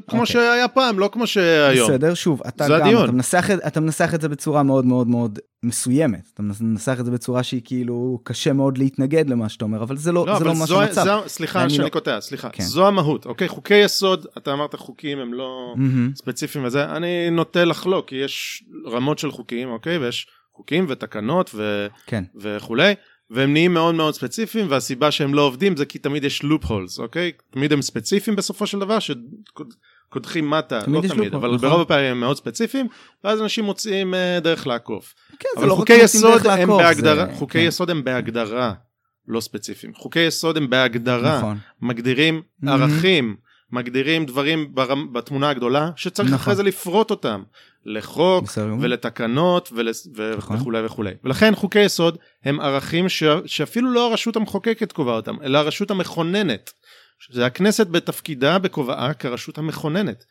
[0.09, 0.33] כמו אוקיי.
[0.33, 1.89] שהיה פעם, לא כמו שהיום.
[1.89, 3.03] בסדר, שוב, אתה גם, הדיון.
[3.03, 6.29] אתה מנסח, את- אתה מנסח את זה בצורה מאוד מאוד מאוד מסוימת.
[6.33, 10.11] אתה מנסח את זה בצורה שהיא כאילו קשה מאוד להתנגד למה שאתה אומר, אבל זה
[10.11, 11.03] לא, לא, זה לא אבל זו, המצב.
[11.03, 12.49] זו, סליחה אני שאני לא- קוטע, סליחה.
[12.49, 12.63] כן.
[12.63, 13.47] זו המהות, אוקיי?
[13.47, 16.11] חוקי יסוד, אתה אמרת חוקים הם לא מהמם.
[16.15, 19.97] ספציפיים וזה, אני נוטה לחלוק, כי יש רמות של חוקים, אוקיי?
[19.97, 21.87] ויש חוקים ותקנות ו...
[22.05, 22.93] כן, וכולי,
[23.29, 26.99] והם נהיים מאוד מאוד ספציפיים, והסיבה שהם לא עובדים זה כי תמיד יש לופ הולס,
[26.99, 27.31] אוקיי?
[27.51, 31.69] תמיד הם ספציפיים בסופו של דבר, שקודחים מטה, תמיד לא תמיד, אבל נכון.
[31.69, 32.87] ברוב הפעמים הם מאוד ספציפיים,
[33.23, 35.13] ואז אנשים מוצאים אה, דרך לעקוף.
[35.39, 38.73] כן, אבל לא חוקי יסוד הם לעקוף, בהגדרה, זה- חוקי כן, יסוד הם בהגדרה
[39.27, 39.93] לא ספציפיים.
[39.95, 42.69] חוקי יסוד הם בהגדרה נכון, מגדירים Mhm.
[42.69, 43.35] ערכים,
[43.71, 46.39] מגדירים דברים ברמ- בתמונה הגדולה, שצריך נכון.
[46.39, 47.43] אחרי זה לפרוט אותם
[47.85, 48.73] לחוק בסדר.
[48.81, 49.89] ולתקנות ול...
[50.15, 50.37] ו...
[50.37, 50.57] נכון.
[50.57, 51.11] וכולי וכולי.
[51.23, 53.23] ולכן חוקי יסוד הם ערכים ש...
[53.45, 56.71] שאפילו לא הרשות המחוקקת קובעה אותם, אלא הרשות המכוננת.
[57.31, 60.23] זה הכנסת בתפקידה, בכובעה, כרשות המכוננת.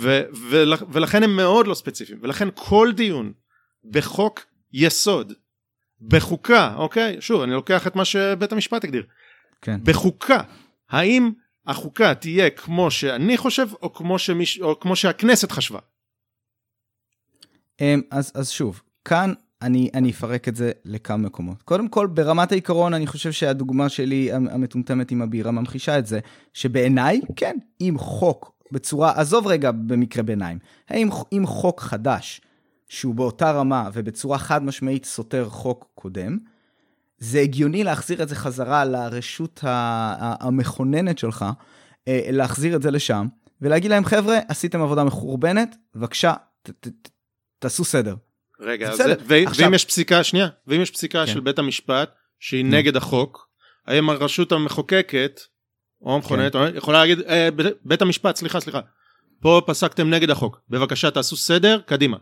[0.00, 0.22] ו...
[0.50, 0.74] ול...
[0.92, 2.18] ולכן הם מאוד לא ספציפיים.
[2.22, 3.32] ולכן כל דיון
[3.90, 4.40] בחוק
[4.72, 5.32] יסוד,
[6.08, 7.16] בחוקה, אוקיי?
[7.20, 9.02] שוב, אני לוקח את מה שבית המשפט הגדיר.
[9.62, 9.80] כן.
[9.84, 10.40] בחוקה,
[10.90, 11.30] האם
[11.66, 15.78] החוקה תהיה כמו שאני חושב או כמו, שמיש, או כמו שהכנסת חשבה?
[17.80, 21.62] אמ, אז, אז שוב, כאן אני, אני אפרק את זה לכמה מקומות.
[21.62, 26.20] קודם כל, ברמת העיקרון, אני חושב שהדוגמה שלי המטומטמת עם הבירה ממחישה את זה,
[26.54, 30.58] שבעיניי, כן, אם חוק בצורה, עזוב רגע במקרה ביניים,
[30.88, 32.40] האם אם חוק חדש,
[32.88, 36.38] שהוא באותה רמה ובצורה חד משמעית סותר חוק קודם,
[37.24, 39.60] זה הגיוני להחזיר את זה חזרה לרשות
[40.40, 41.44] המכוננת שלך,
[42.08, 43.26] אה, להחזיר את זה לשם,
[43.60, 47.08] ולהגיד להם, חבר'ה, עשיתם עבודה מחורבנת, בבקשה, ת, ת, ת,
[47.58, 48.14] תעשו סדר.
[48.60, 49.66] רגע, זה, ו- עכשיו...
[49.66, 51.32] ואם יש פסיקה, שנייה, ואם יש פסיקה כן.
[51.32, 53.48] של בית המשפט שהיא נגד החוק,
[53.86, 55.40] האם הרשות המחוקקת,
[56.02, 56.76] או המכוננת, כן.
[56.76, 57.48] יכולה להגיד, אה,
[57.84, 58.80] בית המשפט, סליחה, סליחה,
[59.40, 62.16] פה פסקתם נגד החוק, בבקשה תעשו סדר, קדימה.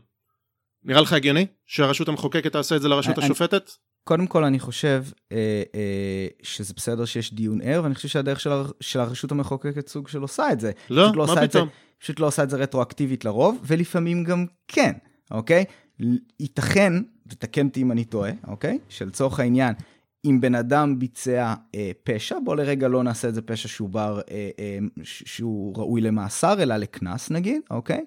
[0.84, 3.70] נראה לך הגיוני שהרשות המחוקקת תעשה את זה לרשות אני, השופטת?
[4.04, 5.36] קודם כל אני חושב אה,
[5.74, 10.08] אה, שזה בסדר שיש דיון ער, ואני חושב שהדרך של, הר, של הרשות המחוקקת סוג
[10.08, 10.72] של עושה את זה.
[10.90, 11.68] לא, לא מה פתאום?
[11.68, 14.92] זה, פשוט לא עושה את זה רטרואקטיבית לרוב, ולפעמים גם כן,
[15.30, 15.64] אוקיי?
[16.40, 16.92] ייתכן,
[17.26, 18.78] ותקן אותי אם אני טועה, אוקיי?
[18.88, 19.74] שלצורך העניין,
[20.24, 24.20] אם בן אדם ביצע אה, פשע, בוא לרגע לא נעשה את זה פשע שהוא בר,
[24.30, 28.04] אה, אה, שהוא ראוי למאסר, אלא לקנס נגיד, אוקיי?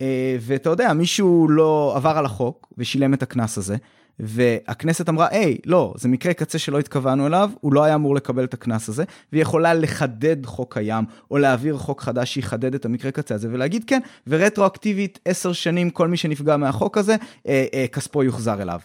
[0.00, 3.76] אה, ואתה יודע, מישהו לא עבר על החוק ושילם את הקנס הזה,
[4.20, 8.44] והכנסת אמרה, היי, לא, זה מקרה קצה שלא התכוונו אליו, הוא לא היה אמור לקבל
[8.44, 13.10] את הקנס הזה, והיא יכולה לחדד חוק קיים, או להעביר חוק חדש שיחדד את המקרה
[13.10, 18.22] קצה הזה, ולהגיד כן, ורטרואקטיבית, עשר שנים, כל מי שנפגע מהחוק הזה, אה, אה, כספו
[18.22, 18.80] יוחזר אליו.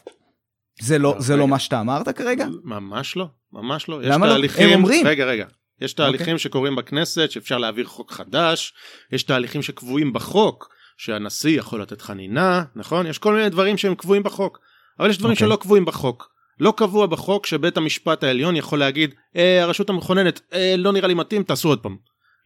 [0.81, 2.45] זה לא, זה לא מה שאתה אמרת כרגע?
[2.63, 4.01] ממש לא, ממש לא.
[4.01, 4.47] למה לא?
[4.57, 5.07] הם אומרים.
[5.07, 5.45] רגע, רגע.
[5.81, 6.29] יש תהליכים okay.
[6.29, 6.39] אוקיי.
[6.39, 8.73] שקורים בכנסת, שאפשר להעביר חוק חדש,
[9.11, 13.07] יש תהליכים שקבועים בחוק, שהנשיא יכול לתת חנינה, נכון?
[13.07, 14.59] יש כל מיני דברים שהם קבועים בחוק.
[14.99, 15.35] אבל יש דברים okay.
[15.35, 15.47] אוקיי.
[15.47, 16.31] שלא קבועים בחוק.
[16.59, 21.13] לא קבוע בחוק שבית המשפט העליון יכול להגיד, אה, הרשות המכוננת, אה, לא נראה לי
[21.13, 21.97] מתאים, תעשו עוד פעם.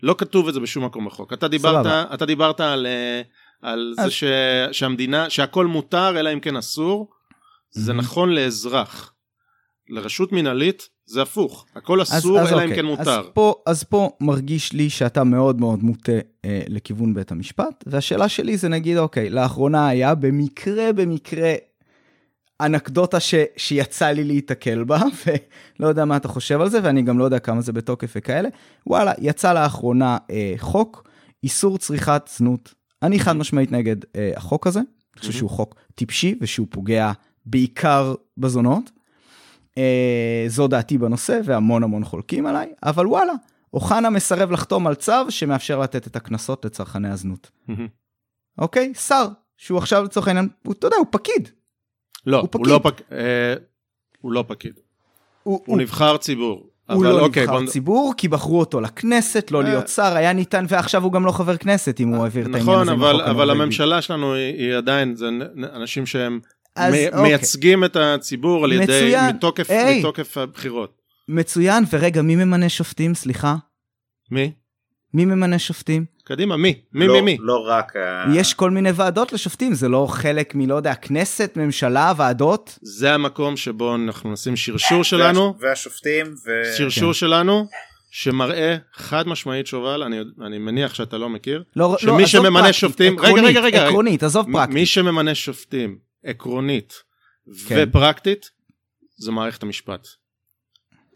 [0.04, 1.34] לא כתוב את זה בשום מקום בחוק.
[1.34, 3.22] אתה דיברת, אתה דיברת על, אה,
[3.62, 4.06] על אז...
[4.06, 4.24] זה ש,
[4.72, 7.10] שהמדינה, שהכל מותר אלא אם כן אסור.
[7.72, 9.12] זה נכון לאזרח.
[9.90, 12.72] לרשות מינהלית זה הפוך, הכל אסור אז, אז אלא אוקיי.
[12.72, 13.20] אם כן מותר.
[13.20, 16.12] אז פה, אז פה מרגיש לי שאתה מאוד מאוד מוטה
[16.46, 21.54] אה, לכיוון בית המשפט, והשאלה שלי זה נגיד, אוקיי, לאחרונה היה במקרה, במקרה,
[22.62, 25.00] אנקדוטה ש, שיצא לי להיתקל בה,
[25.80, 28.50] ולא יודע מה אתה חושב על זה, ואני גם לא יודע כמה זה בתוקף וכאלה.
[28.88, 31.10] וואלה, יצא לאחרונה אה, חוק,
[31.44, 32.74] איסור צריכת זנות.
[33.04, 37.12] אני חד משמעית נגד אה, החוק הזה, אני חושב שהוא חוק טיפשי ושהוא פוגע
[37.46, 38.92] בעיקר בזונות.
[39.78, 43.34] אה, זו דעתי בנושא, והמון המון חולקים עליי, אבל וואלה,
[43.74, 47.52] אוחנה מסרב לחתום על צו שמאפשר לתת את הקנסות לצרכני הזנות.
[48.58, 48.94] אוקיי?
[48.94, 49.28] שר,
[49.58, 51.50] שהוא עכשיו לצורך העניין, אתה יודע, הוא פקיד.
[52.26, 53.02] לא, הוא, הוא, לא, פק...
[53.12, 53.54] אה,
[54.22, 54.74] הוא לא פקיד.
[55.44, 56.70] הוא, הוא, הוא נבחר ציבור.
[56.90, 57.68] הוא לא אוקיי, נבחר בוא...
[57.68, 59.64] ציבור, כי בחרו אותו לכנסת, לא אה...
[59.64, 62.80] להיות שר, היה ניתן, ועכשיו הוא גם לא חבר כנסת, אם הוא העביר את העניין
[62.80, 62.84] הזה.
[62.84, 65.30] נכון, אבל, אבל הממשלה שלנו היא, היא עדיין, זה
[65.74, 66.40] אנשים שהם
[66.76, 67.22] אז, מ- אוקיי.
[67.22, 69.16] מייצגים את הציבור על ידי.
[69.30, 70.00] מתוקף, היי.
[70.00, 71.02] מתוקף הבחירות.
[71.28, 73.56] מצוין, ורגע, מי ממנה שופטים, סליחה?
[74.32, 74.52] מי?
[75.14, 76.06] מי ממנה שופטים?
[76.28, 76.74] קדימה, מי?
[76.94, 77.38] מי, לא, מי, מי?
[77.40, 77.94] לא רק...
[78.34, 82.80] יש כל מיני ועדות לשופטים, זה לא חלק מלא יודע, כנסת, ממשלה, ועדות?
[82.82, 85.56] זה המקום שבו אנחנו נשים שרשור שלנו.
[85.60, 86.76] והשופטים, ו...
[86.78, 87.14] שרשור כן.
[87.14, 87.68] שלנו.
[88.12, 92.76] שמראה חד משמעית שובל, אני, אני מניח שאתה לא מכיר, לא, שמי לא, שממנה פרקטית,
[92.76, 94.74] שופטים, עקרונית, רגע, רגע, רגע, עקרונית, עזוב פרקטית.
[94.74, 96.94] מי שממנה שופטים עקרונית
[97.68, 97.76] כן.
[97.90, 98.50] ופרקטית,
[99.18, 100.08] זה מערכת המשפט.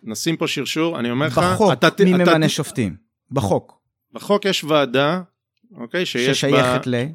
[0.04, 2.96] נשים פה שרשור, אני אומר לך, בחוק, אתה, מי אתה, ממנה אתה, שופטים?
[3.32, 3.79] בחוק.
[4.14, 5.22] בחוק יש ועדה,
[5.76, 6.92] אוקיי, שיש ששייכת בה...
[6.92, 7.06] ל...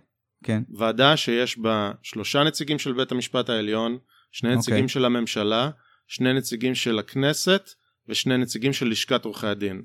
[0.45, 0.63] כן.
[0.79, 3.99] ועדה שיש בה שלושה נציגים של בית המשפט העליון,
[4.33, 4.59] שני אוקיי.
[4.59, 5.71] נציגים של הממשלה,
[6.09, 7.71] שני נציגים של הכנסת
[8.09, 9.83] ושני נציגים של לשכת עורכי הדין.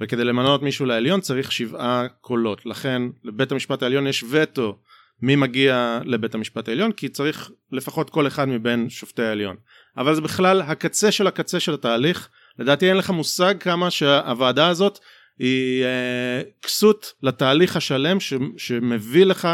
[0.00, 2.66] וכדי למנות מישהו לעליון צריך שבעה קולות.
[2.66, 4.78] לכן לבית המשפט העליון יש וטו
[5.22, 9.56] מי מגיע לבית המשפט העליון, כי צריך לפחות כל אחד מבין שופטי העליון.
[9.96, 12.28] אבל זה בכלל הקצה של הקצה של התהליך.
[12.58, 14.98] לדעתי אין לך מושג כמה שהוועדה הזאת
[15.38, 19.48] היא אה, כסות לתהליך השלם ש, שמביא לך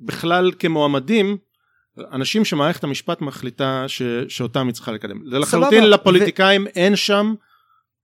[0.00, 1.36] בכלל כמועמדים
[2.12, 5.20] אנשים שמערכת המשפט מחליטה ש, שאותם היא צריכה לקדם.
[5.24, 6.68] לחלוטין לפוליטיקאים ו...
[6.68, 7.34] אין שם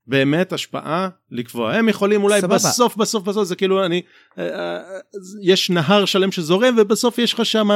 [0.07, 1.73] באמת השפעה לקבוע.
[1.73, 2.55] הם יכולים אולי סבבה.
[2.55, 4.03] בסוף בסוף בסוף זה כאילו אני
[4.39, 4.81] אה, אה,
[5.43, 7.69] יש נהר שלם שזורם ובסוף יש לך שם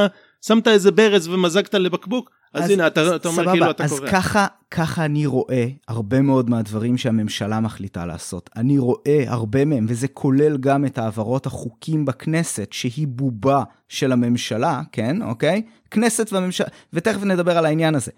[0.45, 4.07] שמת איזה ברז ומזגת לבקבוק אז, אז הנה אתה, אתה אומר כאילו אתה אז קורא.
[4.07, 8.49] אז ככה ככה אני רואה הרבה מאוד מהדברים שהממשלה מחליטה לעשות.
[8.55, 14.81] אני רואה הרבה מהם וזה כולל גם את העברות החוקים בכנסת שהיא בובה של הממשלה
[14.91, 15.61] כן אוקיי
[15.91, 18.11] כנסת והממשלה ותכף נדבר על העניין הזה.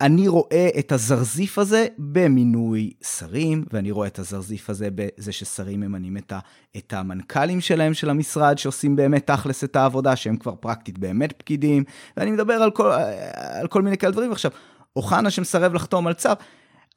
[0.00, 6.16] אני רואה את הזרזיף הזה במינוי שרים, ואני רואה את הזרזיף הזה בזה ששרים ממנים
[6.16, 6.38] את, ה,
[6.76, 11.84] את המנכ"לים שלהם של המשרד, שעושים באמת תכלס את העבודה, שהם כבר פרקטית באמת פקידים,
[12.16, 12.90] ואני מדבר על כל,
[13.60, 14.32] על כל מיני כאלה דברים.
[14.32, 14.50] עכשיו,
[14.96, 16.30] אוחנה שמסרב לחתום על צו,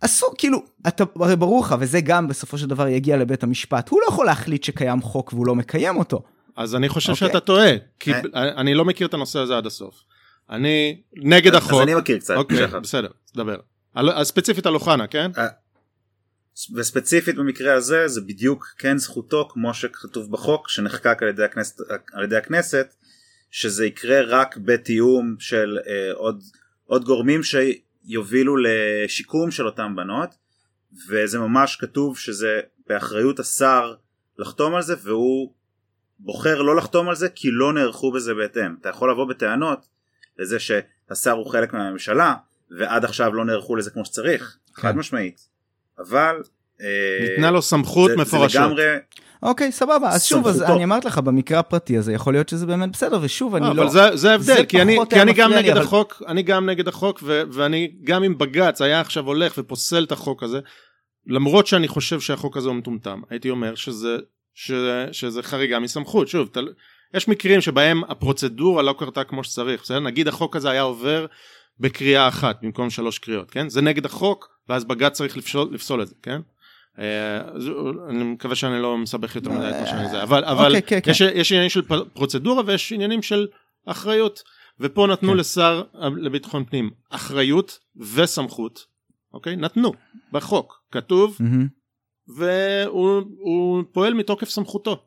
[0.01, 3.99] אסור, כאילו, אתה, הרי ברור לך, וזה גם בסופו של דבר יגיע לבית המשפט, הוא
[4.01, 6.22] לא יכול להחליט שקיים חוק והוא לא מקיים אותו.
[6.56, 7.28] אז אני חושב אוקיי.
[7.28, 8.20] שאתה טועה, כי אה.
[8.34, 10.04] אני לא מכיר את הנושא הזה עד הסוף.
[10.50, 11.74] אני נגד החוק.
[11.74, 12.36] אז אני מכיר קצת.
[12.36, 12.68] אוקיי.
[12.68, 13.58] בסדר, דבר.
[14.24, 15.32] ספציפית על אוחנה, כן?
[16.76, 21.82] וספציפית במקרה הזה זה בדיוק כן זכותו כמו שכתוב בחוק שנחקק על ידי הכנסת,
[22.14, 22.94] על ידי הכנסת
[23.52, 26.44] שזה יקרה רק בתיאום של אה, עוד,
[26.86, 30.30] עוד גורמים שיובילו לשיקום של אותן בנות
[31.10, 33.94] וזה ממש כתוב שזה באחריות השר
[34.38, 35.54] לחתום על זה והוא
[36.20, 39.88] בוחר לא לחתום על זה כי לא נערכו בזה בהתאם אתה יכול לבוא בטענות
[40.39, 42.34] לזה שהשר הוא חלק מהממשלה
[42.79, 44.81] ועד עכשיו לא נערכו לזה כמו שצריך כן.
[44.81, 45.47] חד משמעית
[45.99, 46.36] אבל
[46.81, 46.86] אה,
[47.29, 48.61] ניתנה לו סמכות זה- זה מפורשות.
[48.61, 48.84] לגמרי
[49.43, 50.61] אוקיי, סבבה, אז שוב, אז.
[50.61, 53.81] אני אמרתי לך, במקרה הפרטי הזה, יכול להיות שזה באמת בסדר, ושוב, אני לא, לא...
[53.81, 56.69] אבל זה, זה ההבדל, זה כי, אני, כי אני גם נגד אבל- החוק, אני גם
[56.69, 60.59] נגד החוק, ו, ואני גם אם בג"ץ היה עכשיו הולך ופוסל את החוק הזה,
[61.27, 64.17] למרות שאני חושב שהחוק הזה הוא מטומטם, הייתי אומר שזה,
[64.53, 64.71] ש,
[65.11, 66.67] שזה חריגה מסמכות, שוב, תל,
[67.14, 69.99] יש מקרים שבהם הפרוצדורה לא קרתה כמו שצריך, בסדר?
[69.99, 71.26] נגיד החוק הזה היה עובר
[71.80, 73.70] בקריאה אחת במקום שלוש קריאות, כן?
[73.70, 76.41] זה נגד החוק, ואז בג"ץ צריך לפסול, לפסול את זה, כן?
[76.99, 77.41] אה,
[78.09, 80.99] אני מקווה שאני לא מסבך יותר מדי את מה שאני זה, אבל, אבל אוקיי, כן,
[81.03, 81.11] כן.
[81.11, 81.82] יש, יש עניינים של
[82.14, 83.47] פרוצדורה ויש עניינים של
[83.86, 84.43] אחריות,
[84.80, 85.38] ופה נתנו כן.
[85.38, 85.84] לשר
[86.18, 87.80] לביטחון פנים אחריות
[88.14, 88.86] וסמכות,
[89.34, 89.55] אוקיי?
[89.55, 89.91] נתנו,
[90.32, 91.68] בחוק, כתוב, מהמם.
[92.28, 95.05] והוא הוא פועל מתוקף סמכותו.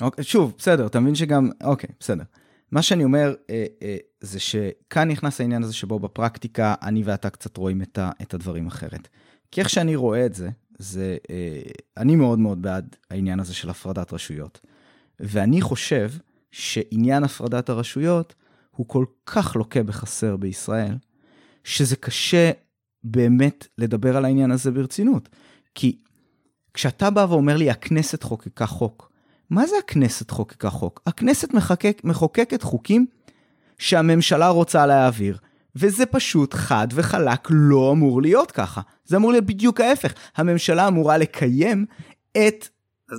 [0.00, 2.24] אוקיי, שוב, בסדר, אתה מבין שגם, אוקיי, בסדר.
[2.72, 7.56] מה שאני אומר אה, אה, זה שכאן נכנס העניין הזה שבו בפרקטיקה אני ואתה קצת
[7.56, 9.08] רואים את, ה, את הדברים אחרת.
[9.50, 11.60] כי איך שאני רואה את זה, זה, אה,
[11.96, 14.60] אני מאוד מאוד בעד העניין הזה של הפרדת רשויות.
[15.20, 16.10] ואני חושב
[16.50, 18.34] שעניין הפרדת הרשויות
[18.70, 20.96] הוא כל כך לוקה בחסר בישראל,
[21.64, 22.50] שזה קשה
[23.04, 25.28] באמת לדבר על העניין הזה ברצינות.
[25.74, 25.98] כי
[26.74, 29.07] כשאתה בא ואומר לי, הכנסת חוקקה חוק,
[29.50, 31.02] מה זה הכנסת חוקקה חוק?
[31.06, 33.06] הכנסת מחקק, מחוקקת חוקים
[33.78, 35.38] שהממשלה רוצה להעביר,
[35.76, 38.80] וזה פשוט חד וחלק לא אמור להיות ככה.
[39.04, 40.12] זה אמור להיות בדיוק ההפך.
[40.36, 41.86] הממשלה אמורה לקיים
[42.32, 42.68] את,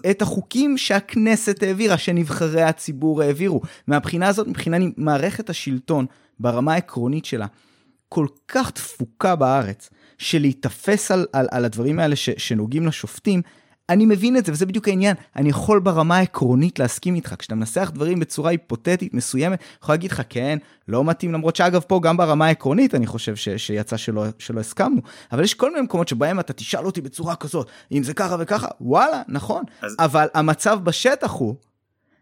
[0.10, 3.62] את החוקים שהכנסת העבירה, שנבחרי הציבור העבירו.
[3.88, 6.06] מהבחינה הזאת, מבחינה מערכת השלטון,
[6.40, 7.46] ברמה העקרונית שלה,
[8.10, 13.42] כל כך תפוקה בארץ, שלהיתפס על, על, על הדברים האלה ש, שנוגעים לשופטים,
[13.90, 15.16] אני מבין את זה, וזה בדיוק העניין.
[15.36, 17.36] אני יכול ברמה העקרונית להסכים איתך.
[17.40, 21.82] כשאתה מנסח דברים בצורה היפותטית מסוימת, אני יכול להגיד לך, כן, לא מתאים, למרות שאגב,
[21.88, 25.02] פה גם ברמה העקרונית, אני חושב ש, שיצא שלא, שלא הסכמנו.
[25.32, 28.68] אבל יש כל מיני מקומות שבהם אתה תשאל אותי בצורה כזאת, אם זה ככה וככה,
[28.82, 29.64] וואלה, נכון.
[29.82, 31.56] אז- אבל המצב בשטח הוא,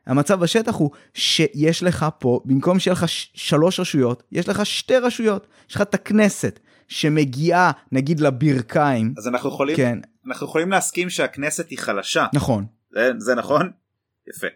[0.08, 5.48] המצב בשטח הוא שיש לך פה, במקום שיהיה לך שלוש רשויות, יש לך שתי רשויות.
[5.70, 9.14] יש לך את הכנסת, שמגיעה, נגיד, לברכיים.
[9.18, 12.66] אז אנחנו יכולים כן, אנחנו יכולים להסכים שהכנסת היא חלשה נכון.
[12.92, 13.72] זה, זה נכון?
[14.28, 14.48] יפה.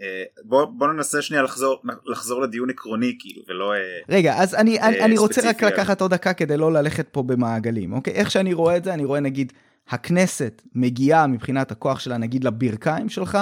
[0.00, 3.78] אה, בוא, בוא ננסה שנייה לחזור לחזור לדיון עקרוני כאילו ולא אה,
[4.08, 5.62] רגע, אז אני, אני, אה, אני רוצה רק.
[5.62, 8.14] לקחת עוד דקה כדי לא ללכת פה במעגלים, אוקיי?
[8.14, 9.52] איך שאני רואה את זה, אני רואה נגיד,
[9.88, 13.38] הכנסת מגיעה מבחינת הכוח שלה, נגיד, לברכיים שלך,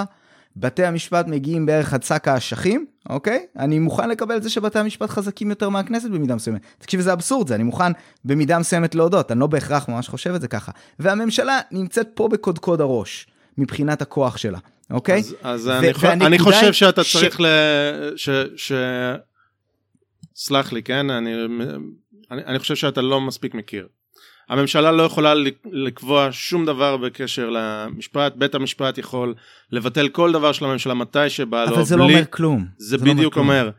[0.59, 3.45] בתי המשפט מגיעים בערך עד שק האשכים, אוקיי?
[3.57, 6.61] אני מוכן לקבל את זה שבתי המשפט חזקים יותר מהכנסת במידה מסוימת.
[6.77, 7.91] תקשיב, זה אבסורד, זה, אני מוכן
[8.25, 10.71] במידה מסוימת להודות, אני לא בהכרח ממש חושב את זה ככה.
[10.99, 14.59] והממשלה נמצאת פה בקודקוד הראש, מבחינת הכוח שלה,
[14.91, 15.19] אוקיי?
[15.19, 15.87] אז, אז ו- אני.
[15.99, 17.45] והנקודה אני חושב שאתה ש- צריך ל...
[18.15, 18.29] ש...
[18.55, 18.71] ש...
[20.35, 21.09] סלח לי, כן?
[21.09, 21.33] אני...
[22.31, 23.87] אני, אני חושב שאתה לא מספיק מכיר.
[24.49, 29.33] הממשלה לא יכולה לק- לקבוע שום דבר בקשר למשפט, בית המשפט יכול
[29.71, 32.65] לבטל כל דבר של הממשלה מתי שבא לו, אבל זה לא בלי- אומר כלום.
[32.77, 33.45] זה לא אומר בדיוק כלום.
[33.49, 33.69] אומר,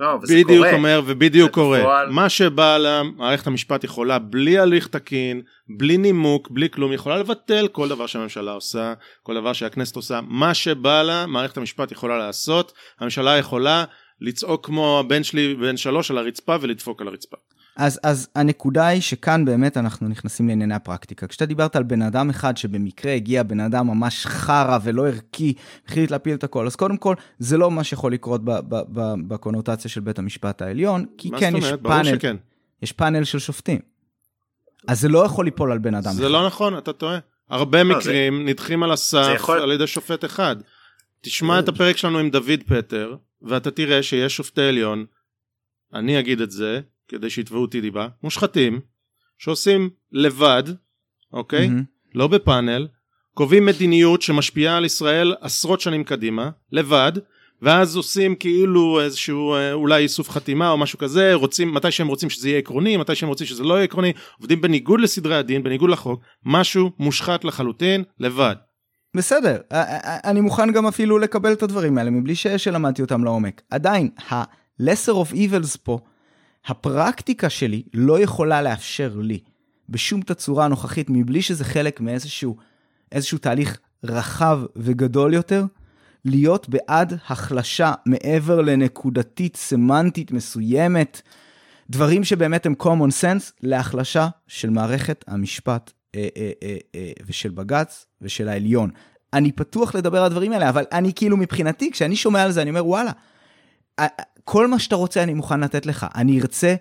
[0.00, 0.72] לא, וזה בדיוק קורה.
[0.72, 1.78] אומר ובדיוק קורה.
[1.80, 5.42] בפועל- מה שבא לה, מערכת המשפט יכולה בלי הליך תקין,
[5.78, 10.54] בלי נימוק, בלי כלום, יכולה לבטל כל דבר שהממשלה עושה, כל דבר שהכנסת עושה, מה
[10.54, 13.84] שבא לה, מערכת המשפט יכולה לעשות, הממשלה יכולה
[14.20, 17.36] לצעוק כמו הבן שלי בן שלוש על הרצפה ולדפוק על הרצפה.
[17.76, 21.26] אז, אז הנקודה היא שכאן באמת אנחנו נכנסים לענייני הפרקטיקה.
[21.26, 25.54] כשאתה דיברת על בן אדם אחד שבמקרה הגיע בן אדם ממש חרא ולא ערכי,
[25.86, 29.28] החליט להפיל את הכל, אז קודם כל, זה לא מה שיכול לקרות ב- ב- ב-
[29.28, 31.80] בקונוטציה של בית המשפט העליון, כי כן, יש אומרת?
[31.82, 32.36] פאנל, שכן.
[32.82, 33.78] יש פאנל של שופטים.
[34.88, 36.30] אז זה לא יכול ליפול על בן אדם זה אחד.
[36.30, 37.18] לא נכון, אתה טועה.
[37.50, 40.56] הרבה לא, מקרים נדחים על הסף זה יכול- על ידי שופט אחד.
[41.20, 45.04] תשמע את הפרק שלנו עם דוד פטר, ואתה תראה שיש שופטי עליון,
[45.94, 46.80] אני אגיד את זה,
[47.12, 48.80] כדי שיתבעו אותי דיבה, מושחתים,
[49.38, 50.62] שעושים לבד,
[51.32, 51.68] אוקיי?
[51.68, 51.82] מהמם.
[52.14, 52.88] לא בפאנל,
[53.34, 57.12] קובעים מדיניות שמשפיעה על ישראל עשרות שנים קדימה, לבד,
[57.62, 62.30] ואז עושים כאילו איזשהו אה, אולי איסוף חתימה או משהו כזה, רוצים, מתי שהם רוצים
[62.30, 65.90] שזה יהיה עקרוני, מתי שהם רוצים שזה לא יהיה עקרוני, עובדים בניגוד לסדרי הדין, בניגוד
[65.90, 68.54] לחוק, משהו מושחת לחלוטין, לבד.
[69.16, 69.56] בסדר,
[70.24, 73.62] אני מוכן גם אפילו לקבל את הדברים האלה מבלי שלמדתי אותם לעומק.
[73.70, 75.98] עדיין, ה-lesser of evils פה,
[76.66, 79.38] הפרקטיקה שלי לא יכולה לאפשר לי
[79.88, 82.56] בשום תצורה הנוכחית מבלי שזה חלק מאיזשהו
[83.12, 85.64] איזשהו תהליך רחב וגדול יותר,
[86.24, 91.22] להיות בעד החלשה מעבר לנקודתית סמנטית מסוימת,
[91.90, 98.06] דברים שבאמת הם common sense להחלשה של מערכת המשפט אה, אה, אה, אה, ושל בג"ץ
[98.22, 98.90] ושל העליון.
[99.32, 102.70] אני פתוח לדבר על הדברים האלה, אבל אני כאילו מבחינתי, כשאני שומע על זה, אני
[102.70, 103.12] אומר, וואלה,
[104.44, 106.06] כל מה שאתה רוצה אני מוכן לתת לך.
[106.14, 106.74] אני ארצה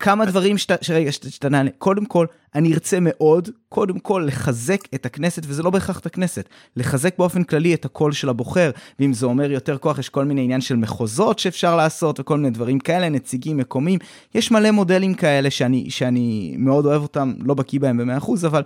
[0.00, 1.70] כמה דברים שאתה, שרגע, שאתה נענה.
[1.78, 6.48] קודם כל, אני ארצה מאוד, קודם כל, לחזק את הכנסת, וזה לא בהכרח את הכנסת,
[6.76, 10.40] לחזק באופן כללי את הקול של הבוחר, ואם זה אומר יותר כוח, יש כל מיני
[10.40, 13.98] עניין של מחוזות שאפשר לעשות, וכל מיני דברים כאלה, נציגים מקומיים.
[14.34, 18.62] יש מלא מודלים כאלה שאני, שאני מאוד אוהב אותם, לא בקיא בהם ב-100%, אבל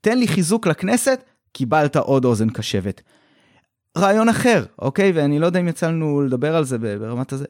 [0.00, 1.20] תן לי חיזוק לכנסת,
[1.52, 3.02] קיבלת עוד אוזן קשבת.
[3.96, 5.12] רעיון אחר, אוקיי?
[5.14, 7.44] ואני לא יודע אם יצא לנו לדבר על זה ברמת הזה.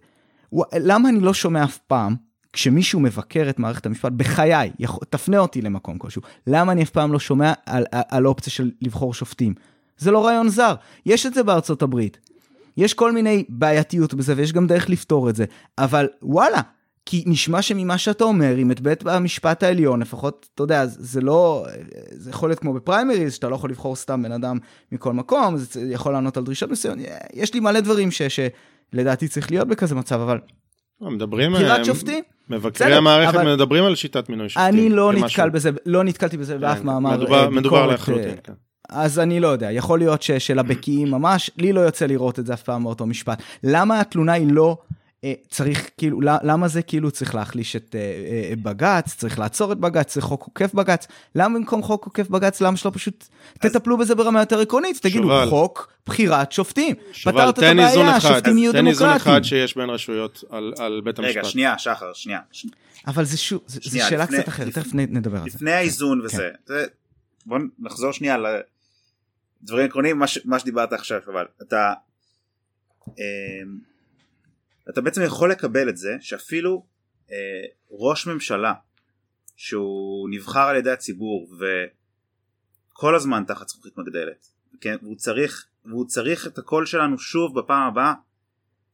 [0.74, 2.16] למה אני לא שומע אף פעם,
[2.52, 7.12] כשמישהו מבקר את מערכת המשפט, בחיי, יכול, תפנה אותי למקום כלשהו, למה אני אף פעם
[7.12, 9.55] לא שומע על, על, על אופציה של לבחור שופטים?
[9.98, 10.74] זה לא רעיון זר,
[11.06, 12.18] יש את זה בארצות הברית.
[12.77, 15.44] יש כל מיני בעייתיות בזה, ויש גם דרך לפתור את זה,
[15.78, 16.60] אבל וואלה,
[17.07, 21.66] כי נשמע שממה שאתה אומר, אם את בית המשפט העליון, לפחות, אתה יודע, זה לא,
[22.11, 24.59] זה יכול להיות כמו בפריימריז, שאתה לא יכול לבחור סתם בן אדם
[24.93, 28.23] מכל מקום, זה יכול לענות על דרישות מסוימות, יש לי מלא דברים ש,
[28.93, 30.39] שלדעתי צריך להיות בכזה מצב, אבל
[31.01, 34.69] לא, מדברים, בחירת אה, שופטים, מבקרי בסדר, המערכת אבל- מדברים על שיטת מינוי שופטים.
[34.74, 35.12] אני לא.
[35.12, 38.53] נתקל בזה, לא נתקלתי בזה באף כן, מאמר מדובר- אה, מדובר ביקורת, לחלוטין, אה, כן.
[38.89, 42.47] אז אני לא יודע, יכול להיות ש- של הבקיאים ממש, לי לא יוצא לראות את
[42.47, 43.43] זה אף פעם באותו משפט.
[43.65, 44.78] למה התלונה היא לא,
[45.48, 48.01] צריך, כאילו, למה זה כאילו צריך להחליש את אה,
[48.51, 52.61] אה, בג"ץ, צריך לעצור את בג"ץ, צריך חוק עוקף בג"ץ, למה במקום חוק עוקף בג"ץ,
[52.61, 53.24] למה שלא פשוט
[53.59, 55.47] תטפלו בזה ברמה יותר עקרונית, תגידו, שובל.
[55.48, 56.94] חוק בחירת שופטים.
[57.12, 59.35] שובל, פתרת את תן איזון הבעיה, אחד, השופטים יהיו תן איזון דמוקרטיים.
[59.36, 61.36] אחד שיש בין רשויות על- על בית המשפט.
[61.36, 62.40] רגע, שנייה, שחר, שנייה.
[62.53, 62.66] ש-
[63.07, 65.57] אבל זה שוב, זה זה שנייה, שאלה לפני- קצת אחרת, תכף נדבר על זה.
[65.57, 66.27] לפני האיזון כן.
[66.27, 66.85] וזה, זה-
[67.47, 68.36] בוא נחזור שנייה
[69.62, 71.93] לדברים עקרוניים, מה ש- מה שדיברת עכשיו, אבל אתה,
[73.09, 73.15] אמ,
[74.89, 76.87] אתה בעצם יכול לקבל את זה שאפילו
[77.31, 77.37] אה,
[77.91, 78.75] ראש ממשלה
[79.57, 81.55] שהוא נבחר על ידי הציבור
[82.93, 84.49] וכל הזמן תחת זכוכית מגדלת,
[84.81, 88.15] כן, והוא צריך, והוא צריך את הקול שלנו שוב בפעם הבאה,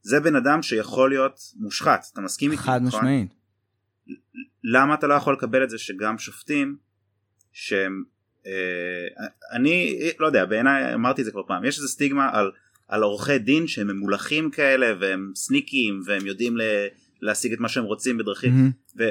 [0.01, 2.63] זה בן אדם שיכול להיות מושחת, אתה מסכים איתי?
[2.63, 2.99] חד נכון?
[2.99, 3.33] משמעית.
[4.63, 6.77] למה אתה לא יכול לקבל את זה שגם שופטים
[7.51, 8.03] שהם
[8.45, 12.51] אה, אני לא יודע בעיניי אמרתי את זה כבר פעם יש איזה סטיגמה על,
[12.87, 16.61] על עורכי דין שהם ממולחים כאלה והם סניקים והם יודעים ל,
[17.21, 18.71] להשיג את מה שהם רוצים בדרכים מהמם.
[18.99, 19.03] ו,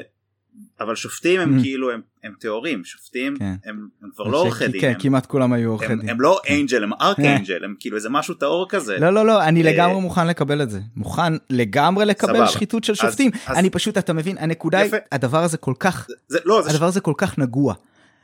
[0.81, 1.63] אבל שופטים הם Mhm.
[1.63, 3.55] כאילו הם, הם טהורים שופטים כן.
[3.65, 6.09] הם, הם כבר לא עורכי דין כן, הם, כמעט כולם היו עורכי דין.
[6.09, 9.43] הם לא אנג'ל הם ארק אנג'ל הם כאילו איזה משהו טהור כזה לא, לא, לא,
[9.45, 10.81] אני אה, לגמרי מוכן לקבל את זה.
[10.97, 12.47] מוכן לגמרי לקבל סבבה.
[12.49, 13.31] שחיתות של אז- שופטים.
[13.47, 14.97] אז- אני פשוט, אתה מבין, הנקודה היא, יפה.
[15.13, 17.75] הדבר הזה כל כך, זה, לא זה, הדבר הזה כל כך נגוע.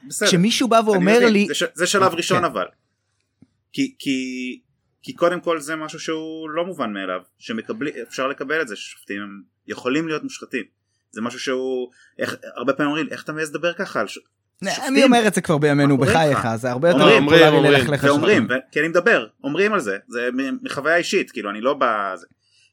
[0.08, 0.28] בסדר.
[0.28, 2.44] כשמישהו בא ואומר לי, זה, ש, זה שלב ראשון כן.
[2.44, 2.64] אבל
[3.72, 3.94] כי,
[5.02, 9.42] כי, קודם כל זה משהו שהוא לא מובן מאליו שאפשר לקבל את זה ששופטים הם
[9.66, 10.64] יכולים להיות מושחתים.
[11.10, 14.18] זה משהו שהוא איך, הרבה פעמים אומרים איך אתה מעז לדבר ככה על ש...
[14.62, 14.84] שופטים?
[14.88, 16.38] אני אומר את זה כבר בימינו בחייך?
[16.56, 20.28] זה הרבה יותר פופולרי ללכלך על ואומרים כי אני מדבר אומרים על זה זה
[20.62, 22.26] מחוויה אישית כאילו אני לא בזה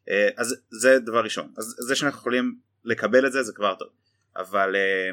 [0.09, 1.51] אה, אז זה דבר ראשון.
[1.57, 3.87] אז זה שאנחנו יכולים לקבל את זה זה כבר טוב.
[4.35, 5.09] אבל אה,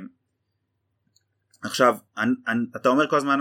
[1.63, 1.97] עכשיו
[2.77, 3.39] אתה אומר כל הזמן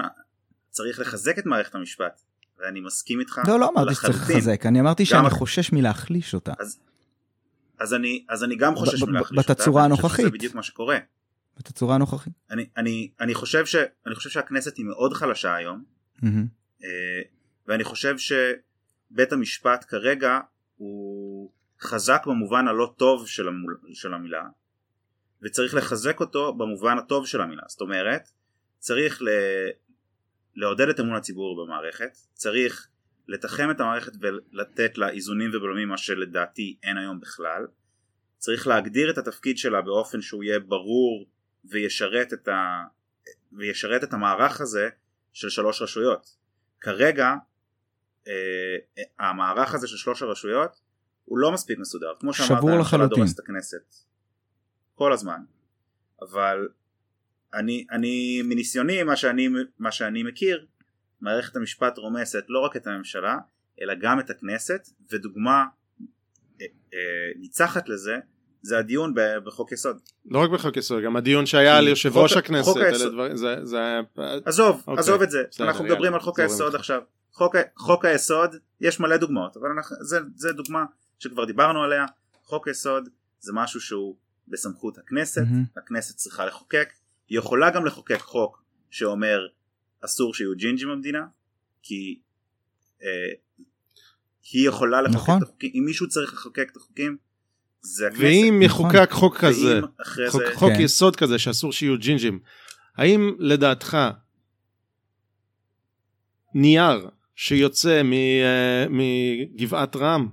[0.70, 2.22] צריך לחזק את מערכת המשפט
[2.62, 4.38] ואני מסכים איתך לא, לא אמרתי שצריך לחלוטין.
[4.38, 6.54] לחזק, אני אמרתי שאני הח- חושש מלהחליש אותה.
[7.80, 10.20] אז אני אז אני גם חושש מלהחליש אותה, בתצורה הנוכחית.
[10.26, 10.98] שזה בדיוק מה שקורה
[11.58, 12.34] בתצורה הנוכחית.
[12.52, 13.76] אני אני אני חושב ש
[14.08, 15.84] אני חושב שהכנסת היא מאוד חלשה היום.
[16.24, 16.90] אה,
[17.68, 20.40] ואני חושב שבית המשפט כרגע
[20.78, 21.52] הוא
[21.82, 24.44] חזק במובן הלא טוב של, המול, של המילה
[25.42, 28.30] וצריך לחזק אותו במובן הטוב של המילה זאת אומרת
[28.80, 29.22] צריך
[30.56, 32.88] לעודד את אמון הציבור במערכת צריך
[33.28, 37.68] לתחם את המערכת ולתת לה איזונים ובלמים מה שלדעתי אין היום בכלל
[38.38, 41.26] צריך להגדיר את התפקיד שלה באופן שהוא יהיה ברור
[41.66, 42.84] וישרת את, ה,
[43.52, 44.90] וישרת את המערך הזה
[45.34, 46.36] של שלוש רשויות
[46.82, 47.34] כרגע
[48.28, 48.34] אה,
[49.20, 50.82] המערך הזה של שלוש הרשויות
[51.26, 53.18] הוא לא מספיק מסודר כמו שאמרת שבור לחלוטין.
[53.18, 53.96] דורסת את הכנסת
[54.96, 55.44] כל הזמן.
[56.22, 56.68] אבל
[57.54, 59.50] אני, אני מניסיוני, מה שאני,
[59.80, 60.66] מה שאני מכיר,
[61.22, 63.38] מערכת המשפט רומסת לא רק את הממשלה,
[63.82, 65.66] אלא גם את הכנסת, ודוגמה
[66.62, 67.00] אה, אה,
[67.40, 68.18] ניצחת לזה,
[68.62, 69.14] זה הדיון
[69.46, 70.00] בחוק יסוד.
[70.26, 73.14] לא רק בחוק יסוד, גם הדיון שהיה על יושב ראש הכנסת, חוק היסוד.
[73.34, 74.02] זה, זה היה...
[74.46, 77.02] עזוב, אוקיי, עזוב את זה, בסדר, אנחנו מדברים יאללה, על חוק היסוד עכשיו.
[77.34, 80.86] חוק, חוק היסוד, יש מלא דוגמאות, אבל אנחנו, זה, זה דוגמה
[81.20, 82.06] שכבר דיברנו עליה,
[82.44, 83.10] חוק היסוד
[83.40, 84.16] זה משהו שהוא
[84.48, 85.80] בסמכות הכנסת, mm-hmm.
[85.80, 86.94] הכנסת צריכה לחוקק,
[87.32, 89.40] היא יכולה גם לחוקק חוק שאומר
[90.06, 91.26] אסור שיהיו ג'ינג'ים במדינה,
[91.84, 92.20] כי
[93.04, 93.08] אה,
[94.52, 95.38] היא יכולה לחוקק נכון.
[95.38, 97.18] את החוקים, אם מישהו צריך לחוקק את החוקים,
[97.82, 98.22] זה הכנסת.
[98.24, 98.86] ואם נכון.
[98.86, 99.80] יחוקק חוק כזה,
[100.30, 100.56] חוק, זה...
[100.56, 100.82] חוק כן.
[100.82, 102.40] יסוד כזה שאסור שיהיו ג'ינג'ים,
[102.98, 103.98] האם לדעתך
[106.54, 108.02] נייר שיוצא
[108.44, 110.30] אה, מגבעת רם,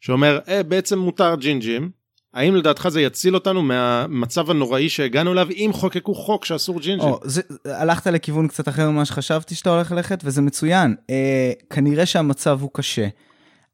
[0.00, 1.90] שאומר אה, בעצם מותר ג'ינג'ים,
[2.34, 7.08] האם לדעתך זה יציל אותנו מהמצב הנוראי שהגענו אליו אם חוקקו חוק שאסור ג'ינג'ים?
[7.08, 10.94] או, זה, הלכת לכיוון קצת אחר ממה שחשבתי שאתה הולך ללכת וזה מצוין.
[11.10, 13.08] אה, כנראה שהמצב הוא קשה,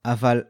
[0.05, 0.43] אבל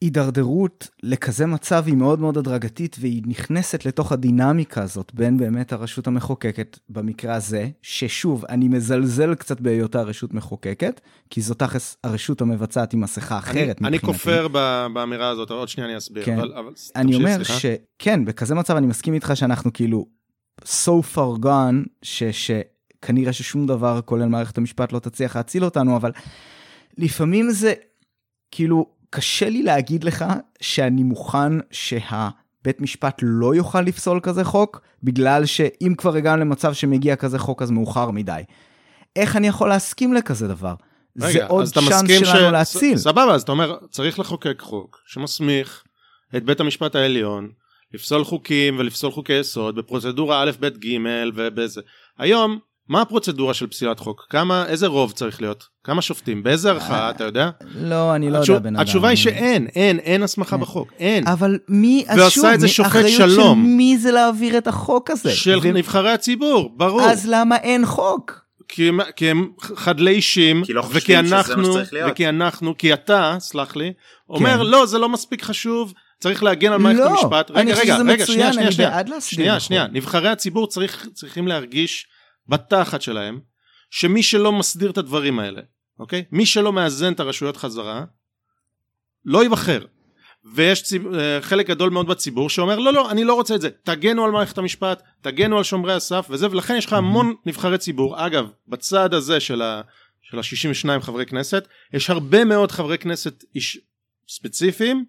[0.00, 6.06] הידרדרות לכזה מצב היא מאוד מאוד הדרגתית והיא נכנסת לתוך הדינמיקה הזאת בין באמת הרשות
[6.06, 11.00] המחוקקת במקרה הזה, ששוב, אני מזלזל קצת בהיותה רשות מחוקקת,
[11.30, 13.86] כי זו תכלס הרשות המבצעת עם מסכה אחרת אני, מבחינתי.
[13.88, 14.48] אני כופר
[14.92, 16.38] באמירה הזאת, עוד שנייה אני אסביר, כן.
[16.38, 17.60] אבל, אבל אני תמשיך, אומר סליחה.
[17.98, 20.06] שכן, בכזה מצב אני מסכים איתך שאנחנו כאילו
[20.64, 26.12] so far gone, ש, שכנראה ששום דבר, כולל מערכת המשפט, לא תצליח להציל אותנו, אבל
[26.98, 27.74] לפעמים זה
[28.50, 28.95] כאילו...
[29.10, 30.24] קשה לי להגיד לך
[30.60, 37.16] שאני מוכן שהבית משפט לא יוכל לפסול כזה חוק, בגלל שאם כבר הגענו למצב שמגיע
[37.16, 38.42] כזה חוק אז מאוחר מדי.
[39.16, 40.74] איך אני יכול להסכים לכזה דבר?
[41.20, 42.52] רגע, זה עוד צ'אנס שלנו ש...
[42.52, 42.96] להציל.
[42.98, 45.84] סבבה, אז אתה אומר, צריך לחוקק חוק שמסמיך
[46.36, 47.50] את בית המשפט העליון
[47.94, 50.98] לפסול חוקים ולפסול חוקי יסוד בפרוצדורה א', ב', ג'
[51.34, 51.80] ובזה.
[52.18, 52.58] היום
[52.88, 54.26] מה הפרוצדורה של פסילת חוק?
[54.30, 55.68] כמה, איזה רוב צריך להיות?
[55.84, 56.42] כמה שופטים?
[56.42, 57.50] באיזה ערכאה, אתה יודע?
[57.74, 58.82] לא, אני לא יודע, בן אדם.
[58.82, 61.26] התשובה היא שאין, אין, אין הסמכה בחוק, אין.
[61.26, 63.62] אבל מי, אז שוב, ועושה את זה שופט שלום.
[63.64, 65.30] של מי זה להעביר את החוק הזה?
[65.36, 67.02] של נבחרי הציבור, ברור.
[67.02, 68.46] אז למה אין חוק?
[68.68, 72.12] כי הם, כי הם חדלי אישים, כי לא שצריך להיות.
[72.12, 73.92] וכי אנחנו, כי אתה, סלח לי,
[74.30, 74.66] אומר, כן.
[74.66, 77.50] לא, זה לא מספיק חשוב, צריך להגן על מערכת לא, המשפט.
[77.50, 79.20] רגע, רגע, רגע, שנייה, שנייה, שנייה.
[79.20, 82.06] שנייה, שנייה, נבחרי הציבור צריך, צריכים להרגיש
[82.48, 83.40] בתחת שלהם,
[83.90, 85.62] שמי שלא מסדיר את הדברים האלה,
[85.98, 86.24] אוקיי?
[86.32, 88.04] מי שלא מאזן את הרשויות חזרה,
[89.24, 89.84] לא ייבחר.
[90.54, 91.14] ויש ציב...
[91.14, 94.30] אה, חלק גדול מאוד בציבור שאומר לא לא אני לא רוצה את זה תגנו על
[94.30, 99.14] מערכת המשפט תגנו על שומרי הסף וזה ולכן יש לך המון נבחרי ציבור אגב בצד
[99.14, 99.82] הזה של ה...
[100.22, 103.78] של ה-62 חברי כנסת יש הרבה מאוד חברי כנסת איש...
[104.28, 105.04] ספציפיים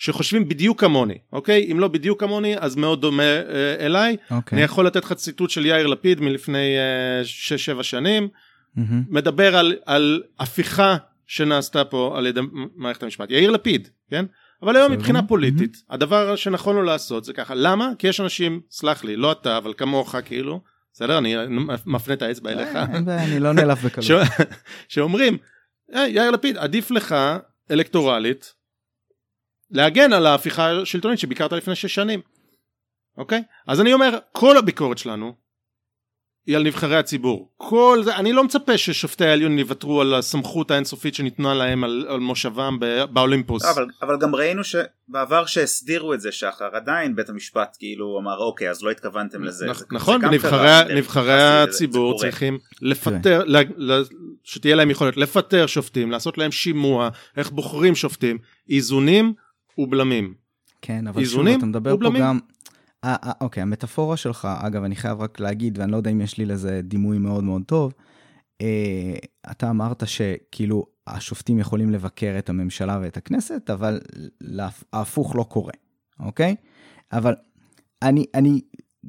[0.00, 1.72] שחושבים בדיוק כמוני, אוקיי?
[1.72, 4.16] אם לא בדיוק כמוני, אז מאוד דומה אה, אליי.
[4.30, 4.56] אוקיי.
[4.56, 6.76] אני יכול לתת לך ציטוט של יאיר לפיד מלפני
[7.74, 8.80] 6-7 אה, שנים, mm-hmm.
[9.08, 10.96] מדבר על, על הפיכה
[11.26, 12.40] שנעשתה פה על ידי
[12.76, 13.30] מערכת המשפט.
[13.30, 14.24] יאיר לפיד, כן?
[14.62, 15.94] אבל היום מבחינה פוליטית, mm-hmm.
[15.94, 17.54] הדבר שנכון לו לעשות זה ככה.
[17.54, 17.90] למה?
[17.98, 20.60] כי יש אנשים, סלח לי, לא אתה, אבל כמוך כאילו,
[20.92, 21.18] בסדר?
[21.18, 21.34] אני
[21.86, 22.76] מפנה את האצבע אליך.
[22.76, 22.84] אה,
[23.24, 24.22] אני לא נעלב בקלות.
[24.88, 25.38] שאומרים,
[25.94, 27.14] יאיר לפיד, עדיף לך
[27.70, 28.59] אלקטורלית
[29.70, 32.20] להגן על ההפיכה השלטונית שביקרת לפני שש שנים,
[33.18, 33.42] אוקיי?
[33.66, 35.34] אז אני אומר, כל הביקורת שלנו
[36.46, 37.50] היא על נבחרי הציבור.
[37.56, 42.20] כל זה, אני לא מצפה ששופטי העליון יוותרו על הסמכות האינסופית שניתנה להם על, על
[42.20, 42.78] מושבם
[43.10, 43.64] באולימפוס.
[43.64, 48.70] אבל, אבל גם ראינו שבעבר שהסדירו את זה שחר, עדיין בית המשפט כאילו אמר אוקיי
[48.70, 49.66] אז לא התכוונתם לזה.
[49.66, 53.98] נכ, זה, נכון, נבחרי, נבחרי הציבור צריכים לפטר, לה, לה,
[54.44, 58.38] שתהיה להם יכולת לפטר שופטים, לעשות להם שימוע, איך בוחרים שופטים,
[58.70, 59.34] איזונים
[59.80, 60.34] ובלמים.
[60.82, 62.38] כן, אבל שוב, אתה מדבר פה גם...
[63.04, 66.38] אה, אה, אוקיי, המטאפורה שלך, אגב, אני חייב רק להגיד, ואני לא יודע אם יש
[66.38, 67.92] לי לזה דימוי מאוד מאוד טוב,
[68.60, 69.16] אה,
[69.50, 74.00] אתה אמרת שכאילו השופטים יכולים לבקר את הממשלה ואת הכנסת, אבל
[74.92, 75.72] ההפוך לא קורה,
[76.20, 76.56] אוקיי?
[77.12, 77.34] אבל
[78.02, 78.60] אני, אני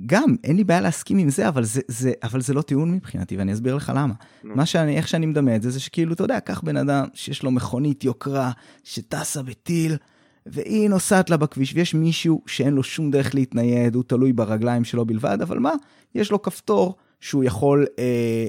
[0.06, 3.38] גם, אין לי בעיה להסכים עם זה, אבל זה, זה, אבל זה לא טיעון מבחינתי,
[3.38, 4.14] ואני אסביר לך למה.
[4.14, 4.48] No.
[4.56, 7.43] מה שאני, איך שאני מדמה את זה, זה שכאילו, אתה יודע, קח בן אדם שיש
[7.43, 8.52] לו מכונית יוקרה,
[8.84, 9.98] שטסה בטיל,
[10.45, 15.05] והיא נוסעת לה בכביש, ויש מישהו שאין לו שום דרך להתנייד, הוא תלוי ברגליים שלו
[15.05, 15.73] בלבד, אבל מה?
[16.15, 18.03] יש לו כפתור שהוא יכול, אה,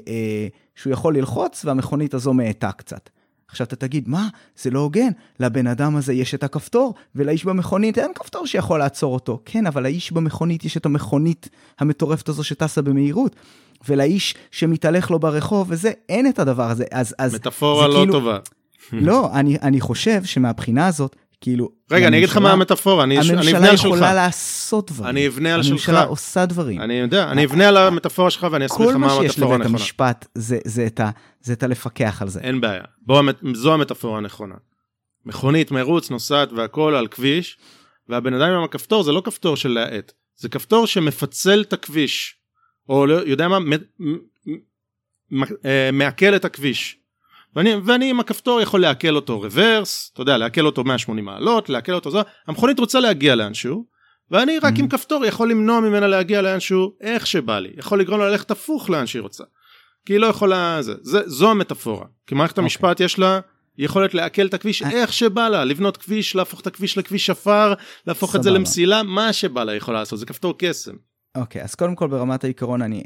[0.09, 3.11] אה, שהוא יכול ללחוץ, והמכונית הזו מאטה קצת.
[3.49, 4.29] עכשיו אתה תגיד, מה?
[4.57, 5.11] זה לא הוגן,
[5.41, 9.41] לבן אדם הזה יש את הכפתור, ולאיש במכונית אין כפתור שיכול לעצור אותו.
[9.45, 11.49] כן, אבל לאיש במכונית יש את המכונית
[11.79, 13.37] המטורפת הזו שטסה במהירות.
[13.89, 16.85] ולאיש שמתהלך לו ברחוב וזה, אין את הדבר הזה.
[16.91, 18.13] אז, אז מטאפורה לא כאילו...
[18.13, 18.39] טובה.
[18.93, 21.69] לא, אני, אני חושב שמהבחינה הזאת, כאילו...
[21.91, 23.87] רגע, אני אגיד לך מה המטאפורה, אני אבנה הממשלה על שלך.
[23.87, 25.11] יכולה לעשות דברים.
[25.11, 25.71] אני אבנה על שלך.
[25.71, 26.81] הממשלה עושה דברים.
[26.81, 29.55] אני יודע, אני אבנה על המטאפורה שלך ואני אסביר לך כל מה מה שיש המטאפורה
[29.55, 29.79] לבית הנכונה.
[29.79, 31.11] המשפט זה, זה, את ה,
[31.41, 32.41] זה את הלפקח על זה.
[32.41, 32.83] אין בעיה.
[33.55, 34.55] זו המטאפורה הנכונה.
[35.27, 37.59] מכונית מרוץ נוסעת והכל על כביש,
[38.09, 42.37] והבן אדם עם הכפתור זה לא כפתור של להאט, זה כפתור שמפצל את הכביש,
[42.89, 43.59] או לא, יודע מה,
[45.65, 47.02] אה, מעכל את הכביש.
[47.57, 51.93] ואני, ואני עם הכפתור יכול לעכל אותו רוורס, אתה יודע, לעכל אותו 180 מעלות, לעכל
[51.93, 53.87] אותו זה, המכונית רוצה להגיע לאנשהו,
[54.31, 54.79] ואני רק Mhm.
[54.79, 58.91] עם כפתור יכול למנוע ממנה להגיע לאנשהו איך שבא לי, יכול לגרום לה ללכת הפוך
[58.91, 59.45] לאן שהיא רוצה.
[60.07, 62.07] כי היא לא יכולה, זה, זה, זו המטאפורה.
[62.27, 62.65] כי מערכת אוקיי.
[62.65, 63.41] המשפט יש לה
[63.79, 64.91] יכולת לעכל את הכביש אה.
[64.91, 67.75] איך שבא לה, לבנות כביש, להפוך את הכביש לכביש עפר,
[68.07, 68.59] להפוך את זה סבבה.
[68.59, 70.93] למסילה, מה שבא לה יכולה לעשות, זה כפתור קסם.
[71.37, 73.03] אוקיי, אז קודם כל ברמת העיקרון, אני,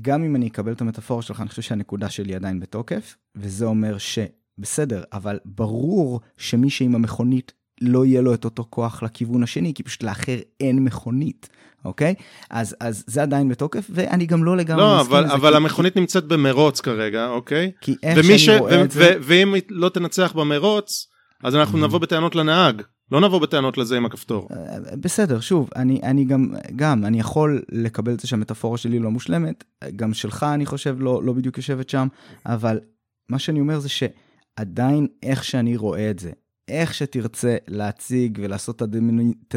[0.00, 3.96] גם אם אני אקבל את המטאפורה שלך, אני חושב שהנקודה שלי עדיין בתוקף, וזה אומר
[3.98, 9.82] שבסדר, אבל ברור שמי שעם המכונית לא יהיה לו את אותו כוח לכיוון השני, כי
[9.82, 11.48] פשוט לאחר אין מכונית,
[11.84, 12.14] אוקיי?
[12.50, 15.96] אז, אז זה עדיין בתוקף, ואני גם לא לגמרי לא, מסכים לזה, אבל כי- המכונית
[15.96, 17.70] נמצאת במרוץ כרגע, אוקיי?
[17.80, 19.00] כי איך שאני רואה ו- את זה...
[19.16, 21.06] ו- ואם לא תנצח במרוץ,
[21.42, 21.82] אז אנחנו Mhm.
[21.84, 22.82] נבוא בטענות לנהג,
[23.12, 24.48] לא נבוא בטענות לזה עם הכפתור.
[24.52, 24.56] אה,
[25.00, 29.64] בסדר, שוב, אני, אני גם, גם, אני יכול לקבל את זה שהמטאפורה שלי לא מושלמת,
[29.96, 32.08] גם שלך, אני חושב, לא, לא בדיוק יושבת שם,
[32.46, 32.80] אבל
[33.28, 36.30] מה שאני אומר זה שעדיין איך שאני רואה את זה,
[36.68, 39.54] איך שתרצה להציג ולעשות את הדמוני- את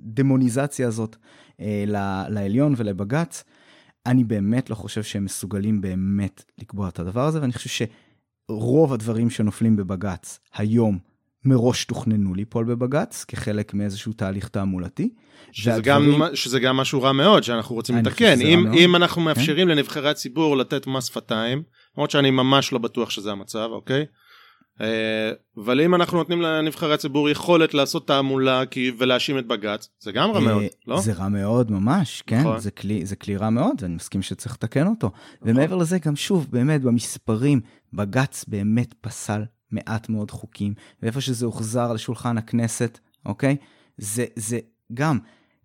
[0.00, 1.16] הדמוניזציה הזאת
[1.60, 1.84] אה,
[2.28, 3.44] לעליון ולבג"ץ,
[4.06, 7.86] אני באמת לא חושב שהם מסוגלים באמת לקבוע את הדבר הזה, ואני חושב
[8.50, 10.98] שרוב הדברים שנופלים בבג"ץ היום
[11.44, 15.10] מראש תוכננו ליפול בבג"ץ כחלק מאיזשהו תהליך תעמולתי.
[15.52, 18.40] שזה, והדברים- גם, שזה גם משהו רע מאוד שאנחנו רוצים לתקן.
[18.40, 18.64] אם.
[18.72, 18.78] כן.
[18.78, 21.62] אם אנחנו מאפשרים לנבחרי הציבור לתת מס שפתיים,
[21.96, 24.04] למרות שאני ממש לא בטוח שזה המצב, אוקיי?
[24.80, 28.62] אה, אבל אם אנחנו נותנים לנבחרי הציבור יכולת לעשות תעמולה
[28.98, 31.00] ולהאשים את בג"ץ, זה גם רע מאוד, אה, לא?
[31.00, 32.58] זה רע מאוד ממש, כן, נכון.
[32.58, 35.10] זה כלי, זה כלי רע מאוד, ואני מסכים שצריך לתקן אותו.
[35.42, 37.60] ומעבר לזה, גם שוב, באמת, במספרים,
[37.92, 43.56] בג"ץ באמת פסל מעט מאוד חוקים, ואיפה שזה הוחזר לשולחן הכנסת, אוקיי?
[43.98, 44.58] זה, זה
[44.94, 45.18] גם,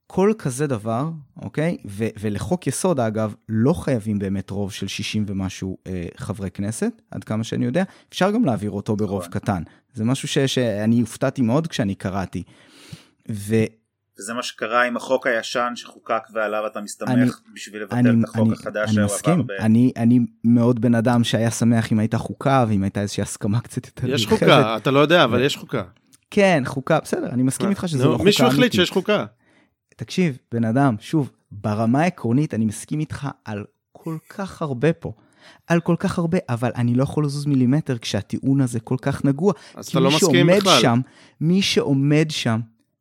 [0.08, 1.10] כל כזה דבר,
[1.42, 1.78] אוקיי?
[1.88, 7.24] ו- ולחוק יסוד, אגב, לא חייבים באמת רוב של 60 ומשהו אה, חברי כנסת, עד
[7.24, 9.32] כמה שאני יודע, אפשר גם להעביר אותו ברוב נכון.
[9.32, 9.64] קטן.
[9.94, 12.44] זה משהו ש- שאני הופתעתי מאוד כשאני קראתי.
[13.32, 13.56] ו...
[14.20, 18.30] וזה מה שקרה עם החוק הישן שחוקק ועליו אתה אני- מסתמך בשביל לבטל אני, את
[18.30, 19.52] החוק אני, החדש אני מסכים, ב...
[19.52, 23.86] אני, אני מאוד בן אדם שהיה שמח אם הייתה חוקה ואם הייתה איזושהי הסכמה קצת
[23.86, 24.28] יותר יש.
[24.28, 25.84] חוקה, אתה לא יודע, אבל יש חוקה.
[26.32, 28.80] כן, חוקה, בסדר, אני מסכים איתך שזה לא חוקה מישהו החליט אמיתית.
[28.80, 29.26] שיש חוקה.
[29.96, 35.12] תקשיב, בן אדם, שוב, ברמה העקרונית אני מסכים איתך על כל כך הרבה פה.
[35.68, 39.54] על כל כך הרבה, אבל אני לא יכול לזוז מילימטר כשהטיעון הזה כל כך נגוע.
[39.76, 40.82] אז כי אתה לא מי מסכים שעומד בכלל.
[40.82, 41.00] שם,
[41.42, 42.60] מי שעומד שם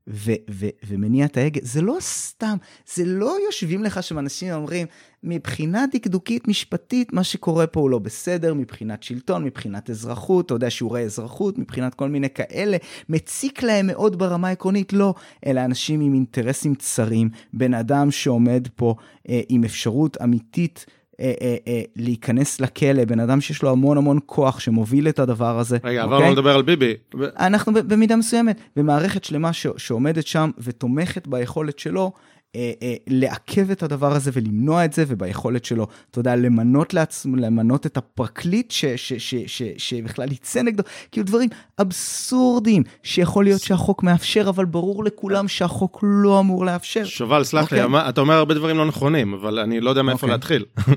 [0.08, 2.56] ו- ו- ומניע את ההגה, זה לא סתם,
[2.94, 4.86] זה לא יושבים לך שם אנשים אומרים,
[5.22, 10.70] מבחינה דקדוקית משפטית, מה שקורה פה הוא לא בסדר, מבחינת שלטון, מבחינת אזרחות, אתה יודע,
[10.70, 12.76] שיעורי אזרחות, מבחינת כל מיני כאלה,
[13.08, 15.14] מציק להם מאוד ברמה העקרונית, לא,
[15.46, 18.94] אלא אנשים עם אינטרסים צרים, בן אדם שעומד פה
[19.28, 20.86] אה, עם אפשרות אמיתית.
[21.20, 25.58] אה, אה, אה, להיכנס לכלא, בן אדם שיש לו המון המון כוח שמוביל את הדבר
[25.58, 25.78] הזה.
[25.84, 26.16] רגע, אוקיי?
[26.16, 26.94] עברנו לדבר על ביבי.
[27.38, 32.12] אנחנו במידה מסוימת, ומערכת שלמה ש- שעומדת שם ותומכת ביכולת שלו
[32.56, 37.36] אה, אה, לעכב את הדבר הזה ולמנוע את זה, וביכולת שלו, אתה יודע, למנות לעצמו,
[37.36, 40.82] למנות את הפרקליט ש- ש- ש- ש- שבכלל יצא נגדו,
[41.12, 41.48] כאילו דברים
[41.80, 47.04] אבסורדיים, שיכול להיות שהחוק מאפשר, אבל ברור לכולם שהחוק לא אמור לאפשר.
[47.04, 48.08] שובל, סלח לי, אוקיי.
[48.08, 50.30] אתה אומר הרבה דברים לא נכונים, אבל אני לא יודע מאיפה אוקיי.
[50.30, 50.64] להתחיל.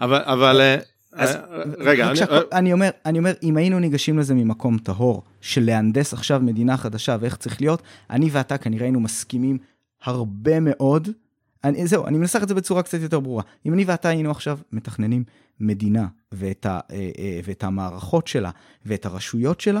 [0.00, 0.76] אבל, אבל, אה,
[1.12, 1.40] אז- אה,
[1.78, 6.12] רגע, אני- וכשהכל- אני אומר, אני אומר, אם היינו ניגשים לזה ממקום טהור, של להנדס
[6.12, 9.58] עכשיו מדינה חדשה ואיך צריך להיות, אני ואתה כנראה היינו מסכימים
[10.04, 11.08] הרבה מאוד.
[11.64, 13.42] אני, זהו, אני מנסח את זה בצורה קצת יותר ברורה.
[13.66, 15.24] אם אני ואתה היינו עכשיו מתכננים
[15.60, 18.50] מדינה ואת, ה, אה, אה, ואת המערכות שלה
[18.86, 19.80] ואת הרשויות שלה,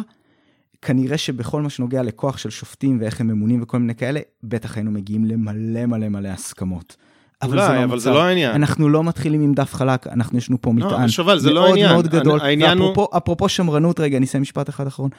[0.82, 4.90] כנראה שבכל מה שנוגע לכוח של שופטים ואיך הם ממונים וכל מיני כאלה, בטח היינו
[4.90, 6.96] מגיעים למלא מלא מלא הסכמות.
[7.42, 8.10] אבל זה אולי, לא אבל זה.
[8.10, 8.54] לא העניין.
[8.54, 11.70] אנחנו לא מתחילים עם דף חלק, אנחנו יש לנו פה מטען שובל, זה לא מאוד
[11.70, 11.92] העניין.
[11.92, 12.40] מאוד גדול.
[12.40, 15.10] העניין הוא- ואפרופו, אפרופו שמרנות, רגע, אני אסיים משפט אחד אחרון.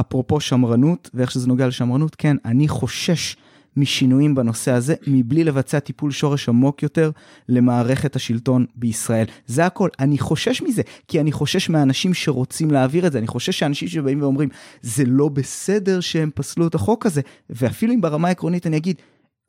[0.00, 3.36] אפרופו שמרנות, ואיך שזה נוגע לשמרנות, כן, אני חושש
[3.78, 7.10] משינויים בנושא הזה, מבלי לבצע טיפול שורש עמוק יותר
[7.48, 9.26] למערכת השלטון בישראל.
[9.46, 9.88] זה הכל.
[9.98, 13.18] אני חושש מזה, כי אני חושש מהאנשים שרוצים להעביר את זה.
[13.18, 14.48] אני חושש שאנשים שבאים ואומרים,
[14.82, 18.96] זה לא בסדר שהם פסלו את החוק הזה, ואפילו אם ברמה העקרונית אני אגיד,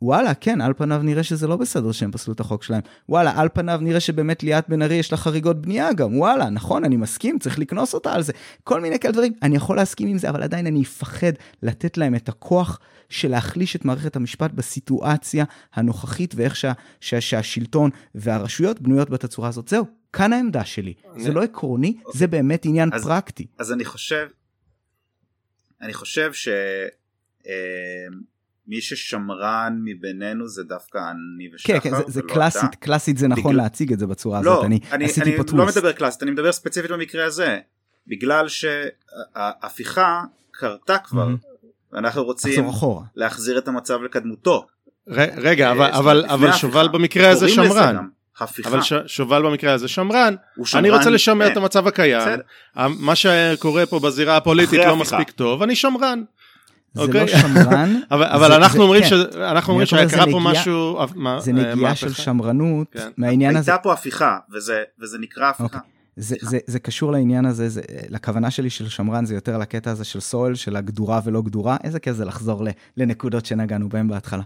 [0.01, 2.81] וואלה, כן, על פניו נראה שזה לא בסדר שהם פסלו את החוק שלהם.
[3.09, 6.17] וואלה, על פניו נראה שבאמת ליאת בן ארי יש לה חריגות בנייה גם.
[6.17, 8.33] וואלה, נכון, אני מסכים, צריך לקנוס אותה על זה.
[8.63, 9.33] כל מיני כאלה דברים.
[9.41, 11.31] אני יכול להסכים עם זה, אבל עדיין אני אפחד
[11.63, 17.89] לתת להם את הכוח של להחליש את מערכת המשפט בסיטואציה הנוכחית ואיך שה, שה, שהשלטון
[18.15, 19.67] והרשויות בנויות בתצורה הזאת.
[19.67, 20.93] זהו, כאן העמדה שלי.
[21.13, 21.23] אני...
[21.23, 23.47] זה לא עקרוני, זה באמת עניין אז, פרקטי.
[23.57, 24.27] אז אני חושב,
[25.81, 26.47] אני חושב ש...
[27.47, 28.07] אה,
[28.69, 31.79] מי ששמרן מבינינו זה דווקא אני ושחר.
[31.79, 32.77] כן, כן, זה, זה קלאסית, אתה.
[32.77, 33.63] קלאסית זה נכון בגלל...
[33.63, 35.75] להציג את זה בצורה לא, הזאת, אני, אני עשיתי אני פה טוויסט.
[35.75, 37.59] לא מדבר קלאסית, אני מדבר ספציפית במקרה הזה,
[38.07, 41.97] בגלל שההפיכה קרתה כבר, mm-hmm.
[41.97, 42.69] אנחנו רוצים
[43.15, 44.67] להחזיר את המצב לקדמותו.
[45.37, 47.97] רגע, אבל, אבל, אבל שובל במקרה הזה שמרן.
[48.39, 48.69] הפיכה.
[48.69, 51.51] אבל ש, שובל במקרה הזה שמרן, שמרן אני רוצה לשמר כן.
[51.51, 52.41] את המצב הקיים, בסדר.
[52.99, 56.23] מה שקורה פה בזירה הפוליטית לא מספיק טוב, אני שמרן.
[56.93, 57.13] זה okay.
[57.13, 57.27] לא אוקיי.
[57.27, 57.95] שמרן.
[58.11, 59.09] אבל, אבל זה, אנחנו, זה, אומרים כן.
[59.09, 59.13] ש...
[59.35, 60.99] אנחנו אומרים שקרה פה משהו...
[61.39, 63.09] זה נגיעה של שמרנות כן.
[63.17, 63.71] מהעניין הזה.
[63.71, 65.63] הייתה פה הפיכה, וזה, וזה נקרא הפיכה.
[65.63, 65.65] Okay.
[65.65, 65.79] אוקיי.
[66.15, 70.03] זה, זה, זה קשור לעניין הזה, זה, לכוונה שלי של שמרן זה יותר לקטע הזה
[70.03, 72.63] של סואל, של הגדורה ולא גדורה, איזה כיף זה לחזור
[72.97, 74.43] לנקודות שנגענו בהן בהתחלה.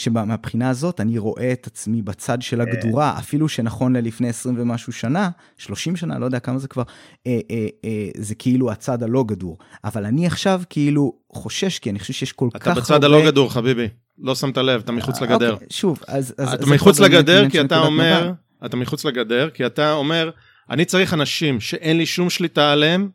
[0.00, 4.92] אה, שמבחינה הזאת אני רואה את עצמי בצד של הגדורה, אפילו שנכון ללפני 20 ומשהו
[4.92, 6.82] שנה, 30 שנה, לא יודע כמה זה כבר,
[7.26, 9.58] אה, אה, אה, זה כאילו הצד הלא גדור.
[9.84, 12.80] אבל אני עכשיו כאילו חושש, כי אני חושב שיש כל כך הרבה...
[12.80, 13.88] אתה בצד הלא גדור, חביבי.
[14.18, 15.52] לא שמת לב, אתה מחוץ לגדר.
[15.52, 16.34] אוקיי, שוב, אז...
[16.38, 18.32] אז אתה מחוץ לגדר כי אתה אומר,
[18.66, 20.30] אתה מחוץ לגדר כי אתה אומר,
[20.70, 23.08] אני צריך אנשים שאין לי שום שליטה עליהם,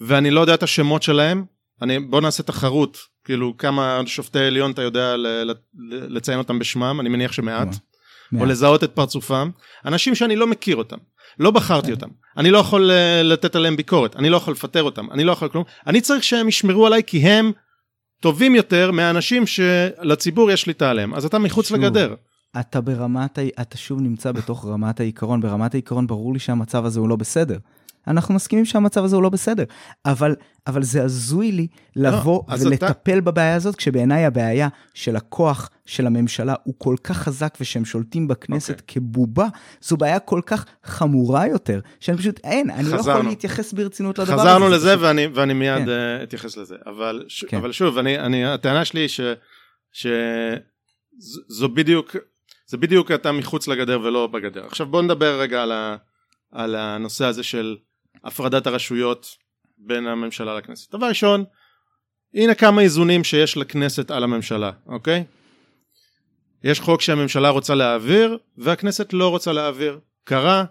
[0.00, 1.44] ואני לא יודע את השמות שלהם,
[1.82, 5.14] אני, בוא נעשה תחרות כאילו כמה שופטי עליון אתה יודע
[6.08, 7.68] לציין אותם בשמם, אני מניח שמעט,
[8.40, 9.50] או לזהות את פרצופם,
[9.84, 10.96] אנשים שאני לא מכיר אותם,
[11.38, 15.10] לא בחרתי אותם, אני לא יכול אה, לתת עליהם ביקורת, אני לא יכול לפטר אותם,
[15.10, 17.52] אני לא יכול כלום, אני צריך שהם ישמרו עליי כי הם
[18.20, 22.14] טובים יותר מהאנשים שלציבור יש שליטה עליהם, אז אתה מחוץ שוב, לגדר.
[22.60, 27.08] אתה ברמת, אתה שוב נמצא בתוך רמת העיקרון, ברמת העיקרון ברור לי שהמצב הזה הוא
[27.08, 27.58] לא בסדר.
[28.06, 29.64] אנחנו מסכימים שהמצב הזה הוא לא בסדר.
[30.04, 30.34] אבל,
[30.66, 31.66] אבל זה הזוי לי
[31.96, 33.20] לבוא לא, ולטפל אתה...
[33.20, 38.78] בבעיה הזאת, כשבעיניי הבעיה של הכוח של הממשלה הוא כל כך חזק ושהם שולטים בכנסת
[38.78, 38.82] okay.
[38.82, 39.02] אוקיי.
[39.02, 39.46] כבובה,
[39.80, 43.06] זו בעיה כל כך חמורה יותר, שאני פשוט, אין, אני חזרנו.
[43.06, 44.42] לא יכול להתייחס ברצינות לדבר הזה.
[44.42, 45.02] חזרנו לזה פשוט...
[45.02, 45.86] ואני, ואני מיד כן.
[45.86, 46.76] uh, אתייחס לזה.
[46.86, 47.44] אבל, ש...
[47.44, 47.56] כן.
[47.56, 49.20] אבל שוב, אני, אני, הטענה שלי היא ש...
[49.92, 52.16] שזו בדיוק,
[52.66, 54.66] זה בדיוק אתה מחוץ לגדר ולא בגדר.
[54.66, 55.96] עכשיו בוא נדבר רגע על, ה,
[56.52, 57.76] על הנושא הזה של
[58.26, 59.26] הפרדת הרשויות
[59.78, 60.94] בין הממשלה לכנסת.
[60.94, 61.44] דבר ראשון,
[62.34, 65.24] הנה כמה איזונים שיש לכנסת על הממשלה, אוקיי?
[66.64, 69.98] יש חוק שהממשלה רוצה להעביר והכנסת לא רוצה להעביר.
[70.24, 70.64] קרה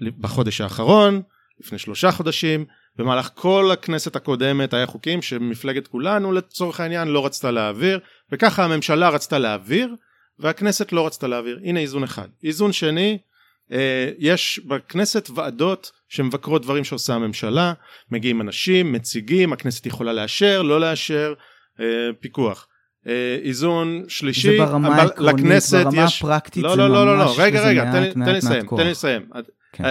[0.00, 1.22] בחודש האחרון,
[1.60, 2.64] לפני שלושה חודשים,
[2.96, 8.00] במהלך כל הכנסת הקודמת היה חוקים שמפלגת כולנו לצורך העניין לא רצתה להעביר,
[8.32, 9.94] וככה הממשלה רצתה להעביר
[10.38, 11.60] והכנסת לא רצתה להעביר.
[11.64, 12.28] הנה איזון אחד.
[12.44, 13.18] איזון שני,
[13.72, 17.72] אה, יש בכנסת ועדות שמבקרות דברים שעושה הממשלה,
[18.10, 21.34] מגיעים אנשים, מציגים, הכנסת יכולה לאשר, לא לאשר,
[21.80, 21.86] אה,
[22.20, 22.68] פיקוח.
[23.06, 26.18] אה, איזון שלישי, זה ברמה העקרונית, ברמה יש...
[26.22, 29.22] הפרקטית לא, לא, לא, לא, לא, רגע, רגע, תן, תן לי לסיים, תן לי לסיים.
[29.72, 29.84] כן.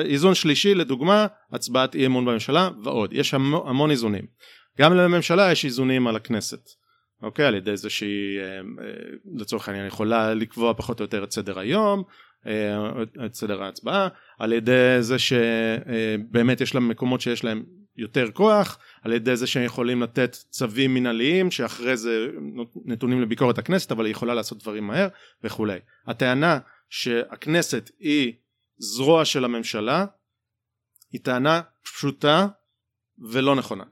[0.00, 4.24] איזון שלישי, לדוגמה, הצבעת אי אמון בממשלה ועוד, יש המון, המון איזונים.
[4.78, 6.68] גם לממשלה יש איזונים על הכנסת.
[7.22, 8.40] אוקיי, על ידי זה שהיא
[9.34, 12.04] לצורך העניין יכולה לקבוע פחות או יותר את סדר היום, אה,
[13.26, 14.08] את סדר ההצבעה,
[14.38, 17.64] על ידי זה שבאמת יש להם מקומות שיש להם
[17.96, 22.28] יותר כוח, על ידי זה שהם יכולים לתת צווים מנהליים שאחרי זה
[22.84, 25.08] נתונים לביקורת הכנסת אבל היא יכולה לעשות דברים מהר
[25.44, 25.78] וכולי.
[26.06, 26.58] הטענה
[26.90, 28.32] שהכנסת היא
[28.78, 30.06] זרוע של הממשלה
[31.12, 32.46] היא טענה פשוטה
[33.30, 33.84] ולא נכונה.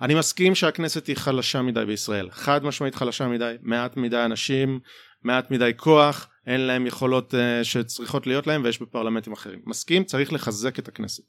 [0.00, 4.80] אני מסכים שהכנסת היא חלשה מדי בישראל, חד משמעית חלשה מדי, מעט מדי אנשים,
[5.22, 9.60] מעט מדי כוח, אין להם יכולות uh, שצריכות להיות להם ויש בפרלמנטים אחרים.
[9.66, 11.22] מסכים, צריך לחזק את הכנסת.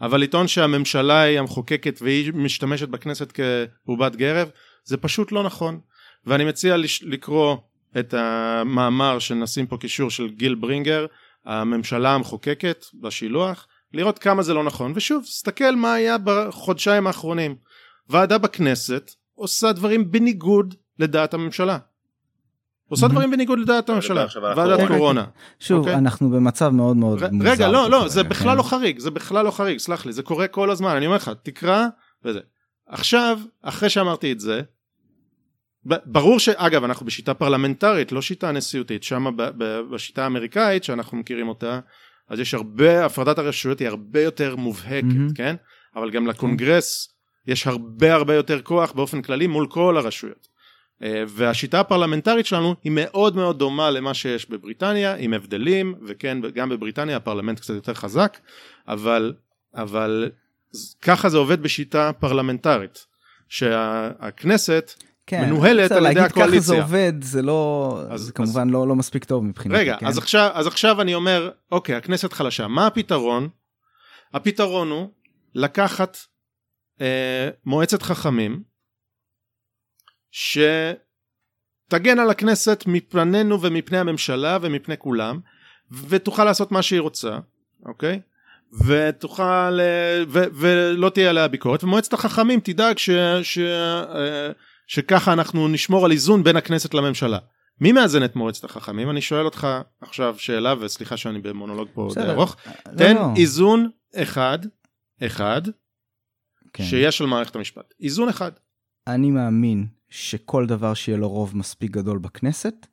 [0.00, 3.32] אבל לטעון שהממשלה היא המחוקקת והיא משתמשת בכנסת
[3.84, 4.50] כבובת גרב,
[4.84, 5.80] זה פשוט לא נכון.
[6.26, 7.56] ואני מציע לקרוא
[7.98, 11.06] את המאמר שנשים פה קישור של גיל ברינגר,
[11.44, 14.92] הממשלה המחוקקת בשילוח, לראות כמה זה לא נכון.
[14.94, 17.56] ושוב, תסתכל מה היה בחודשיים האחרונים.
[18.08, 21.78] ועדה בכנסת עושה דברים בניגוד לדעת הממשלה.
[22.92, 25.24] עושה דברים בניגוד לדעת הממשלה, ועדת קורונה.
[25.60, 25.94] שוב, אוקיי?
[25.94, 27.50] אנחנו במצב מאוד מאוד מוזר.
[27.50, 30.48] רגע, לא, לא, זה בכלל לא חריג, זה בכלל לא חריג, סלח לי, זה קורה
[30.48, 31.86] כל הזמן, אני אומר לך, תקרא
[32.24, 32.40] וזה.
[32.88, 34.60] עכשיו, אחרי שאמרתי את זה,
[35.84, 39.26] ברור שאגב אנחנו בשיטה פרלמנטרית לא שיטה נשיאותית שם
[39.90, 41.80] בשיטה האמריקאית שאנחנו מכירים אותה
[42.28, 45.34] אז יש הרבה הפרדת הרשויות היא הרבה יותר מובהקת mm-hmm.
[45.34, 45.56] כן
[45.96, 47.08] אבל גם לקונגרס
[47.46, 50.48] יש הרבה הרבה יותר כוח באופן כללי מול כל הרשויות
[51.28, 57.16] והשיטה הפרלמנטרית שלנו היא מאוד מאוד דומה למה שיש בבריטניה, עם הבדלים, וכן, גם בבריטניה
[57.16, 58.38] הפרלמנט קצת יותר חזק,
[58.88, 59.34] אבל,
[59.74, 60.30] אבל
[61.02, 63.06] ככה זה עובד בשיטה פרלמנטרית,
[63.48, 64.92] שהכנסת
[65.26, 66.46] כן, מנוהלת על ידי הקואליציה.
[66.46, 68.72] להגיד ככה זה עובד, זה לא, אז, זה כמובן אז...
[68.72, 69.80] לא, לא מספיק טוב מבחינתי.
[69.80, 70.06] רגע, כן?
[70.06, 73.48] אז, עכשיו, אז עכשיו אני אומר, אוקיי, הכנסת חלשה, מה הפתרון?
[74.34, 75.08] הפתרון הוא
[75.54, 76.16] לקחת
[77.00, 78.62] אה, מועצת חכמים,
[80.32, 85.40] שתגן על הכנסת מפנינו ומפני הממשלה ומפני כולם,
[86.08, 87.38] ותוכל לעשות מה שהיא רוצה,
[87.86, 88.20] אוקיי?
[88.86, 89.78] ותוכל,
[90.28, 93.10] ו, ולא תהיה עליה ביקורת, ומועצת החכמים תדאג ש,
[93.42, 94.50] ש, אה,
[94.86, 97.38] שככה אנחנו נשמור על איזון בין הכנסת לממשלה.
[97.80, 99.10] מי מאזן את מועצת החכמים?
[99.10, 99.68] אני שואל אותך
[100.00, 102.56] עכשיו שאלה, וסליחה שאני במונולוג פה די ארוך.
[102.66, 103.26] לא, תן לא.
[103.36, 104.58] איזון אחד,
[105.26, 105.62] אחד,
[106.72, 106.84] כן.
[106.84, 107.94] שיש על מערכת המשפט.
[108.00, 108.52] איזון אחד.
[109.06, 112.86] אני מאמין שכל דבר שיהיה לו רוב מספיק גדול בכנסת,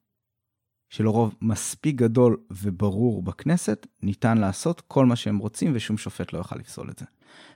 [0.90, 6.34] שיהיה לו רוב מספיק גדול וברור בכנסת, ניתן לעשות כל מה שהם רוצים ושום שופט
[6.34, 7.06] לא יוכל לפסול את זה.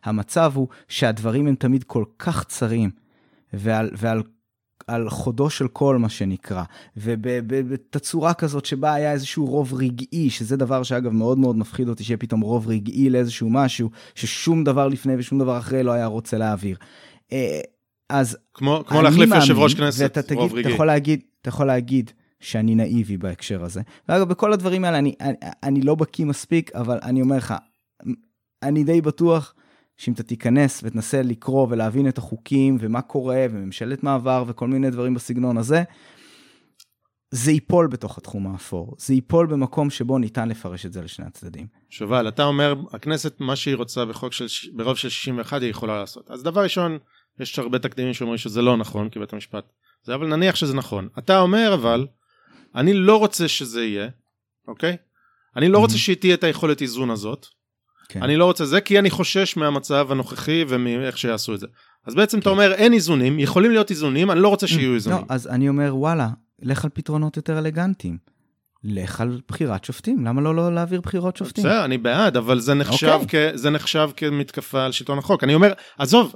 [0.03, 2.89] המצב הוא שהדברים הם תמיד כל כך צרים,
[3.53, 4.23] ועל, ועל
[4.87, 6.63] על חודו של קול, מה שנקרא,
[6.97, 12.17] ובתצורה כזאת שבה היה איזשהו רוב רגעי, שזה דבר שאגב מאוד מאוד מפחיד אותי, שיהיה
[12.17, 16.77] פתאום רוב רגעי לאיזשהו משהו, ששום דבר לפני ושום דבר אחרי לא היה רוצה להעביר.
[18.13, 20.61] אז כמו, כמו להחליף יושב ראש כנסת, תגיד, רוב רגעי.
[20.61, 23.81] אתה יכול להגיד, אתה יכול להגיד שאני נאיבי בהקשר הזה.
[24.09, 27.53] ואגב, בכל הדברים האלה אני, אני, אני לא בקיא מספיק, אבל אני אומר לך,
[28.63, 29.53] אני די בטוח
[29.97, 35.13] שאם אתה תיכנס ותנסה לקרוא ולהבין את החוקים ומה קורה וממשלת מעבר וכל מיני דברים
[35.13, 35.83] בסגנון הזה,
[37.31, 38.95] זה ייפול בתוך התחום האפור.
[38.97, 41.67] זה ייפול במקום שבו ניתן לפרש את זה לשני הצדדים.
[41.89, 46.31] שובל, אתה אומר, הכנסת, מה שהיא רוצה בחוק של, ברוב של 61 היא יכולה לעשות.
[46.31, 46.97] אז דבר ראשון,
[47.39, 49.63] יש הרבה תקדימים שאומרים שזה לא נכון, כי בית המשפט
[50.03, 51.07] זה, אבל נניח שזה נכון.
[51.19, 52.07] אתה אומר אבל,
[52.75, 54.09] אני לא רוצה שזה יהיה,
[54.67, 54.97] אוקיי?
[55.55, 57.47] אני לא רוצה שתהיה את היכולת איזון הזאת.
[58.09, 58.23] כן.
[58.23, 61.67] אני לא רוצה זה, כי אני חושש מהמצב הנוכחי ומאיך שיעשו את זה.
[62.07, 62.41] אז בעצם כן.
[62.41, 65.19] אתה אומר, אין איזונים, יכולים להיות איזונים, אני לא רוצה שיהיו לא, איזונים.
[65.19, 66.29] לא, אז אני אומר, וואלה,
[66.59, 68.17] לך על פתרונות יותר אלגנטיים.
[68.83, 71.63] לך על בחירת שופטים, למה לא, לא להעביר בחירות שופטים?
[71.63, 73.23] בסדר, אני בעד, אבל זה נחשב, okay.
[73.23, 73.51] אוקיי.
[73.53, 75.43] כ, זה נחשב כמתקפה על שלטון החוק.
[75.43, 76.35] אני אומר, עזוב,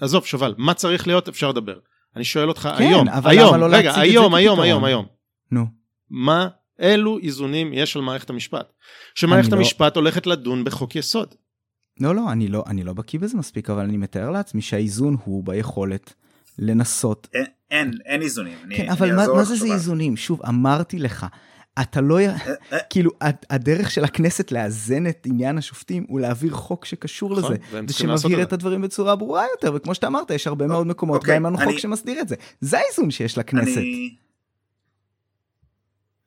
[0.00, 1.78] עזוב, שובל, מה צריך להיות, אפשר לדבר.
[2.16, 5.06] אני שואל אותך כן, היום, אבל היום, למה לא רגע, היום, היום, היום, היום.
[5.52, 5.66] נו.
[6.10, 6.48] מה,
[6.80, 8.72] אילו איזונים יש על מערכת המשפט?
[9.14, 10.00] שמערכת לא- המשפט לא...
[10.00, 11.34] הולכת לדון בחוק יסוד.
[12.00, 15.44] לא, לא, אני לא, אני לא בקיא בזה מספיק, אבל אני מתאר לעצמי שהאיזון הוא
[15.44, 16.14] ביכולת
[16.58, 17.28] לנסות.
[17.34, 18.58] אין, אין, אין איזונים.
[18.70, 20.16] כן, אני, אבל אני מה, מה זה זה איזונים?
[20.16, 21.26] שוב, אמרתי לך,
[21.80, 22.36] אתה לא, אה,
[22.72, 22.78] אה.
[22.90, 23.10] כאילו,
[23.50, 28.52] הדרך של הכנסת לאזן את עניין השופטים הוא להעביר חוק שקשור נכון, לזה, ושמבהיר את
[28.52, 31.78] הדברים בצורה ברורה יותר, וכמו שאתה אמרת, יש הרבה מאוד מקומות, אוקיי, גם לנו חוק
[31.78, 32.36] שמסדיר את זה.
[32.60, 33.80] זה האיזון שיש לכנסת.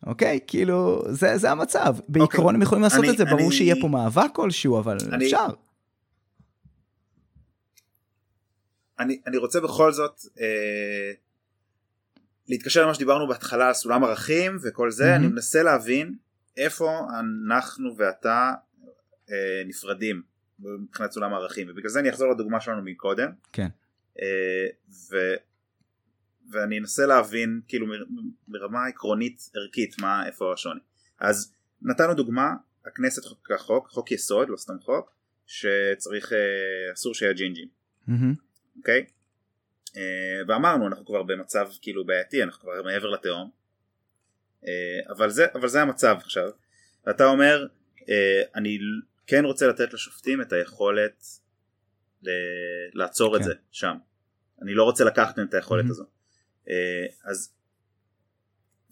[0.05, 0.39] אוקיי?
[0.47, 1.95] כאילו, זה, המצב.
[2.07, 5.47] בעיקרון הם יכולים לעשות את זה, ברור שיהיה פה מאבק כלשהו, אבל אפשר.
[8.99, 11.11] אני, רוצה בכל זאת אה,
[12.51, 15.15] להתקשר למה שדיברנו בהתחלה על סולם ערכים וכל זה, mm-hmm.
[15.15, 16.15] אני מנסה להבין
[16.57, 18.51] איפה אנחנו ואתה
[19.29, 20.21] אה, נפרדים
[20.59, 23.31] מבחינת סולם הערכים, ובגלל זה אני אחזור לדוגמה שלנו מקודם.
[23.51, 23.67] כן.
[24.21, 24.67] אה,
[25.11, 25.15] ו,
[26.51, 27.87] ואני אנסה להבין כאילו
[28.47, 30.79] מרמה עקרונית ערכית מה איפה השוני.
[31.19, 32.53] אז נתנו דוגמה,
[32.85, 35.11] הכנסת חוקקה חוק, חוק יסוד, לא סתם חוק,
[35.45, 37.67] שצריך, אה, אסור שיהיה ג'ינג'ים.
[38.07, 38.19] אוקיי?
[38.19, 39.07] Mm-hmm.
[39.07, 39.20] Okay?
[39.97, 43.51] אה, ואמרנו אנחנו כבר במצב כאילו בעייתי אנחנו כבר מעבר לתהום
[44.67, 46.49] אה, אבל זה אבל זה המצב עכשיו
[47.09, 47.67] אתה אומר
[48.09, 48.77] אה, אני
[49.27, 51.23] כן רוצה לתת לשופטים את היכולת
[52.93, 53.39] לעצור כן.
[53.39, 53.97] את זה שם
[54.61, 55.89] אני לא רוצה לקחת מהם את היכולת mm-hmm.
[55.89, 56.05] הזו
[57.23, 57.53] אז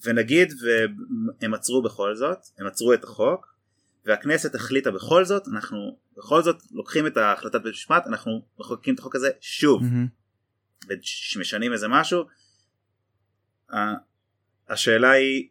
[0.03, 3.55] ונגיד והם עצרו בכל זאת הם עצרו את החוק
[4.05, 8.99] והכנסת החליטה בכל זאת אנחנו בכל זאת לוקחים את ההחלטת בית המשפט אנחנו מחוקקים את
[8.99, 10.19] החוק הזה שוב mm-hmm.
[10.87, 12.23] ומשנים איזה משהו
[14.69, 15.47] השאלה היא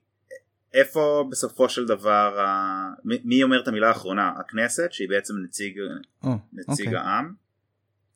[0.75, 2.47] איפה בסופו של דבר
[3.05, 5.79] מי אומר את המילה האחרונה הכנסת שהיא בעצם נציג
[6.25, 6.89] oh, נציג okay.
[6.89, 6.97] אוקיי.
[6.97, 7.35] העם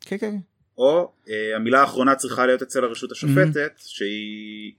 [0.01, 0.36] כן כן
[0.78, 3.89] או אה, המילה האחרונה צריכה להיות אצל הרשות השופטת mm-hmm.
[3.89, 4.72] שהיא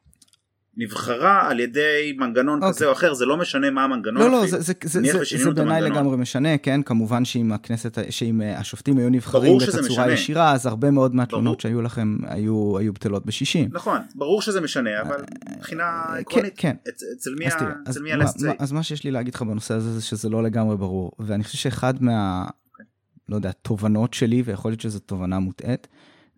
[0.78, 2.66] נבחרה על ידי מנגנון okay.
[2.66, 2.76] אוקיי.
[2.76, 5.52] כזה או אחר זה לא משנה מה המנגנון לא לא זה, זה, זה, זה, זה
[5.52, 10.66] בעיניי לגמרי משנה כן כמובן שאם הכנסת שאם אה, השופטים היו נבחרים בצורה ישירה אז
[10.66, 15.24] הרבה מאוד מהתלונות שהיו לכם היו היו בטלות בשישים נכון ברור שזה משנה אבל
[15.58, 16.92] מבחינה אה, עקרונית כן, כן.
[17.18, 17.48] אצל מי,
[17.90, 20.78] אצל מי ה-LSC אז מה שיש לי להגיד לך בנושא הזה זה שזה לא לגמרי
[20.78, 22.84] ברור ואני חושב שאחד מה okay.
[23.30, 25.88] לא יודע תובנות שלי ויכול להיות שזו תובנה מוטעית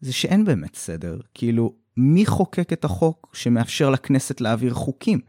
[0.02, 5.20] זה שאין באמת סדר כאילו מי חוקק את החוק שמאפשר לכנסת להעביר חוקים?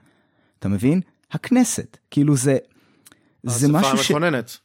[0.59, 1.01] אתה מבין?
[1.33, 1.97] הכנסת.
[2.11, 2.57] כאילו זה...
[3.43, 3.99] זה משהו ש...
[3.99, 4.57] האספה המכוננת.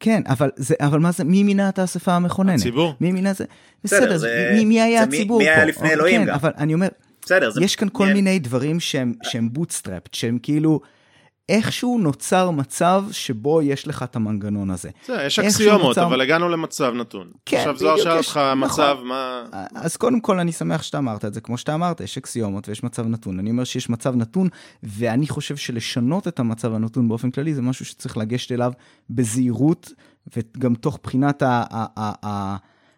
[0.00, 2.58] כן, אבל, זה, אבל מה זה, מי מינה את האספה המכוננת?
[2.60, 2.94] הציבור.
[3.00, 3.44] מי מינה זה?
[3.84, 5.50] בסדר, בסדר, זה- מי, מי היה זה מי- הציבור מי פה?
[5.50, 6.34] היה לפני אוקיי, אלוהים כן, גם.
[6.34, 6.88] אבל אני אומר,
[7.24, 7.64] בסדר, זה...
[7.64, 10.80] יש כאן כל מי- מיני דברים שהם, שהם בוטסטראפט, שהם כאילו,
[11.48, 14.90] איכשהו נוצר מצב שבו יש לך את המנגנון הזה.
[15.06, 17.28] זה, יש אקסיומות, נוצר- אבל הגענו למצב נתון.
[17.46, 18.58] כן, עכשיו זוהר שאל אותך נכון.
[18.58, 19.42] מצב, מה...
[19.74, 22.82] אז קודם כל אני שמח שאתה אמרת את זה, כמו שאתה אמרת, יש אקסיומות ויש
[22.84, 23.38] מצב נתון.
[23.38, 24.48] אני אומר שיש מצב נתון,
[24.82, 28.72] ואני חושב שלשנות את המצב הנתון באופן כללי זה משהו שצריך לגשת אליו
[29.10, 29.92] בזהירות,
[30.36, 32.56] וגם תוך בחינת ה- ה- ה- ה-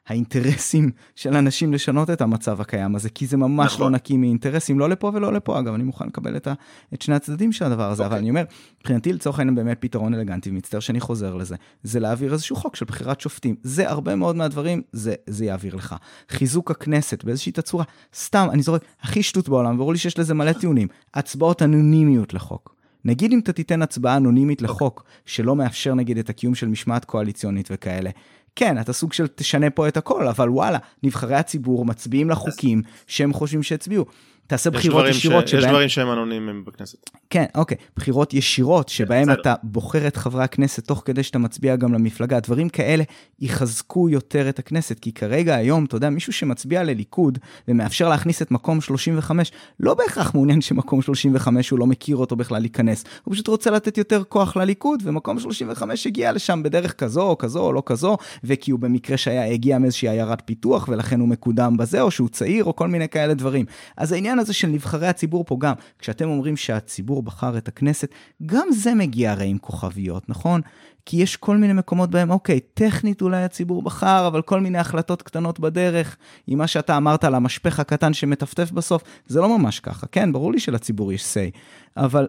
[0.09, 3.87] האינטרסים של אנשים לשנות את המצב הקיים הזה, כי זה ממש נכון.
[3.87, 5.59] לא נקי מאינטרסים, לא לפה ולא לפה.
[5.59, 6.53] אגב, אני מוכן לקבל את, ה,
[6.95, 8.21] את שני הצדדים של הדבר הזה, אבל אוקיי.
[8.21, 8.45] אני אומר,
[8.81, 12.85] מבחינתי לצורך העניין באמת פתרון אלגנטי, מצטער שאני חוזר לזה, זה להעביר איזשהו חוק של
[12.85, 13.55] בחירת שופטים.
[13.63, 15.97] זה הרבה מאוד מהדברים, זה, זה יעביר לך.
[16.29, 20.53] חיזוק הכנסת באיזושהי תצורה, סתם, אני זורק, הכי שטות בעולם, ברור לי שיש לזה מלא
[20.53, 22.79] טיעונים, הצבעות אנונימיות לחוק.
[23.05, 27.69] נגיד אם אתה תיתן הצבעה אנונימית לחוק, שלא מאפשר נגיד את הקיום של משמעת קואליציונית
[27.73, 28.11] וכאלה,
[28.59, 33.33] כן, אתה סוג של תשנה פה את הכל, אבל וואלה, נבחרי הציבור מצביעים לחוקים שהם
[33.33, 34.05] חושבים שהצביעו.
[34.49, 35.71] תעשה בחירות דברים ש- ישירות יש שבהם...
[35.71, 37.11] דברים שהם אנונימיים בכנסת.
[37.31, 37.77] כן, אוקיי.
[37.97, 39.41] בחירות ישירות, שבהן בסדר.
[39.41, 43.05] אתה בוחר את חברי הכנסת תוך כדי שאתה מצביע גם למפלגה, דברים כאלה
[43.41, 47.39] יחזקו יותר את הכנסת, כי כרגע היום, אתה יודע, מישהו שמצביע לליכוד
[47.69, 52.61] ומאפשר להכניס את מקום 35, לא בהכרח מעוניין שמקום 35 הוא לא מכיר אותו בכלל
[52.61, 57.39] להיכנס, הוא פשוט רוצה לתת יותר כוח לליכוד, ומקום 35 הגיע לשם בדרך כזו או
[57.39, 61.77] כזו או לא כזו, וכי הוא במקרה שהיה, הגיע מאיזושהי עיירת פיתוח, ולכן הוא מקודם
[61.77, 63.67] בזה, או שהוא צעיר, או כל מיני כאלה דברים.
[63.97, 68.11] אז העניין הזה של נבחרי הציבור פה גם, כשאתם אומרים שהציבור בחר את הכנסת,
[68.47, 70.61] גם זה מגיע הרי עם כוכביות, נכון?
[71.07, 75.23] כי יש כל מיני מקומות בהם, אוקיי, טכנית אולי הציבור בחר, אבל כל מיני החלטות
[75.23, 76.17] קטנות בדרך,
[76.47, 80.07] עם מה שאתה אמרת על המשפך הקטן שמטפטף בסוף, זה לא ממש ככה.
[80.07, 81.59] כן, ברור לי שלציבור יש say,
[81.97, 82.27] אבל,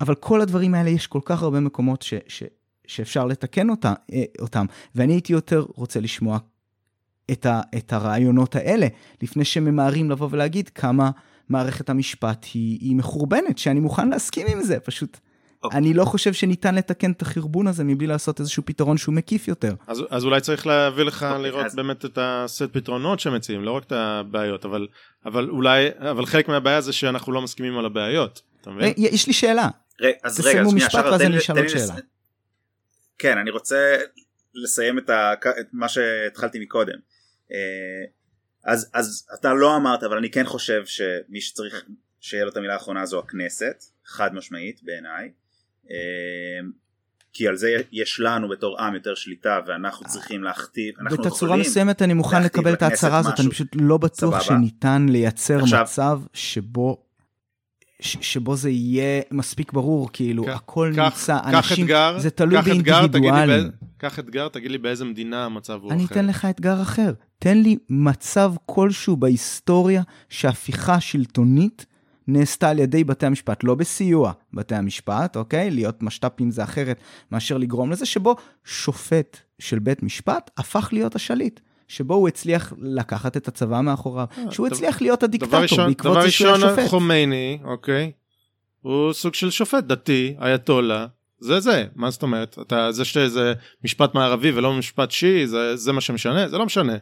[0.00, 2.42] אבל כל הדברים האלה, יש כל כך הרבה מקומות ש, ש,
[2.86, 6.38] שאפשר לתקן אותה, אה, אותם, ואני הייתי יותר רוצה לשמוע
[7.30, 8.86] את, ה, את הרעיונות האלה,
[9.22, 11.10] לפני שממהרים לבוא ולהגיד כמה
[11.48, 15.18] מערכת המשפט היא, היא מחורבנת, שאני מוכן להסכים עם זה, פשוט...
[15.62, 15.78] אוקיי.
[15.78, 19.74] אני לא חושב שניתן לתקן את החרבון הזה מבלי לעשות איזשהו פתרון שהוא מקיף יותר.
[19.86, 23.70] אז, אז אולי צריך להביא לך אוקיי, לראות אז- באמת את הסט פתרונות שמציעים, לא
[23.70, 24.86] רק את הבעיות, אבל,
[25.26, 28.84] אבל אולי, אבל חלק מהבעיה זה שאנחנו לא מסכימים על הבעיות, אתה מבין?
[28.88, 29.68] אה, יש לי שאלה.
[30.00, 31.94] רגע, אז תסיימו רגע, שנייה, משפט ואז תן אני לי- אשאל עוד שאלה.
[33.18, 33.96] כן, אני רוצה
[34.54, 35.32] לסיים את, ה...
[35.60, 36.98] את מה שהתחלתי מקודם.
[37.52, 37.56] אה,
[38.64, 41.84] אז, אז אתה לא אמרת, אבל אני כן חושב שמי שצריך
[42.20, 45.30] שיהיה לו את המילה האחרונה זו הכנסת, חד משמעית בעיניי.
[45.90, 45.96] אה,
[47.32, 51.60] כי על זה יש לנו בתור עם יותר שליטה ואנחנו צריכים להכתיב, אנחנו בתצורה יכולים,
[51.60, 53.40] מסוימת אני מוכן לקבל את ההצהרה הזאת.
[53.40, 54.40] אני פשוט לא בטוח סבבה.
[54.40, 57.04] שניתן לייצר עכשיו- מצב שבו...
[58.04, 62.30] ש- שבו זה יהיה מספיק ברור, כאילו, קח- הכל קח- נמצא, קח אנשים, אתגר, זה
[62.30, 63.70] תלוי באינדיבידואלים.
[63.98, 66.14] קח אתגר, תגיד לי באיזה מדינה המצב הוא אני אחר.
[66.14, 67.12] אתן לך אתגר אחר.
[67.38, 71.86] תן לי מצב כלשהו בהיסטוריה שהפיכה שלטונית
[72.28, 75.70] נעשתה על ידי בתי המשפט, לא בסיוע בתי המשפט, אוקיי?
[75.70, 76.98] להיות משת"פים זה אחרת
[77.32, 81.60] מאשר לגרום לזה, שבו שופט של בית משפט הפך להיות השליט.
[81.88, 85.88] שבו הוא הצליח לקחת את הצבא מאחוריו, שהוא אה, דבר- הצליח להיות דבר הדיקטטור ראשון,
[85.88, 86.88] בעקבות דבר זה שהוא היה ראשון, שופט.
[86.88, 88.12] חומייני, אוקיי,
[88.80, 91.06] הוא סוג של שופט דתי, אייתולה,
[91.40, 92.58] זה זה, מה זאת אומרת?
[92.62, 93.52] אתה, זה שזה
[93.84, 96.48] משפט מערבי ולא משפט שיעי, זה, זה מה שמשנה?
[96.48, 96.96] זה לא משנה.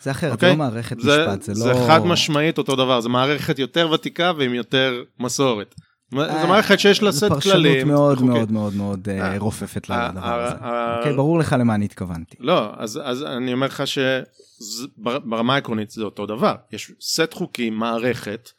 [0.00, 0.50] זה אחרת, זה אוקיי?
[0.50, 1.86] לא מערכת זה, משפט, זה זה לא...
[1.86, 5.74] חד משמעית אותו דבר, זה מערכת יותר ותיקה ועם יותר מסורת.
[6.12, 7.72] זו מערכת שיש לה סט זו כללים.
[7.72, 8.28] פרשנות מאוד חוקי.
[8.28, 10.54] מאוד מאוד מאוד אה, אה, רופפת אה, לדבר אה, הזה.
[10.64, 12.36] אה, אוקיי, ברור לך למה אני התכוונתי.
[12.40, 16.54] לא, אז, אני אומר לך שברמה העקרונית זה אותו דבר.
[16.72, 18.50] יש סט חוקים, מערכת,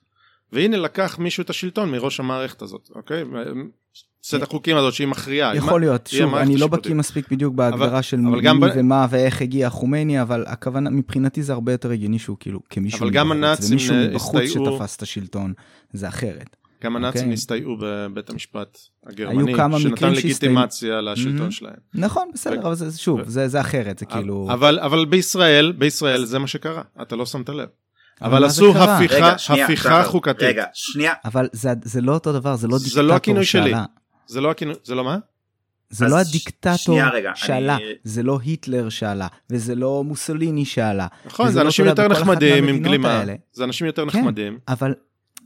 [0.53, 3.23] והנה לקח מישהו את השלטון מראש המערכת הזאת, אוקיי?
[4.23, 5.55] סט החוקים הזאת שהיא מכריעה.
[5.55, 6.67] יכול להיות, שוב, אני לא.
[6.67, 11.71] בקיא מספיק בדיוק בהגדרה של מי ומה ואיך הגיע חומייני, אבל הכוונה, מבחינתי זה הרבה
[11.71, 15.53] יותר הגיוני שהוא כאילו כמישהו מבחוץ, ומישהו אה, מבחוץ שתפס את השלטון,
[15.93, 16.55] זה אחרת.
[16.83, 17.33] גם הנאצים אוקיי.
[17.33, 18.77] הסתייעו בבית המשפט
[19.07, 20.13] הגרמני, שנתן.
[20.13, 21.51] לגיטימציה לשלטון Mhm.
[21.51, 21.73] שלהם.
[21.93, 24.47] נכון, בסדר, ו- אבל זה, שוב, ו- זה זה אחרת, זה כאילו...
[24.53, 27.69] אבל, אבל בישראל, בישראל זה מה שקרה, אתה לא שמת לב.
[28.21, 28.77] אבל זה עשו?
[28.77, 30.41] הפיכה, רגע, שנייה, הפיכה שחר, חוקתית.
[30.41, 33.69] רגע, שנייה, אבל זה- זה לא אותו דבר, זה לא זה דיקטטור לא הכינוי שלי.
[33.69, 33.85] שעלה.
[34.27, 35.17] זה לא הכינוי, זה לא מה?
[35.89, 36.99] זה לא הדיקטטור
[37.35, 41.07] שעלה, אני- זה לא היטלר שעלה, וזה לא מוסוליני שעלה.
[41.25, 43.19] נכון, וזה זה לא אנשים יותר נחמדים עם גלימה.
[43.19, 43.35] האלה.
[43.51, 44.19] זה אנשים יותר כן.
[44.19, 44.57] נחמדים.
[44.67, 44.93] אבל,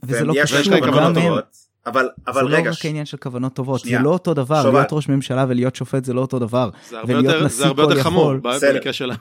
[0.02, 1.14] וזה לא קשור, להם גם הם.
[1.14, 1.44] טובות,
[1.86, 3.98] אבל, אבל זה רגע, לא רק העניין של כוונות טובות, שנייה.
[3.98, 4.78] זה לא אותו דבר, שובל.
[4.78, 6.70] להיות ראש ממשלה ולהיות שופט זה לא אותו דבר.
[6.88, 8.34] זה הרבה ולהיות יותר, זה הרבה כל יותר חמור.
[8.72, 9.18] במקרה שלנו.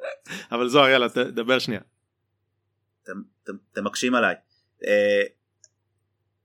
[0.52, 1.80] אבל זוהר, יאללה, דבר שנייה.
[3.02, 3.12] אתם,
[3.44, 4.34] אתם, אתם מקשים עליי.
[4.86, 5.22] אה,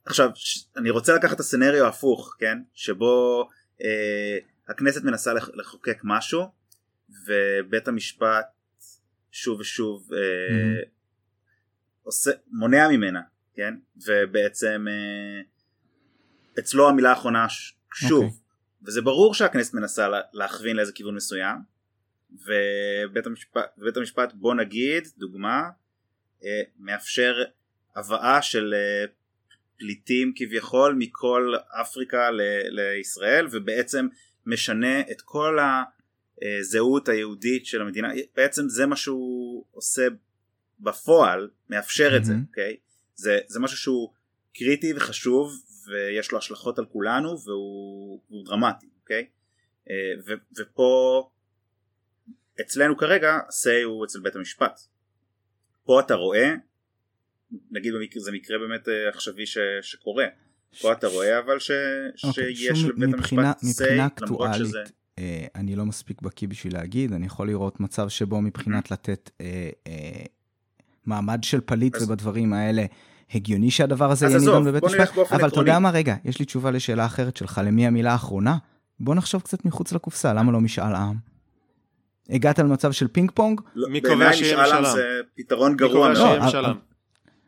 [0.06, 3.48] עכשיו ש- אני רוצה לקחת את הסצנריו ההפוך כן שבו
[3.84, 4.38] אה,
[4.70, 6.42] הכנסת מנסה לח- לחוקק משהו
[7.28, 8.46] ובית המשפט
[9.32, 10.88] שוב ושוב אה, Mhm.
[12.04, 13.22] עושה מונע ממנה
[13.56, 13.74] כן
[14.08, 15.42] ובעצם אה,
[16.60, 17.46] אצלו המילה האחרונה
[17.96, 18.38] שוב אוקיי.
[18.86, 21.58] וזה ברור שהכנסת מנסה לה- להכווין לאיזה כיוון מסוים
[22.32, 25.70] ובית המשפט, בית המשפט בוא נגיד דוגמה
[26.44, 27.34] אה, מאפשר
[27.96, 29.06] הבאה של אה,
[29.80, 34.08] פליטים כביכול מכל אפריקה ל- לישראל ובעצם
[34.46, 35.58] משנה את כל
[36.42, 40.08] הזהות היהודית של המדינה בעצם זה מה שהוא עושה
[40.80, 42.34] בפועל מאפשר את זה.
[42.50, 42.78] אוקיי
[43.22, 44.14] זה, זה משהו שהוא
[44.56, 45.52] קריטי וחשוב
[45.88, 49.26] ויש לו השלכות על כולנו והוא, דרמטי אוקיי?
[49.90, 49.96] אה,
[50.28, 51.30] ו, ופה
[52.62, 54.80] אצלנו כרגע say הוא אצל בית המשפט.
[55.84, 56.54] פה אתה רואה
[57.72, 60.26] נגיד במקרה, זה מקרה באמת אה, עכשווי ש, שקורה.
[60.82, 61.72] פה אתה רואה אבל ש,
[62.24, 63.86] אוקיי, שיש לבית מבחינה- המשפט
[64.22, 64.84] say למרות שזה
[65.20, 69.70] אה, אני לא מספיק בקיא בשביל להגיד, אני יכול לראות מצב שבו מבחינת לתת אה,
[69.88, 70.24] אה,
[71.06, 72.86] מעמד של פליט אז- ובדברים האלה,
[73.36, 75.60] הגיוני שהדבר הזה יהיה נידון בבית משפט, אבל אתה.
[75.60, 78.58] יודע מה, רגע, יש לי תשובה לשאלה אחרת שלך, למי המילה האחרונה?
[79.00, 81.16] בוא נחשוב קצת מחוץ לקופסה, למה לא משאל עם?
[82.30, 83.62] הגעת למצב של פינג פונג?
[83.76, 84.92] לא, מי קובע שיהיה משאל עם?
[84.94, 85.04] זה
[85.38, 86.16] פתרון מי גרוע קובע מאוד.
[86.38, 86.76] שיהיה משאל עם?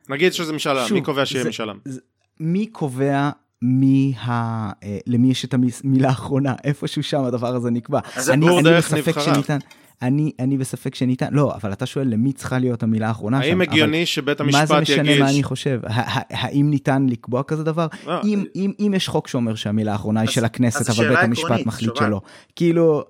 [0.10, 1.78] נגיד שזה משאל עם, מי קובע שיהיה זה- משאל עם?
[2.40, 3.30] מי קובע
[3.62, 4.32] מי ה...
[4.84, 6.56] אה, למי יש את המילה האחרונה?
[6.64, 8.00] איפשהו שם הדבר הזה נקבע.
[8.16, 9.36] אז אני, הציבור אני דרך נבחריו.
[10.08, 13.48] אני, אני בספק שניתן, לא, אבל אתה שואל למי צריכה להיות המילה האחרונה שם.
[13.50, 15.20] האם אבל הגיוני שבית מה זה המשפט משנה יגיש...
[15.20, 15.80] מה אני חושב?
[15.86, 17.88] ה- ה- האם ניתן לקבוע כזה דבר?
[18.08, 21.10] לא, אם, אם, אם יש חוק שאומר שהמילה האחרונה היא אז- של אז הכנסת, אבל
[21.10, 22.08] בית המשפט עקרונית, מחליט שובל.
[22.08, 22.22] שלא.
[22.56, 23.04] כאילו,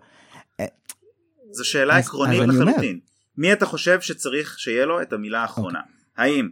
[1.51, 2.71] זו שאלה אז- עקרונית אז אני אומר.
[2.71, 2.99] לחלוטין.
[3.37, 5.79] מי אתה חושב שצריך שיהיה לו את המילה האחרונה?
[5.79, 6.25] אוקיי.
[6.25, 6.49] האם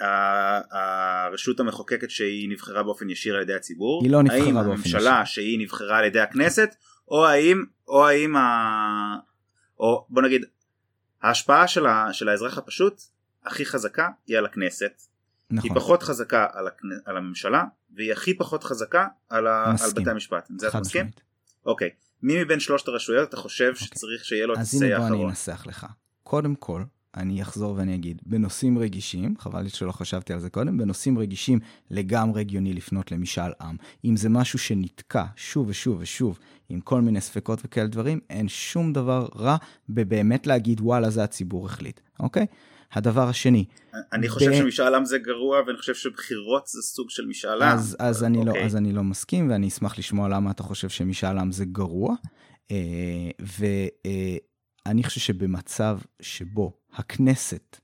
[0.00, 0.60] אה,
[1.26, 4.02] הרשות המחוקקת שהיא נבחרה באופן ישיר על ידי הציבור?
[4.02, 6.74] היא לא נבחרה האם באופן הממשלה שהיא נבחרה על ידי הכנסת?
[7.08, 9.16] או האם, או האם ה...
[9.80, 10.44] או בוא נגיד,
[11.22, 12.12] ההשפעה של, ה...
[12.12, 13.02] של האזרח הפשוט
[13.44, 15.02] הכי חזקה היא על הכנסת.
[15.50, 15.70] נכון.
[15.70, 16.88] היא פחות חזקה על, הכנ...
[17.04, 17.64] על הממשלה
[17.94, 19.74] והיא הכי פחות חזקה על, ה...
[19.84, 19.90] על.
[19.90, 20.48] בתי המשפט.
[20.58, 21.10] זה אתה מסכים?
[21.66, 21.90] אוקיי.
[22.22, 25.12] מי מבין שלושת הרשויות אתה חושב שצריך שיהיה לו את אז ה-say הנה בוא אני
[25.14, 25.28] האחרון?
[25.28, 25.86] אנסח לך.
[26.22, 26.82] קודם כל,
[27.16, 31.58] אני אחזור ואני אגיד, בנושאים רגישים, חבל לי שלא חשבתי על זה קודם, בנושאים רגישים
[31.90, 33.76] לגמרי הגיוני לפנות למשאל עם.
[34.04, 38.92] אם זה משהו שנתקע שוב ושוב ושוב עם כל מיני ספקות וכאלה דברים, אין שום
[38.92, 39.56] דבר רע
[39.88, 42.46] בבאמת להגיד וואלה זה הציבור החליט, אוקיי?
[42.92, 43.64] הדבר השני,
[44.12, 47.68] אני חושב ב- שמשאל עם זה גרוע ואני חושב שבחירות זה סוג של משאל עם.
[47.68, 48.64] אז, אז, אני לא, אוקיי.
[48.64, 52.14] אז אני לא מסכים, ואני אשמח לשמוע למה אתה חושב שמשאל עם זה גרוע.
[54.88, 57.76] ואני חושב שבמצב שבו הכנסת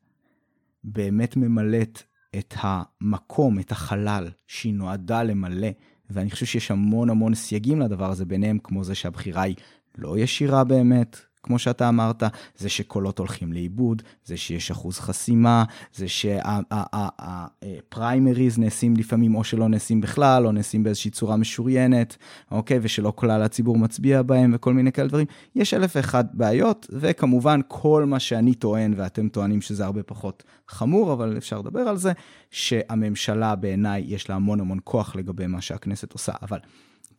[0.85, 2.03] באמת ממלאת
[2.39, 5.69] את המקום, את החלל שהיא נועדה למלא,
[6.11, 9.57] ואני חושב שיש המון המון סייגים לדבר הזה, ביניהם כמו זה שהבחירה היא
[9.99, 12.23] לא ישירה באמת, כמו שאתה אמרת,
[12.57, 15.65] זה שקולות הולכים לאיבוד, זה שיש אחוז חסימה,
[15.95, 22.17] זה שהפריימריז נעשים לפעמים או שלא נעשים בכלל, או נעשים באיזושהי צורה משוריינת,
[22.51, 25.27] אוקיי, ושלא כלל הציבור מצביע בהם וכל מיני כאלה דברים.
[25.55, 31.13] יש אלף ואחד בעיות, וכמובן כל מה שאני טוען, ואתם טוענים שזה הרבה פחות חמור,
[31.13, 32.13] אבל אפשר לדבר על זה,
[32.51, 36.59] שהממשלה בעיניי יש לה המון המון כוח לגבי מה שהכנסת עושה, אבל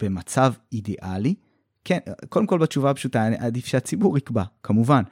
[0.01, 1.35] במצב אידיאלי,
[1.85, 1.97] כן,
[2.29, 5.03] קודם כל בתשובה הפשוטה, עדיף שהציבור יקבע, כמובן.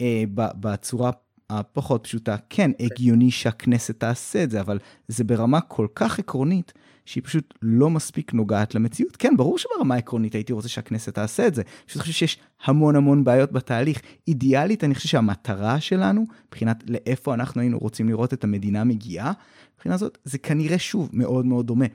[0.00, 1.10] אה, בצורה
[1.50, 4.78] הפחות פשוטה, כן, הגיוני שהכנסת תעשה את זה, אבל
[5.08, 6.72] זה ברמה כל כך עקרונית,
[7.04, 9.16] שהיא פשוט לא מספיק נוגעת למציאות.
[9.16, 11.62] כן, ברור שברמה העקרונית הייתי רוצה שהכנסת תעשה את זה.
[11.86, 14.00] פשוט חושב שיש המון המון בעיות בתהליך.
[14.28, 19.32] אידיאלית, אני חושב שהמטרה שלנו, מבחינת לאיפה אנחנו היינו רוצים לראות את המדינה מגיעה,
[19.74, 21.86] מבחינה זאת, זה כנראה שוב מאוד מאוד דומה.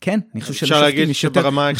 [0.00, 0.66] כן, אני חושב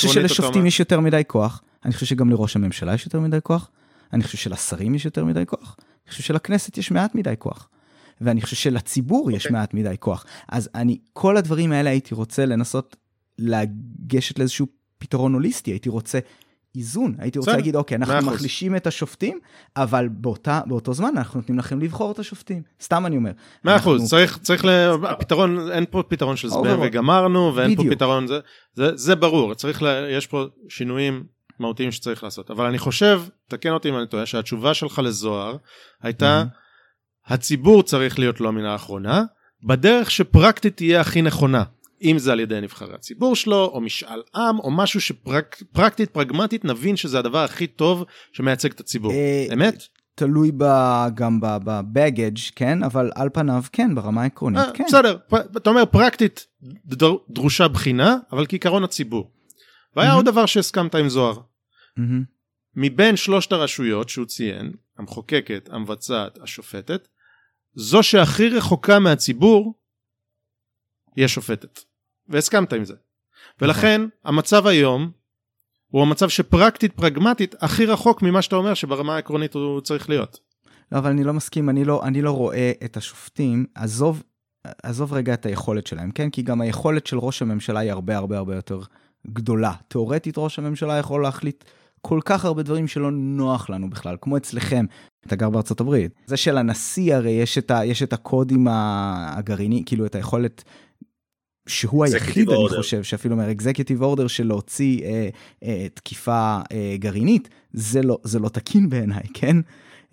[0.08, 3.70] שלשופטים יש יותר מדי כוח, אני חושב שגם לראש הממשלה יש יותר מדי כוח,
[4.12, 7.68] אני חושב שלשרים יש יותר מדי כוח, אני חושב שלכנסת יש מעט מדי כוח,
[8.20, 9.58] ואני חושב שלציבור יש אוקיי.
[9.58, 10.24] מעט מדי כוח.
[10.48, 12.96] אז אני, כל הדברים האלה הייתי רוצה לנסות
[13.38, 14.66] לגשת לאיזשהו
[14.98, 16.18] פתרון הוליסטי, הייתי רוצה
[16.76, 18.28] איזון, הייתי רוצה להגיד, אוקיי, אנחנו אחוז.
[18.34, 19.38] מחלישים את השופטים,
[19.76, 22.62] אבל באותה, באותו זמן אנחנו נותנים לכם לבחור את השופטים.
[22.82, 23.30] סתם אני אומר.
[23.64, 24.68] מאה אנחנו- אחוז, צריך, צריך, ל...
[25.08, 26.78] הפתרון, אין פה פתרון של זבנג.
[26.82, 27.94] וגמרנו, ואין פה בדיוק.
[27.94, 28.38] פתרון, זה,
[28.74, 29.86] זה, זה ברור, צריך, ל...
[30.10, 34.74] יש פה שינויים מהותיים שצריך לעשות, אבל אני חושב, תקן אותי אם אני טועה, שהתשובה
[34.74, 35.56] שלך לזוהר
[36.02, 36.44] הייתה,
[37.26, 39.22] הציבור צריך להיות לו המילה האחרונה,
[39.66, 41.62] בדרך שפרקטית תהיה הכי נכונה.
[42.02, 46.96] אם זה על ידי נבחרי הציבור שלו, או משאל עם, או משהו שפרקטית, פרגמטית, נבין
[46.96, 49.12] שזה הדבר הכי טוב שמייצג את הציבור.
[49.12, 49.82] אה, אמת?
[50.14, 50.64] תלוי ב,
[51.14, 52.82] גם בבגאג', כן?
[52.82, 54.84] אבל על פניו כן, ברמה העקרונית, אה, כן.
[54.88, 55.16] בסדר,
[55.56, 56.46] אתה אומר פרקטית
[56.84, 59.30] דר- דרושה בחינה, אבל כעיקרון הציבור.
[59.96, 60.16] והיה מהמם.
[60.16, 61.40] עוד דבר שהסכמת עם זוהר.
[61.96, 62.24] מהמם.
[62.74, 67.08] מבין שלושת הרשויות שהוא ציין, המחוקקת, המבצעת, השופטת,
[67.74, 69.74] זו שהכי רחוקה מהציבור
[71.16, 71.80] היא השופטת.
[72.28, 72.94] והסכמת עם זה.
[73.60, 75.10] ולכן המצב היום
[75.86, 80.40] הוא המצב שפרקטית פרגמטית הכי רחוק ממה שאתה אומר שברמה העקרונית הוא צריך להיות.
[80.92, 84.22] לא, אבל אני לא מסכים, אני לא, אני לא רואה את השופטים, עזוב,
[84.82, 86.30] עזוב רגע את היכולת שלהם, כן?
[86.30, 88.80] כי גם היכולת של ראש הממשלה היא הרבה הרבה הרבה יותר
[89.32, 89.72] גדולה.
[89.88, 91.64] תאורטית ראש הממשלה יכול להחליט
[92.00, 94.84] כל כך הרבה דברים שלא נוח לנו בכלל, כמו אצלכם,
[95.26, 96.12] אתה גר בארצות הברית.
[96.26, 100.64] זה שלנשיא הרי יש את, ה, יש את הקודים הגרעיני, כאילו את היכולת...
[101.68, 102.76] שהוא היחיד, אני order.
[102.76, 105.28] חושב, שאפילו אומר אקזקיוטיב אורדר של להוציא אה,
[105.62, 109.56] אה, תקיפה אה, גרעינית, זה לא, זה לא תקין בעיניי, כן?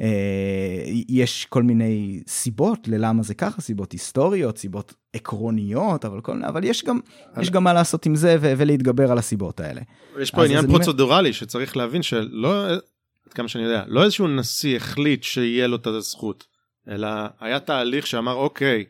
[0.01, 6.63] אה, יש כל מיני סיבות ללמה זה ככה, סיבות היסטוריות, סיבות עקרוניות, אבל, כל, אבל
[6.63, 6.99] יש, גם,
[7.41, 9.81] יש גם מה לעשות עם זה ו- ולהתגבר על הסיבות האלה.
[10.19, 14.27] יש פה עניין אז אני פרוצדורלי שצריך להבין שלא, עד כמה שאני יודע, לא איזשהו
[14.27, 16.47] נשיא החליט שיהיה לו את הזכות,
[16.89, 17.07] אלא
[17.39, 18.85] היה תהליך שאמר אוקיי,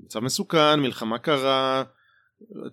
[0.00, 1.82] מצב מסוכן, מלחמה קרה,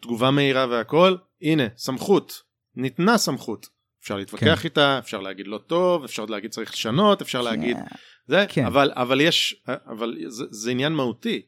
[0.01, 2.41] תגובה מהירה והכל, הנה, סמכות,
[2.75, 3.67] ניתנה סמכות.
[4.03, 4.63] אפשר להתווכח כן.
[4.63, 7.77] איתה, אפשר להגיד לא טוב, אפשר להגיד צריך לשנות, אפשר להגיד
[8.27, 8.65] זה, כן.
[8.65, 11.41] אבל, אבל יש, אבל זה, זה עניין מהותי,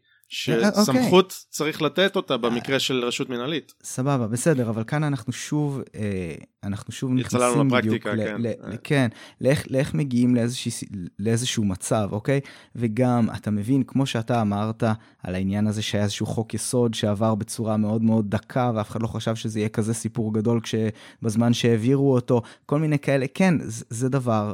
[0.50, 0.84] אה, אוקיי.
[0.84, 3.74] שסמכות צריך לתת אותה במקרה של רשות מנהלית.
[3.84, 6.34] סבבה, בסדר, אבל כאן אנחנו שוב, אה,
[6.64, 8.42] אנחנו שוב נכנסים בדיוק, ל- כן.
[8.42, 8.70] ל- אה.
[8.70, 9.08] ל- כן,
[9.42, 10.84] לאיך, לאיך מגיעים לאיזושהי, ס-
[11.20, 12.40] לאיזשהו מצב, אוקיי?
[12.76, 14.84] וגם, אתה מבין, כמו שאתה אמרת,
[15.24, 19.08] על העניין הזה שהיה איזשהו חוק יסוד שעבר בצורה מאוד מאוד דקה, ואף אחד לא
[19.08, 23.56] חשב שזה יהיה כזה סיפור גדול כשבזמן שהעבירו אותו, כל מיני כאלה, כן,
[23.90, 24.54] זה דבר...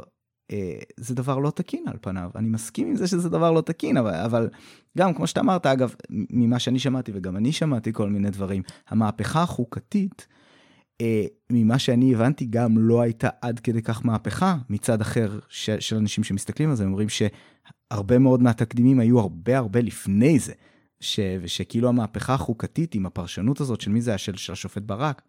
[0.52, 3.96] אה, זה דבר לא תקין על פניו, אני מסכים עם זה שזה דבר לא תקין,
[3.96, 4.48] אבל, אבל
[4.98, 9.42] גם כמו שאתה אמרת, אגב, ממה שאני שמעתי וגם אני שמעתי כל מיני דברים, המהפכה
[9.42, 10.26] החוקתית,
[11.00, 15.96] אה, ממה שאני הבנתי, גם לא הייתה עד כדי כך מהפכה מצד אחר ש, של
[15.96, 20.52] אנשים שמסתכלים על זה, הם אומרים שהרבה מאוד מהתקדימים היו הרבה הרבה לפני זה,
[21.00, 25.22] ש, ושכאילו המהפכה החוקתית עם הפרשנות הזאת של מי זה היה, של, של השופט ברק,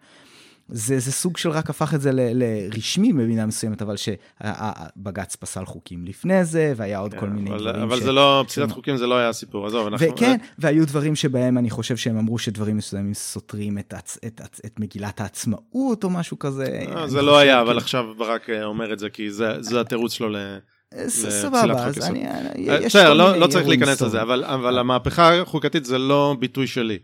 [0.69, 5.65] זה, זה סוג של רק הפך את זה ל, לרשמי במידה מסוימת, אבל שבג"ץ פסל
[5.65, 8.03] חוקים לפני זה, והיה עוד כל מיני כן, אבל, דברים אבל ש...
[8.03, 10.07] זה לא, פסילת חוקים זה לא היה הסיפור, עזוב, אנחנו...
[10.07, 14.17] וכן, והיו דברים שבהם אני חושב שהם אמרו שדברים מסוימים סותרים את, הצ...
[14.25, 16.85] את, את, את מגילת העצמאות או משהו כזה.
[16.95, 20.13] אה, זה לא היה, אבל עכשיו ברק אה, אומר את זה, כי זה זה התירוץ
[20.13, 20.35] שלו ל...
[20.93, 21.97] אה, סבבה, אז.
[21.99, 22.25] אני...
[22.85, 26.99] בסדר, לא לא צריך להיכנס לזה, אבל המהפכה החוקתית זה לא ביטוי שלי.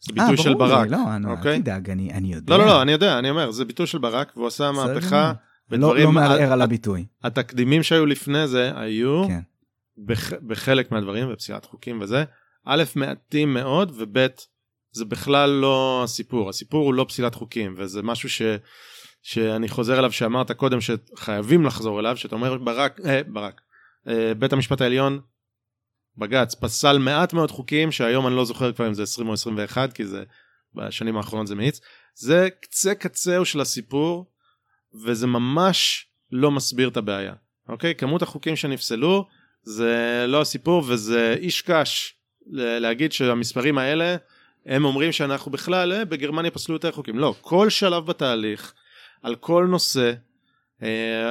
[0.00, 0.88] זה אה, ביטוי של ברור לי, ברק.
[0.90, 1.58] לא, אני- אל אוקיי?
[1.60, 2.56] תדאג, אני אני יודע.
[2.56, 5.32] לא, לא, לא, אני יודע, אני אומר, זה ביטוי של ברק, והוא עשה מהפכה.
[5.70, 6.04] לא בדברים...
[6.04, 7.06] לא מערער על הביטוי.
[7.24, 9.40] התקדימים שהיו לפני זה היו כן.
[10.06, 12.24] בח- בחלק מהדברים, בפסילת חוקים וזה,
[12.66, 14.26] א', מעטים מאוד, וב',
[14.92, 16.48] זה בכלל לא הסיפור.
[16.48, 18.42] הסיפור הוא לא פסילת חוקים, וזה משהו ש...
[19.22, 23.60] שאני חוזר אליו שאמרת קודם שחייבים לחזור אליו, שאתה אומר ברק, אה, ברק,
[24.08, 25.20] אה, בית המשפט העליון,
[26.18, 29.92] בג"ץ, פסל מעט מאוד חוקים שהיום אני לא זוכר כבר אם זה 20 או 21,
[29.92, 30.22] כי זה
[30.74, 31.80] בשנים האחרונות זה מאיץ.
[32.14, 34.26] זה קצה קצהו של הסיפור,
[35.04, 37.34] וזה ממש לא מסביר את הבעיה.
[37.68, 37.94] אוקיי?
[37.94, 39.26] כמות החוקים שנפסלו
[39.62, 42.14] זה לא הסיפור וזה איש קש
[42.52, 44.16] להגיד שהמספרים האלה
[44.66, 47.18] הם אומרים שאנחנו בכלל אה, בגרמניה פסלו יותר חוקים.
[47.18, 48.72] לא, כל שלב בתהליך,
[49.22, 50.12] על כל נושא,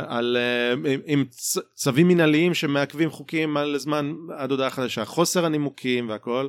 [0.08, 1.26] על, אה, עם,
[1.74, 6.48] צווים מנהליים שמעכבים חוקים על זמן עד הודעה חדשה, חוסר הנימוקים והכל,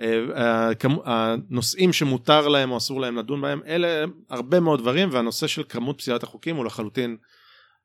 [0.00, 0.70] אה, אה,
[1.04, 5.98] הנושאים שמותר להם או אסור להם לדון בהם, אלה הרבה מאוד דברים והנושא של כמות
[5.98, 7.16] פסילת החוקים הוא לחלוטין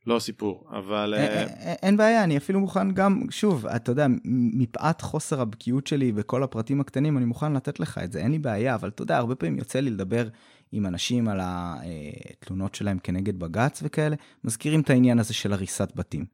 [0.08, 1.14] לא הסיפור, אבל...
[1.18, 1.44] אה,
[1.84, 4.08] אין בעיה, אני אפילו מוכן גם, שוב, אתה יודע,
[4.54, 8.40] מפאת חוסר הבקיאות שלי בכל הפרטים הקטנים, אני מוכן לתת לך את זה, אין לי
[8.40, 10.28] בעיה, אבל אתה יודע, הרבה פעמים יוצא לי לדבר
[10.74, 16.26] עם אנשים על התלונות שלהם כנגד בג"ץ וכאלה, מזכירים את העניין הזה של הריסת בתים.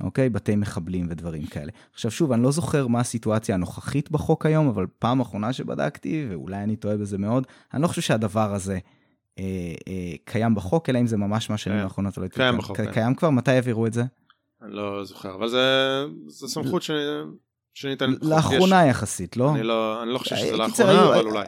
[0.00, 0.28] אוקיי?
[0.28, 1.72] בתי מחבלים ודברים כאלה.
[1.92, 6.56] עכשיו שוב, אני לא זוכר מה הסיטואציה הנוכחית בחוק היום, אבל פעם אחרונה שבדקתי, ואולי
[6.56, 8.78] אני טועה בזה מאוד, אני לא חושב שהדבר הזה
[9.38, 9.44] אה,
[9.88, 11.84] אה, קיים בחוק, אלא אם זה ממש מהשנים קיים.
[11.84, 12.14] האחרונות.
[12.30, 12.92] קיים ק- בחוק, ק- כן.
[12.92, 13.30] קיים כבר?
[13.30, 14.04] מתי העבירו את זה?
[14.62, 16.90] אני לא זוכר, אבל זה, זה סמכות ש...
[17.74, 18.18] שניתנת...
[18.22, 19.54] לאחרונה יחסית, לא?
[19.54, 21.46] אני לא, אני לא חושב שזה קיצר, לאחרונה, אבל אולי.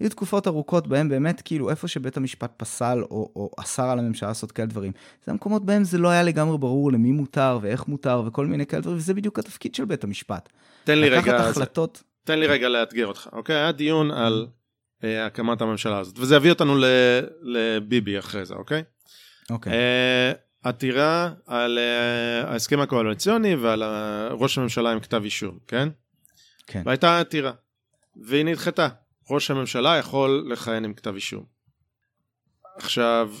[0.00, 4.28] היו תקופות ארוכות בהם באמת, כאילו, איפה שבית המשפט פסל או, או אסר על הממשלה
[4.28, 4.92] לעשות כאלה דברים,
[5.24, 8.82] זה המקומות בהם זה לא היה לגמרי ברור למי מותר ואיך מותר וכל מיני כאלה
[8.82, 10.48] דברים, וזה בדיוק התפקיד של בית המשפט.
[10.84, 12.02] תן לי רגע, החלטות...
[12.24, 13.56] תן לי רגע לאתגר אותך, אוקיי?
[13.56, 14.46] היה דיון על
[15.04, 16.84] אה, הקמת הממשלה הזאת, וזה יביא אותנו ל,
[17.42, 18.82] לביבי אחרי זה, אוקיי?
[19.50, 19.72] אוקיי.
[19.72, 20.32] אה,
[20.62, 23.86] עתירה על uh, ההסכם הקואליציוני ועל uh,
[24.32, 25.88] ראש הממשלה עם כתב אישום, כן?
[26.66, 26.82] כן.
[26.86, 27.52] והייתה עתירה,
[28.16, 28.88] והיא נדחתה.
[29.30, 31.44] ראש הממשלה יכול לכהן עם כתב אישום.
[32.76, 33.32] עכשיו,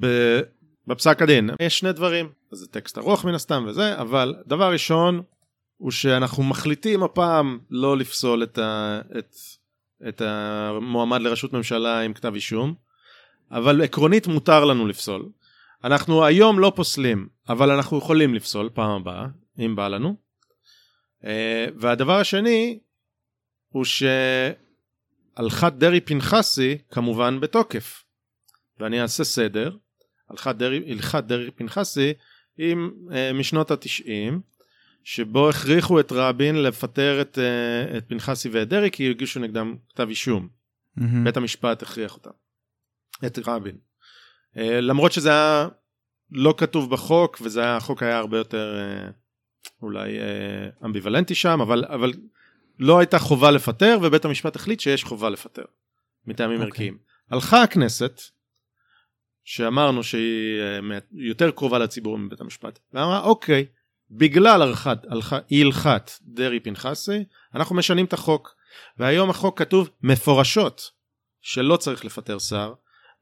[0.00, 0.40] ב-
[0.86, 5.22] בפסק הדין יש שני דברים, זה טקסט ארוך מן הסתם וזה, אבל דבר ראשון
[5.76, 9.34] הוא שאנחנו מחליטים הפעם לא לפסול את, ה- את,
[10.08, 12.74] את המועמד לראשות ממשלה עם כתב אישום,
[13.50, 15.28] אבל עקרונית מותר לנו לפסול.
[15.84, 19.26] אנחנו היום לא פוסלים, אבל אנחנו יכולים לפסול פעם הבאה,
[19.58, 20.16] אם בא לנו.
[21.24, 22.78] אה, והדבר השני
[23.68, 23.84] הוא
[25.36, 28.04] שהלכת דרעי פנחסי כמובן בתוקף.
[28.78, 29.76] ואני אעשה סדר.
[30.30, 32.12] הלכת דרעי, הלכת דרעי פנחסי
[32.58, 32.76] היא
[33.12, 34.40] אה, משנות התשעים,
[35.04, 40.08] שבו הכריחו את רבין לפטר את, אה, את פנחסי ואת דרעי כי הגישו נגדם כתב
[40.08, 40.48] אישום.
[40.96, 41.24] מהמם.
[41.24, 42.30] בית המשפט הכריח אותם.
[43.26, 43.76] את רבין.
[44.56, 45.68] אה, למרות שזה היה
[46.30, 49.10] לא כתוב בחוק וזה היה החוק היה הרבה יותר אה,
[49.82, 52.12] אולי אה, אמביוולנטי שם אבל אבל
[52.78, 55.64] לא הייתה חובה לפטר ובית המשפט החליט שיש חובה לפטר
[56.26, 56.66] מטעמים אוקיי.
[56.66, 56.98] ערכיים.
[57.30, 58.20] הלכה הכנסת
[59.44, 60.60] שאמרנו שהיא
[60.92, 63.66] אה, יותר קרובה לציבור מבית המשפט ואמרה אוקיי
[64.10, 67.24] בגלל הלכת הלכת דרעי פנחסי
[67.54, 68.54] אנחנו משנים את החוק
[68.98, 70.90] והיום החוק כתוב מפורשות
[71.40, 72.72] שלא צריך לפטר שר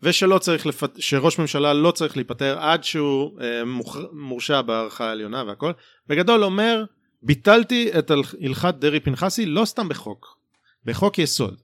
[0.03, 1.01] ושלא צריך לפט...
[1.01, 3.97] שראש ממשלה לא צריך להיפטר עד שהוא אה, מוכ...
[4.13, 5.73] מורשע בערכה העליונה והכל
[6.07, 6.85] בגדול אומר
[7.25, 10.39] ביטלתי את הל- הלכת דרעי פנחסי לא סתם בחוק
[10.85, 11.61] בחוק יסוד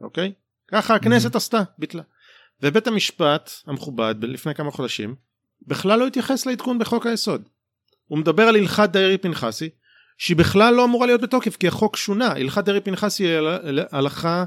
[0.00, 0.32] אוקיי?
[0.68, 2.02] ככה הכנסת עשתה ביטלה.
[2.62, 5.14] ובית המשפט המכובד לפני כמה חודשים
[5.66, 7.42] בכלל לא התייחס לעדכון בחוק היסוד.
[8.08, 9.68] הוא מדבר על הלכת דרעי פנחסי
[10.18, 12.26] שהיא בכלל לא אמורה להיות בתוקף כי החוק שונה.
[12.28, 14.44] הלכת דרעי פנחסי היא הל- הלכה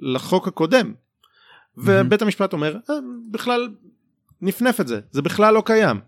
[0.00, 0.94] לחוק הקודם.
[1.76, 2.94] ובית המשפט אומר אה,
[3.30, 3.68] בכלל
[4.40, 6.00] נפנף את זה זה בכלל לא קיים.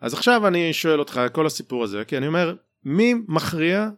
[0.00, 2.54] אז עכשיו אני שואל אותך כל הסיפור הזה כי אני אומר
[2.84, 3.90] מי מכריע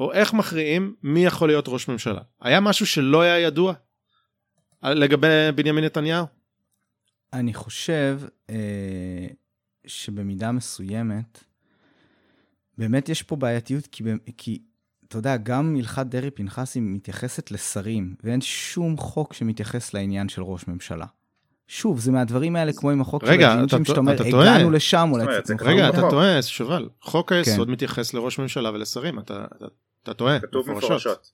[0.00, 3.74] או איך מכריעים מי יכול להיות ראש ממשלה היה משהו שלא היה ידוע
[4.82, 6.26] לגבי בנימין נתניהו
[7.32, 8.20] אני חושב
[8.50, 9.26] אה,
[9.86, 11.44] שבמידה מסוימת,
[12.78, 14.04] באמת יש פה בעייתיות, כי,
[14.36, 14.62] כי
[15.08, 20.68] אתה יודע, גם הלכת דרעי פנחסי מתייחסת לשרים, ואין שום חוק שמתייחס לעניין של ראש
[20.68, 21.06] ממשלה.
[21.68, 24.54] שוב, זה מהדברים האלה כמו עם החוק רגע, של הג'ינג'ים, אתה- שאתה אומר, אתה טועה.
[24.54, 25.24] הגענו לשם, אולי
[25.60, 25.88] רגע.
[25.88, 27.72] אתה טועה שובל חוק היסוד כן.
[27.72, 29.66] מתייחס לראש ממשלה ולשרים אתה, אתה,
[30.02, 31.30] אתה טועה כתוב מפורשות.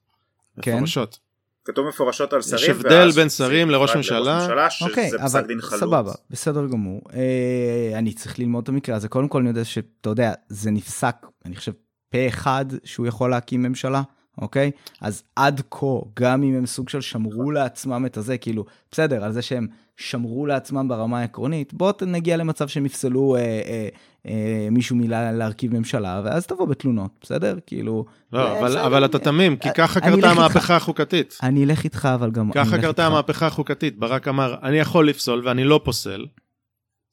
[0.62, 0.74] כן.
[0.74, 1.18] מפורשות.
[1.64, 2.70] כתוב מפורשות על שרים.
[2.70, 4.70] הבדל ואז בין שרים לראש ממשלה.
[4.70, 5.44] שזה אוקיי, פסק אבל.
[5.78, 7.00] סבבה, בסדר גמור.
[7.14, 9.08] אה, אני צריך ללמוד את המקרה הזה.
[9.08, 11.72] קודם כל אני יודע שאתה יודע, זה נפסק, אני חושב,
[12.10, 14.02] פה אחד שהוא יכול להקים ממשלה,
[14.38, 14.70] אוקיי?
[15.00, 15.86] אז עד כה,
[16.20, 20.46] גם אם הם סוג של שמרו לעצמם את הזה, כאילו, בסדר, על זה שהם שמרו
[20.46, 23.88] לעצמם ברמה העקרונית, בוא נגיע למצב שהם יפסלו אה, אה,
[24.26, 27.58] אה, מישהו מלהרכיב ממשלה, ואז תבוא בתלונות, בסדר?
[27.66, 28.04] כאילו...
[28.32, 30.30] לא, אה, אבל, אבל אתה אני- תמים, כי ככה אני קרתה.
[30.30, 31.38] המהפכה החוקתית.
[31.42, 32.52] אני אלך איתך, אבל גם...
[32.52, 33.06] ככה קרתה.
[33.06, 33.98] המהפכה החוקתית.
[33.98, 36.26] ברק אמר, אני יכול לפסול ואני לא פוסל.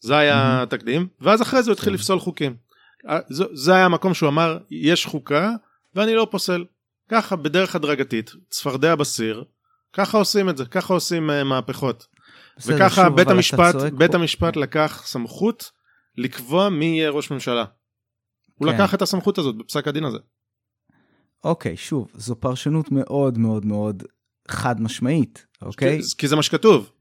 [0.04, 1.94] זה היה התקדים, ואז אחרי זה הוא התחיל כן.
[1.94, 2.56] לפסול חוקים.
[3.10, 3.20] אה,
[3.54, 5.52] זה- היה המקום שהוא אמר, יש חוקה
[5.96, 6.66] ואני לא פוסל.
[7.10, 9.44] ככה, בדרך הדרגתית, צפרדע בסיר,
[9.94, 12.08] ככה עושים את זה, ככה עושים אה, מהפכות.
[12.58, 15.72] בסדר, וככה שוב, בית המשפט, בית פה- המשפט לקח סמכות
[16.18, 17.66] לקבוע מי יהיה ראש ממשלה.
[18.56, 18.74] הוא כן.
[18.76, 20.18] לקח את הסמכות הזאת בפסק הדין הזה.
[21.44, 24.04] אוקיי, שוב, זו פרשנות מאוד מאוד מאוד
[24.48, 26.02] חד משמעית, אוקיי?
[26.02, 26.92] כי- כי זה מה שכתוב.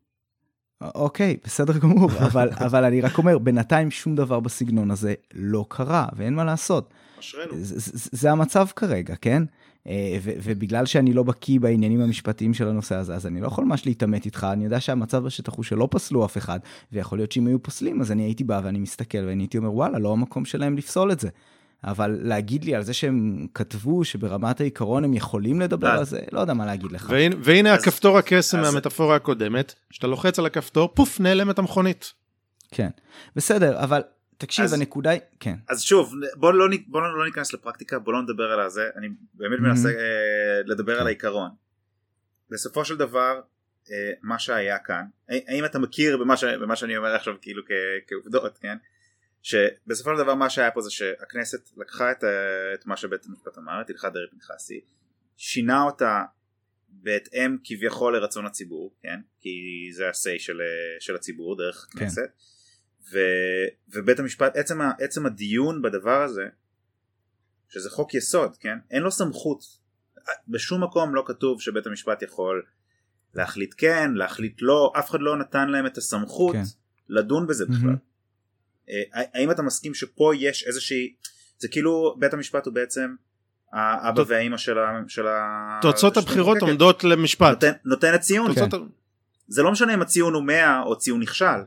[0.95, 6.07] אוקיי, בסדר גמור, אבל, אבל אני רק אומר, בינתיים שום דבר בסגנון הזה לא קרה,
[6.17, 6.95] ואין מה לעשות.
[7.21, 7.53] אשרינו.
[7.57, 9.43] זה, זה, זה המצב כרגע, כן?
[9.87, 13.65] אה, ו, ובגלל שאני לא בקיא בעניינים המשפטיים של הנושא הזה, אז אני לא יכול
[13.65, 16.59] ממש להתעמת איתך, אני יודע שהמצב בשטח הוא שלא פסלו אף אחד,
[16.93, 19.99] ויכול להיות שאם היו פוסלים, אז אני הייתי בא ואני מסתכל, ואני הייתי אומר, וואלה,
[19.99, 21.29] לא המקום שלהם לפסול את זה.
[21.85, 26.41] אבל להגיד לי על זה שהם כתבו שברמת העיקרון הם יכולים לדבר על זה, לא
[26.41, 27.09] יודע מה להגיד לך.
[27.13, 32.13] והנה, והנה אז- הכפתור הקסם אז- מהמטאפורה הקודמת, שאתה לוחץ על הכפתור, פוף, נעלמת המכונית.
[32.71, 32.89] כן,
[33.37, 34.03] בסדר, אבל
[34.41, 38.23] תקשיב, אז- הנקודה היא, כן, אז שוב בוא לא, בוא לא ניכנס לפרקטיקה בוא לא
[38.23, 39.59] נדבר על הזה אני באמת.
[39.61, 39.95] מנסה אה,
[40.67, 41.01] לדבר כן.
[41.01, 41.51] על העיקרון.
[42.51, 43.41] בסופו של דבר
[43.91, 47.71] אה, מה שהיה כאן האם אתה מכיר במה, ש, במה שאני אומר עכשיו כאילו כ,
[48.07, 48.77] כעובדות כן
[49.43, 52.29] שבסופו של דבר מה שהיה פה זה שהכנסת לקחה את, ה-
[52.75, 54.81] את מה שבית המשפט אמר את הלכת דרעי פנחסי
[55.37, 56.23] שינה אותה
[56.89, 59.51] בהתאם כביכול לרצון הציבור כן כי
[59.93, 60.67] זה ה-say של, אה,
[61.01, 62.05] של הציבור דרך כן.
[63.13, 63.19] ו,
[63.89, 66.47] ובית המשפט עצם, ה, עצם הדיון בדבר הזה
[67.69, 69.65] שזה חוק יסוד כן אין לו סמכות
[70.49, 72.63] בשום מקום לא כתוב שבית המשפט יכול
[73.35, 76.63] להחליט כן להחליט לא אף אחד לא נתן להם את הסמכות כן.
[77.09, 77.97] לדון בזה בכלל.
[78.91, 79.03] אה,
[79.35, 81.15] האם אתה מסכים שפה יש איזושהי
[81.59, 83.15] זה כאילו בית המשפט הוא בעצם
[83.73, 85.03] האבא והאימא של ה...
[85.09, 85.79] של ה...
[85.83, 86.67] תוצאות הבחירות כן.
[86.67, 87.51] עומדות למשפט.
[87.51, 88.49] נותן, נותנת ציון.
[88.49, 88.79] תוצאות כן.
[89.49, 91.61] זה לא משנה אם הציון הוא 100 או ציון נכשל.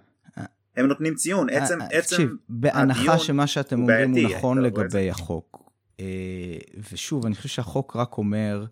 [0.77, 1.49] הם נותנים ציון.
[1.49, 4.57] עצם, אה, עצם תקשיב, בהנחה הדיון שמה שאתם הוא אומרים הוא בעייתי, נכון.
[4.57, 6.57] לגבי החוק, אה,
[6.91, 8.65] ושוב, אני חושב שהחוק רק אומר,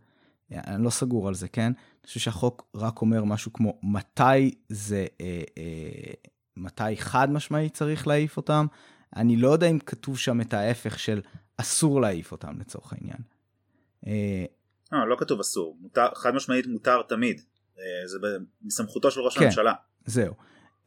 [0.52, 1.72] אני לא סגור על זה, כן?
[2.02, 6.14] אני חושב שהחוק רק אומר משהו כמו מתי זה, אה, אה,
[6.58, 8.66] מתי חד משמעי צריך להעיף אותם.
[9.16, 11.22] אני לא יודע אם כתוב שם את ההפך של
[11.58, 13.20] אסור להעיף אותם לצורך העניין.
[14.08, 14.46] אה,
[14.92, 15.78] לא, לא כתוב אסור.
[15.82, 17.42] מותר, חד משמעית מותר תמיד.
[17.80, 19.44] אה, זה ב- מסמכותו של ראש כן.
[19.44, 19.74] הממשלה.
[20.06, 20.34] זהו.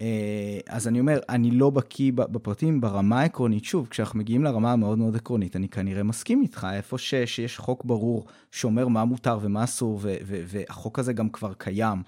[0.00, 3.64] אה, אז אני אומר, אני לא בקיא בפרטים ברמה העקרונית.
[3.64, 7.84] שוב, כשאנחנו מגיעים לרמה המאוד מאוד עקרונית, אני כנראה מסכים איתך, איפה ש, שיש חוק
[7.84, 12.02] ברור שאומר מה מותר ומה אסור, ו- ו- והחוק הזה גם כבר קיים,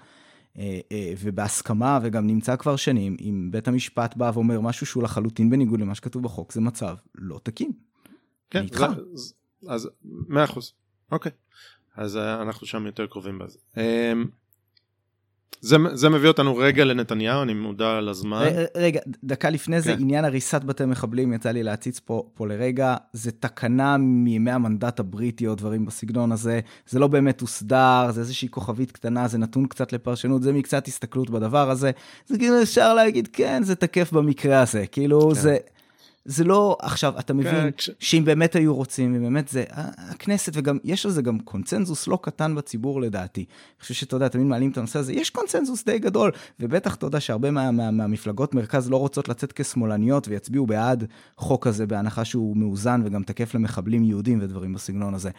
[0.57, 5.49] אה, אה, ובהסכמה, וגם נמצא כבר שנים, אם בית המשפט בא ואומר משהו שהוא לחלוטין
[5.49, 7.71] בניגוד למה שכתוב בחוק, זה מצב לא תקין.
[8.49, 8.85] כן, אני איתך.
[9.13, 9.33] זה-
[9.67, 10.73] אז מאה אחוז.
[11.11, 11.31] אוקיי.
[11.95, 13.59] אז אנחנו שם יותר קרובים בזה.
[15.61, 18.43] זה, זה מביא אותנו רגע לנתניהו, אני מודע לזמן.
[18.43, 20.01] ר- רגע, דקה לפני זה, כן.
[20.01, 25.47] עניין הריסת בתי מחבלים, יצא לי להציץ פה, פה לרגע, זה תקנה מימי המנדט הבריטי
[25.47, 26.59] או דברים בסגנון הזה,
[26.89, 31.29] זה לא באמת הוסדר, זה איזושהי כוכבית קטנה, זה נתון קצת לפרשנות, זה מקצת הסתכלות
[31.29, 31.91] בדבר הזה,
[32.27, 35.33] זה כאילו אפשר להגיד, כן, זה תקף במקרה הזה, כאילו כן.
[35.41, 35.57] זה...
[36.29, 40.77] זה לא, עכשיו, אתה מבין כש- שאם באמת היו רוצים, ובאמת זה, ה- הכנסת, וגם,
[40.83, 43.41] יש על זה גם קונצנזוס לא קטן בציבור לדעתי.
[43.41, 47.05] אני חושב שאתה יודע, תמיד מעלים את הנושא הזה, יש קונצנזוס די גדול, ובטח אתה
[47.05, 51.03] יודע שהרבה מה, מה, מהמפלגות מרכז לא רוצות לצאת כשמאלניות ויצביעו בעד
[51.37, 55.29] חוק כזה, בהנחה שהוא מאוזן וגם תקף למחבלים יהודים ודברים בסגנון הזה.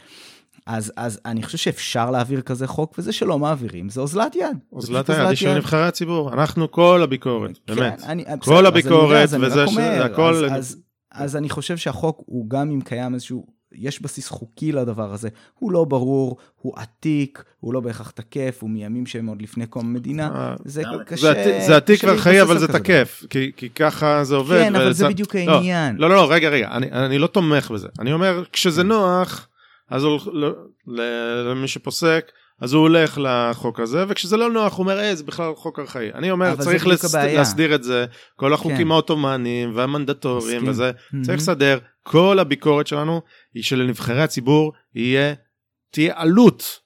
[0.68, 4.56] אז, אז אני חושב שאפשר להעביר כזה חוק, וזה שלא מעבירים, זה אוזלת יד.
[4.72, 8.00] אוזלת היא של נבחרי הציבור, אנחנו כל הביקורת, באמת.
[8.00, 10.76] כן, אני, כל בסדר, אני הביקורת יודע, אני וזה ש- הכל- אז, אז,
[11.12, 15.28] אז אני חושב שהחוק הוא גם אם קיים איזשהו, יש בסיס חוקי לדבר הזה,
[15.58, 19.86] הוא לא ברור, הוא עתיק, הוא לא בהכרח תקף, הוא מימים שהם עוד לפני קום
[19.86, 21.32] המדינה, אה, זה זה קשה,
[21.66, 24.34] זה עתיק- וארכאי אבל זה תקף, כי כי ככה זה.
[24.34, 24.58] עובד.
[24.62, 25.96] כן, אבל זה בדיוק לא, העניין.
[25.98, 27.88] לא, לא, לא, רגע, רגע, אני, אני לא תומך בזה.
[28.00, 29.48] אני אומר, כשזה נוח,
[29.90, 30.52] אז הוא, ל-
[30.86, 35.24] ל- למי שפוסק, אז הוא הולך לחוק הזה, וכשזה לא נוח, הוא אומר, אה, זה
[35.24, 36.10] בכלל חוק ארכאי.
[36.14, 37.14] אני אומר, צריך לס-.
[37.14, 38.06] להסדיר את זה,
[38.36, 38.90] כל החוקים כן.
[38.90, 40.68] העות'מאניים והמנדטוריים מסכים.
[40.70, 41.24] וזה, מהמם.
[41.24, 41.78] צריך לסדר.
[42.02, 43.20] כל הביקורת שלנו
[43.54, 45.34] היא שלנבחרי הציבור יהיה,
[45.90, 46.80] תהיה עלות,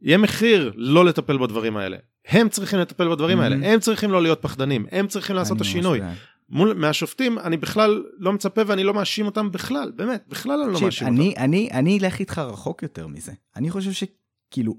[0.00, 1.96] יהיה מחיר לא לטפל בדברים האלה.
[2.28, 3.72] הם צריכים לטפל בדברים האלה, מהמם.
[3.72, 6.00] הם צריכים לא להיות פחדנים, הם צריכים לעשות את השינוי.
[6.48, 10.80] מול מהשופטים אני בכלל לא מצפה ואני לא מאשים אותם בכלל באמת בכלל אני לא
[10.80, 11.40] מאשים אני, אותם.
[11.40, 13.32] אני, אני אלך איתך רחוק יותר מזה.
[13.56, 14.74] אני חושב שכאילו,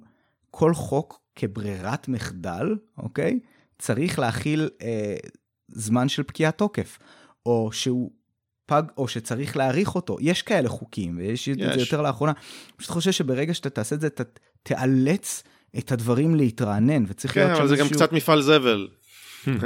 [0.52, 3.39] כל חוק כברירת מחדל, אוקיי?
[3.80, 5.15] צריך להכיל אה,
[5.68, 6.99] זמן של פקיעת תוקף.
[7.45, 8.11] או שהוא
[8.65, 10.18] פג, או שצריך להאריך אותו.
[10.19, 11.77] יש כאלה חוקים, ויש את זה יש.
[11.77, 12.31] יותר לאחרונה.
[12.31, 14.23] אני פשוט חושב שברגע שאתה תעשה את זה, אתה
[14.64, 15.44] תיאלץ
[15.77, 18.88] את הדברים להתרענן, וצריך כן להיות שם אבל זה גם איזשהו- קצת מפעל זבל.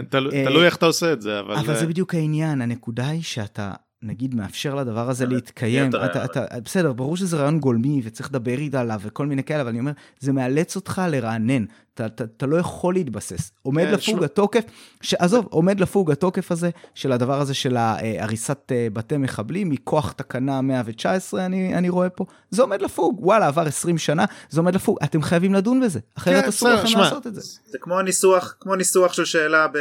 [0.10, 3.08] תל- אה, תלוי איך אתה עושה את זה אבל אבל אה, זה בדיוק העניין, הנקודה
[3.08, 3.72] היא שאתה,
[4.04, 5.90] נגיד, מאפשר לדבר הזה אבל להתקיים.
[5.90, 6.26] אתה.
[6.26, 9.80] אתה, בסדר, ברור שזה רעיון גולמי וצריך לדבר איתה עליו וכל מיני כאלה, אבל אני
[9.80, 11.66] אומר, זה מאלץ אותך לרענן.
[12.06, 13.52] אתה, אתה, אתה לא יכול להתבסס.
[13.64, 14.64] עומד כן, לפוג שמע- התוקף,
[15.02, 15.14] ש...
[15.14, 19.70] עזוב, עומד לפוג התוקף הזה של הדבר הזה של ה- אה, הריסת אה, בתי מחבלים
[19.70, 22.26] מכוח תקנה 119, אני, אני רואה פה.
[22.50, 24.98] זה עומד לפוג, וואלה, עבר 20 שנה, זה עומד לפוג.
[25.04, 27.42] אתם חייבים לדון בזה, אחרת כן, אסור לכם לעשות את זה.
[27.42, 29.78] זה כמו ניסוח כמו ניסוח של שאלה ב-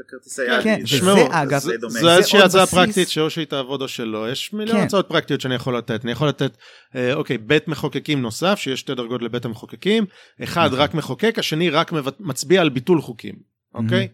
[0.00, 0.62] בכרטיסי יד.
[0.62, 1.92] כן, זה- וזה, אגב, זה דומה.
[1.92, 4.84] זה זה איזושהי הצעה פרקטית שאו שהיא תעבוד או שלא יש מיליון כן.
[4.84, 6.56] הצעות פרקטיות שאני יכול לתת אני יכול לתת
[6.94, 10.04] אה, אוקיי בית מחוקקים נוסף שיש שתי דרגות לבית המחוקקים
[10.42, 10.78] אחד נכון.
[10.78, 13.34] רק מחוקק השני רק מצביע על ביטול חוקים
[13.74, 14.08] אוקיי.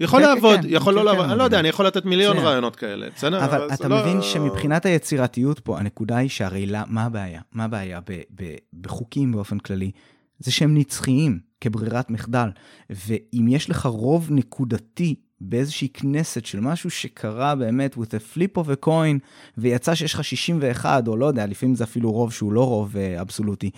[0.00, 2.04] יכול כן, לעבוד כן, יכול כן, לא כן, לעבוד אני לא יודע אני יכול לתת
[2.04, 2.36] מיליון.
[2.36, 7.04] רעיונות כאלה בסדר אבל אתה לא- מבין שמבחינת היצירתיות פה, הנקודה היא שהרי לא- מה
[7.04, 7.40] הבעיה?
[7.52, 8.00] מה הבעיה
[8.80, 9.90] בחוקים באופן כללי?
[10.38, 12.48] זה שהם נצחיים כברירת מחדל.
[12.90, 18.68] ואם יש לך רוב נקודתי באיזושהי כנסת של משהו שקרה באמת with a flip of
[18.68, 19.18] a coin,
[19.58, 23.20] ויצא שיש לך 61, או לא יודע, לפעמים זה אפילו רוב שהוא לא רוב אה,
[23.20, 23.70] אבסולוטי.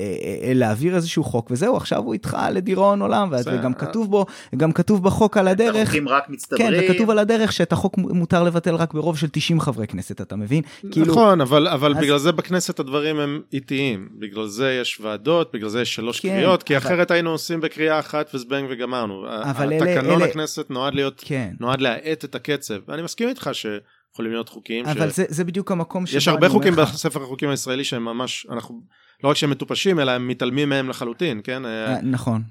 [0.00, 0.04] אה,
[0.48, 4.26] אה, להעביר איזשהו חוק וזהו עכשיו הוא איתך לדיראון עולם וגם כתוב בו
[4.56, 6.80] גם כתוב בחוק על הדרך החוקים רק כן, מצטברים.
[6.90, 10.62] וכתוב על הדרך שאת החוק מותר לבטל רק ברוב של 90 חברי כנסת, אתה מבין?
[10.90, 15.50] כאילו, נכון אבל אבל אז- בגלל זה בכנסת הדברים הם איטיים בגלל זה יש ועדות
[15.54, 19.24] בגלל זה יש שלוש כן, קריאות כי אבל- אחרת היינו עושים בקריאה אחת וזבנג וגמרנו.
[19.42, 21.52] אבל אלה- התקנון אלה- הכנסת נועד להיות כן.
[21.60, 25.16] נועד להאט את הקצב ואני מסכים איתך שיכולים להיות חוקים אבל ש...
[25.16, 28.80] זה, זה בדיוק המקום שבו יש הרבה חוקים בספר החוקים הישראלי שהם ממש אנחנו
[29.24, 32.42] לא רק שהם מטופשים אלא הם מתעלמים מהם לחלוטין כן אה, אה, נכון,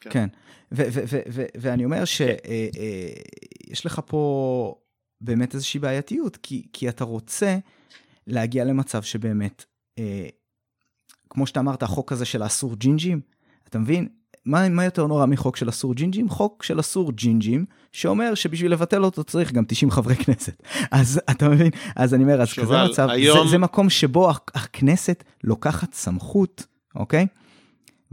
[0.00, 0.10] כן.
[0.10, 0.28] כן.
[1.60, 4.74] ואני אומר שיש לך פה
[5.20, 6.38] באמת איזושהי בעייתיות,
[6.72, 7.58] כי, אתה רוצה
[8.26, 9.64] להגיע למצב שבאמת,
[9.98, 10.28] אה,
[11.30, 13.20] כמו שאתה אמרת, החוק הזה של האסור ג'ינג'ים,
[13.68, 14.08] אתה מבין?
[14.48, 16.28] מה, מה יותר נורא מחוק של אסור ג'ינג'ים?
[16.28, 20.62] חוק של אסור ג'ינג'ים, שאומר שבשביל לבטל אותו צריך גם 90 חברי כנסת.
[20.90, 21.70] אז אתה מבין?
[21.96, 23.44] אז אני אומר, אז כזה מצב, היום...
[23.44, 27.26] זה, זה מקום שבו הכנסת לוקחת סמכות, אוקיי?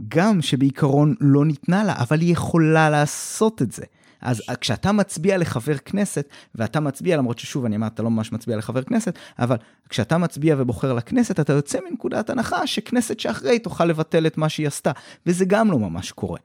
[0.08, 3.84] גם שבעיקרון לא ניתנה לה, אבל היא יכולה לעשות את זה.
[4.26, 8.56] אז כשאתה מצביע לחבר כנסת, ואתה מצביע, למרות ששוב, אני אומר, אתה לא ממש מצביע
[8.56, 9.56] לחבר כנסת, אבל
[9.88, 14.66] כשאתה מצביע ובוחר לכנסת, אתה יוצא מנקודת הנחה שכנסת שאחרי תוכל לבטל את מה שהיא
[14.66, 14.92] עשתה,
[15.26, 16.38] וזה גם לא ממש קורה.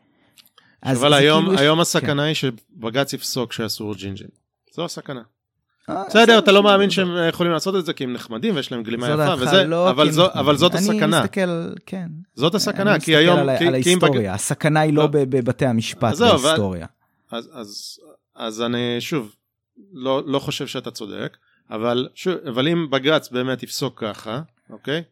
[0.83, 1.87] אבל היום, כאילו היום יש...
[1.87, 2.19] הסכנה כן.
[2.19, 4.27] היא שבג"ץ יפסוק שאסור ג'ינג'ים.
[4.75, 5.21] זו הסכנה.
[5.89, 8.83] אה, בסדר, אתה לא מאמין שהם יכולים לעשות את זה כי הם נחמדים ויש להם
[8.83, 9.89] גלימה יפה וזה, לא
[10.33, 11.17] אבל זאת הסכנה.
[11.17, 12.07] אני מסתכל, כן.
[12.35, 13.39] זאת הסכנה, כי היום...
[13.39, 15.07] אני מסתכל על ההיסטוריה, הסכנה היא לא, לא.
[15.11, 16.85] בבתי המשפט בהיסטוריה.
[17.31, 17.99] אז, אז,
[18.35, 19.35] אז אני שוב
[19.93, 21.37] לא, לא חושב שאתה צודק,
[21.69, 25.03] אבל, שוב, אבל אם בג"ץ באמת יפסוק ככה, אוקיי?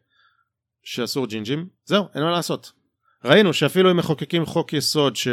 [0.82, 2.72] שאסור ג'ינג'ים, זהו, אין מה לעשות.
[3.24, 5.28] ראינו שאפילו אם מחוקקים חוק יסוד ש,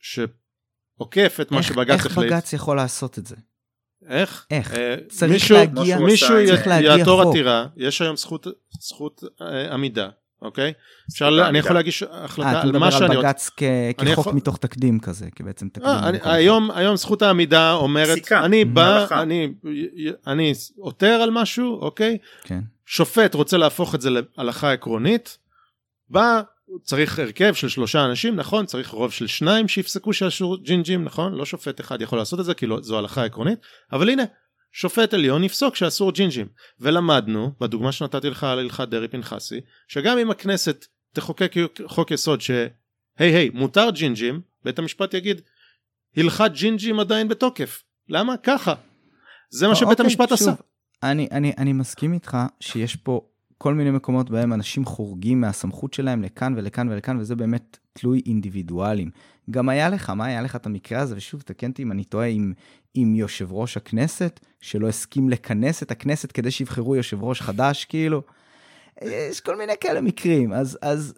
[0.00, 2.18] שעוקף את מה שבג"ץ החליט.
[2.18, 3.36] איך בג"ץ יכול לעשות את זה?
[4.06, 4.46] איך?
[4.50, 4.74] איך?
[4.74, 8.46] אה, צריך מישהו, להגיע, מישהו צריך להגיע יעתור עתירה, יש היום זכות,
[8.80, 10.08] זכות אה, עמידה,
[10.42, 10.72] אוקיי?
[11.10, 13.02] אפשר, אני יכול להגיש החלטה אה, על מה שאני...
[13.02, 14.32] אה, אתה מדבר על בג"ץ כחוק יכול...
[14.32, 15.88] מתוך תקדים כזה, כי בעצם תקדים.
[15.88, 19.52] אה, אני, היום, היום זכות העמידה אומרת, אני בא, אני,
[20.26, 22.18] אני עותר על משהו, אוקיי?
[22.42, 22.60] כן.
[22.86, 25.38] שופט רוצה להפוך את זה להלכה עקרונית,
[26.10, 26.42] בא,
[26.82, 28.66] צריך הרכב של שלושה אנשים, נכון?
[28.66, 31.34] צריך רוב של שניים שיפסקו שאסור ג'ינג'ים, נכון?
[31.34, 33.58] לא שופט אחד יכול לעשות את זה, כי לא, זו הלכה עקרונית,
[33.92, 34.22] אבל הנה,
[34.72, 36.46] שופט עליון יפסוק שאסור ג'ינג'ים.
[36.80, 41.52] ולמדנו, בדוגמה שנתתי לך על הלכת דרעי פנחסי, שגם אם הכנסת תחוקק
[41.86, 42.66] חוק יסוד שהי
[43.18, 45.40] היי מותר ג'ינג'ים, בית המשפט יגיד
[46.16, 47.82] הלכת ג'ינג'ים עדיין בתוקף.
[48.08, 48.36] למה?
[48.36, 48.74] ככה.
[49.50, 50.52] זה מה שבית אוקיי, המשפט עשה.
[51.02, 53.20] אני, אני, אני מסכים איתך שיש פה
[53.58, 59.10] כל מיני מקומות בהם אנשים חורגים מהסמכות שלהם לכאן ולכאן ולכאן, וזה באמת תלוי אינדיבידואלים.
[59.50, 62.26] גם היה לך, מה היה לך את המקרה הזה, ושוב, תקן אותי אם אני טועה,
[62.26, 62.52] עם,
[62.94, 68.22] עם יושב ראש הכנסת, שלא הסכים לכנס את הכנסת כדי שיבחרו יושב ראש חדש, כאילו.
[69.02, 70.78] יש כל מיני כאלה מקרים, אז...
[70.82, 71.14] אז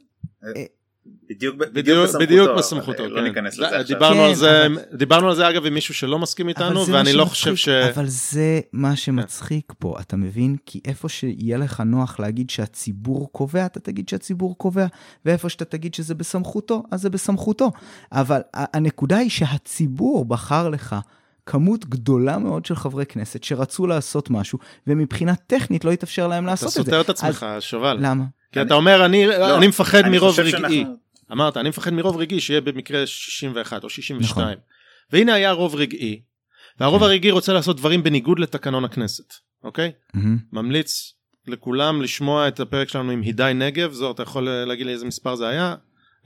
[1.07, 3.25] בדיוק, בדיוק, בדיוק בסמכותו, לא כן.
[3.25, 4.79] ניכנס לזה דיברנו כן, על זה, אבל...
[4.93, 7.69] דיברנו על זה אגב עם מישהו שלא מסכים איתנו, ואני לא חושב ש...
[7.69, 9.73] אבל זה מה שמצחיק.
[9.79, 10.57] פה, אתה מבין?
[10.67, 14.87] כי איפה שיהיה לך נוח להגיד שהציבור קובע, אתה תגיד שהציבור קובע,
[15.25, 17.73] ואיפה שאתה תגיד שזה בסמכותו, אז זה בסמכותו.
[18.13, 20.97] אבל הנקודה היא שהציבור בחר לך.
[21.47, 26.69] כמות גדולה מאוד של חברי כנסת שרצו לעשות משהו, ומבחינה טכנית לא התאפשר להם לעשות
[26.69, 26.81] את זה.
[26.81, 27.63] אתה סותר את עצמך, אז...
[27.63, 27.97] שובל.
[28.01, 28.25] למה?
[28.53, 30.51] כי אתה אומר, אני, לא, אני מפחד אני מרוב רגעי.
[30.51, 30.97] שאנחנו...
[31.33, 34.47] אמרת, אני מפחד מרוב רגעי שיהיה במקרה 61 או 62.
[34.47, 34.55] נכון.
[35.13, 36.21] והנה היה רוב רגעי,
[36.81, 37.05] והרוב כן.
[37.05, 39.93] הרגעי רוצה לעשות דברים בניגוד לתקנון הכנסת, אוקיי?
[40.17, 40.19] Mm-hmm.
[40.53, 41.15] ממליץ
[41.47, 45.35] לכולם לשמוע את הפרק שלנו עם הידי נגב, זו, אתה יכול להגיד לי איזה מספר
[45.35, 45.75] זה היה?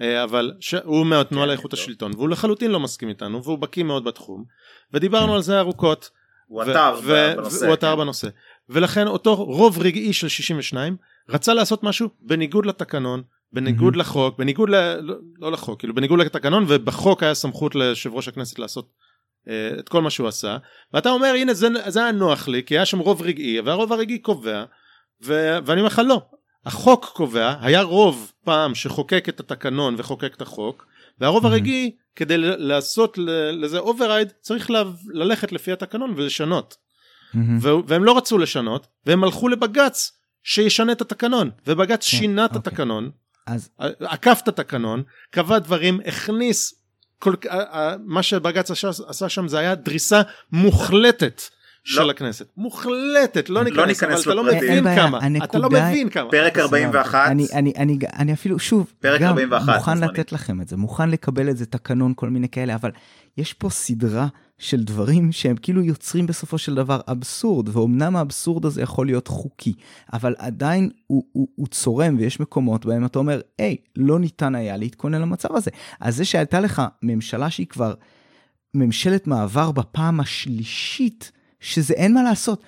[0.00, 0.74] אה, אבל ש...
[0.74, 4.44] הוא מהתנועה כן, לאיכות השלטון והוא לחלוטין לא מסכים איתנו והוא בקיא מאוד בתחום
[4.92, 5.34] ודיברנו כן.
[5.34, 6.10] על זה ארוכות.
[6.46, 7.66] הוא עתר בנושא.
[7.66, 8.28] הוא עתר בנושא.
[8.68, 10.96] ולכן אותו רוב רגעי של 62
[11.28, 13.22] רצה לעשות משהו בניגוד לתקנון,
[13.52, 13.98] בניגוד mm-hmm.
[13.98, 15.00] לחוק, בניגוד ל...
[15.00, 18.90] לא, לא לחוק, כאילו בניגוד לתקנון, ובחוק היה סמכות ליושב ראש הכנסת לעשות
[19.48, 20.56] אה, את כל מה שהוא עשה,
[20.92, 24.18] ואתה אומר הנה זה, זה היה נוח לי, כי היה שם רוב רגעי, והרוב הרגעי
[24.18, 24.64] קובע,
[25.24, 25.58] ו...
[25.66, 26.22] ואני אומר לך לא,
[26.66, 30.86] החוק קובע, היה רוב פעם שחוקק את התקנון וחוקק את החוק,
[31.20, 31.48] והרוב mm-hmm.
[31.48, 33.18] הרגעי כדי לעשות
[33.52, 34.74] לזה override צריך ל...
[35.12, 36.76] ללכת לפי התקנון ולשנות.
[37.34, 37.38] Mm-hmm.
[37.62, 37.68] ו...
[37.86, 40.12] והם לא רצו לשנות, והם הלכו לבג"ץ
[40.44, 41.50] שישנה את התקנון.
[41.66, 42.72] ובג"ץ כן, שינה את אוקיי.
[42.72, 43.10] התקנון.
[43.46, 46.74] אז עקף את התקנון קבע דברים הכניס
[47.18, 47.34] כל,
[48.04, 50.22] מה שבג"ץ עשה, עשה שם זה היה דריסה
[50.52, 51.42] מוחלטת
[51.84, 52.10] של לא.
[52.10, 52.46] הכנסת.
[52.56, 55.18] מוחלטת לא, לא ניכנס, אבל אתה לא מבין כמה.
[55.44, 56.30] אתה לא מבין כמה.
[56.30, 60.68] פרק 41 אני, אני, אני, אני אפילו שוב פרק גם 41 מוכן לתת לכם את
[60.68, 62.90] זה מוכן לקבל את זה תקנון כל מיני כאלה אבל
[63.36, 64.26] יש פה סדרה
[64.58, 69.74] של דברים שהם כאילו יוצרים בסופו של דבר אבסורד, ואומנם האבסורד הזה יכול להיות חוקי,
[70.12, 74.76] אבל עדיין הוא, הוא, הוא צורם ויש מקומות בהם אתה אומר, היי, לא ניתן היה
[74.76, 75.70] להתכונן למצב הזה.
[76.00, 77.94] אז זה שהייתה לך ממשלה שהיא כבר
[78.74, 81.32] ממשלת מעבר בפעם השלישית,
[81.64, 82.62] שזה אין מה לעשות.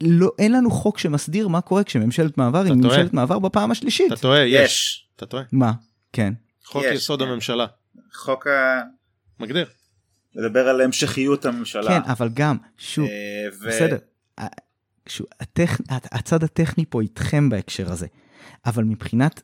[0.00, 4.12] לא, אין לנו חוק שמסדיר מה קורה כשממשלת מעבר היא ממשלת מעבר בפעם השלישית.
[4.12, 5.06] אתה טועה, יש.
[5.16, 5.42] אתה טועה.
[5.52, 5.72] מה?
[6.12, 6.32] כן.
[6.64, 7.28] חוק יש, יסוד כן.
[7.28, 7.66] הממשלה.
[8.14, 8.80] חוק ה...
[9.40, 9.66] מגדיר.
[10.34, 11.88] לדבר על המשכיות הממשלה.
[11.88, 13.68] כן, אבל גם, שוב, אה, ו...
[13.68, 13.96] בסדר,
[15.06, 15.80] שוב, הטכ...
[15.88, 18.06] הצד הטכני פה איתכם בהקשר הזה,
[18.66, 19.42] אבל מבחינת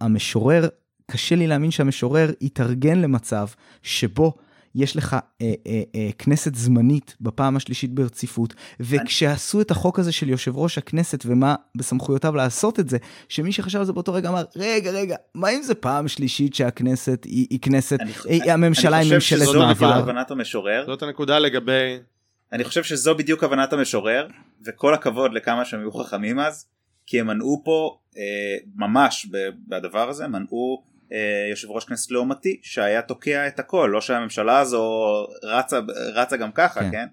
[0.00, 0.68] המשורר,
[1.10, 3.46] קשה לי להאמין שהמשורר יתארגן למצב
[3.82, 4.34] שבו
[4.74, 10.28] יש לך אה, אה, אה, כנסת זמנית בפעם השלישית ברציפות, וכשעשו את החוק הזה של
[10.28, 12.98] יושב ראש הכנסת ומה בסמכויותיו לעשות את זה,
[13.28, 17.24] שמי שחשב על זה באותו רגע אמר, רגע, רגע, מה אם זה פעם שלישית שהכנסת
[17.24, 19.98] היא, היא כנסת, אני, היא, הממשלה היא ממשלת אני חושב שזו בדיוק מעבר?
[19.98, 20.84] הבנת המשורר.
[20.86, 21.98] זאת הנקודה לגבי...
[22.52, 24.26] אני חושב שזו בדיוק הבנת המשורר,
[24.66, 26.66] וכל הכבוד לכמה שהם היו חכמים אז,
[27.06, 28.22] כי הם מנעו פה אה,
[28.76, 29.26] ממש
[29.68, 30.82] בדבר הזה, מנעו
[31.50, 35.80] יושב ראש כנסת לעומתי שהיה תוקע את הכל, לא שהממשלה הזו רצה,
[36.14, 36.90] רצה גם ככה, כן?
[36.90, 36.92] כן.
[36.92, 37.06] כן?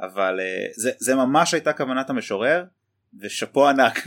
[0.00, 2.64] אבל אה, זה, זה ממש הייתה כוונת המשורר,
[3.20, 3.98] ושאפו ענק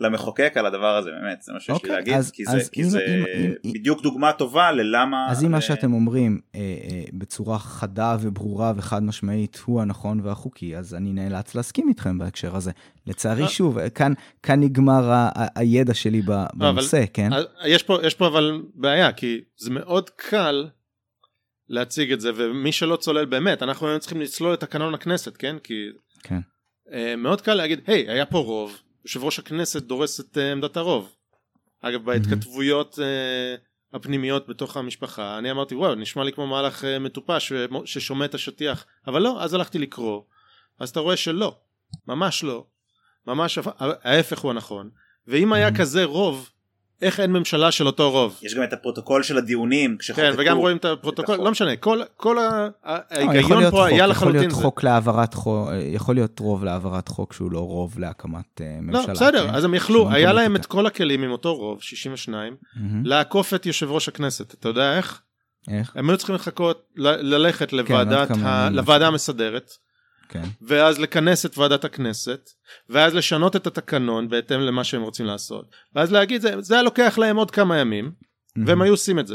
[0.00, 2.68] למחוקק על הדבר הזה, באמת, זה מה שיש לי אוקיי, להגיד, אז- כי זה, אז
[2.68, 3.00] כי אם- זה
[3.38, 5.26] אם- אם- בדיוק דוגמה טובה ללמה...
[5.30, 10.20] אז אם מה אה, שאתם אומרים אה, אה, בצורה חדה וברורה וחד משמעית הוא הנכון
[10.20, 12.70] והחוקי, אז אני נאלץ להסכים איתכם בהקשר הזה.
[13.06, 13.48] לצערי, אה.
[13.48, 14.12] שוב, כאן,
[14.42, 17.32] כאן נגמר ה- ה- הידע שלי ב- בנושא, כן?
[17.32, 20.68] אז יש פה, יש פה אבל בעיה, כי זה מאוד קל
[21.68, 25.56] להציג את זה, ומי שלא צולל באמת, אנחנו היום צריכים לצלול את תקנון הכנסת, כן?
[25.64, 25.74] כי
[26.22, 26.40] כן.
[26.92, 28.76] אה, מאוד קל להגיד, היי, היה פה רוב,
[29.08, 31.12] יושב ראש הכנסת דורס את אה, עמדת הרוב.
[31.80, 33.54] אגב, בהתכתבויות אה,
[33.92, 37.52] הפנימיות בתוך המשפחה, אני אמרתי, וואו, נשמע לי כמו מהלך אה, מטופש ש-
[37.84, 40.22] ששומט את השטיח, אבל לא, אז הלכתי לקרוא,
[40.78, 41.56] אז אתה רואה שלא,
[42.06, 42.66] ממש לא,
[43.26, 44.90] ממש הפ- ההפך הוא הנכון,
[45.26, 46.50] ואם היה כזה רוב,
[47.02, 48.38] איך אין ממשלה של אותו רוב?
[48.42, 50.22] יש גם את הפרוטוקול של הדיונים, כשחוקקו...
[50.22, 51.44] כן, וגם רואים את הפרוטוקול, החוק.
[51.44, 52.40] לא משנה, כל, לא,
[52.84, 54.62] ההיגיון פה היה לחלוטין להיות זה.
[54.62, 59.00] חוק להעברת חוק, יכול להיות רוב להעברת חוק שהוא לא רוב להקמת אה, ממשלה.
[59.06, 59.54] לא, בסדר, כן?
[59.54, 60.56] אז הם יכלו, היה להם.
[60.56, 63.02] את כל הכלים עם אותו רוב, 62, מהמם.
[63.06, 64.54] לעקוף את יושב ראש הכנסת.
[64.54, 65.20] אתה יודע איך?
[65.70, 65.92] איך?
[65.96, 67.76] הם היו צריכים לחכות, ללכת ה-
[68.66, 68.76] ימים.
[68.76, 69.70] לוועדה המסדרת,
[70.28, 70.42] כן.
[70.62, 72.50] ואז לכנס את ועדת הכנסת,
[72.88, 75.64] ואז לשנות את התקנון בהתאם למה שהם רוצים לעשות,
[75.94, 78.12] ואז להגיד, זה, זה היה לוקח להם עוד כמה ימים,
[78.66, 79.34] והם היו עושים את זה.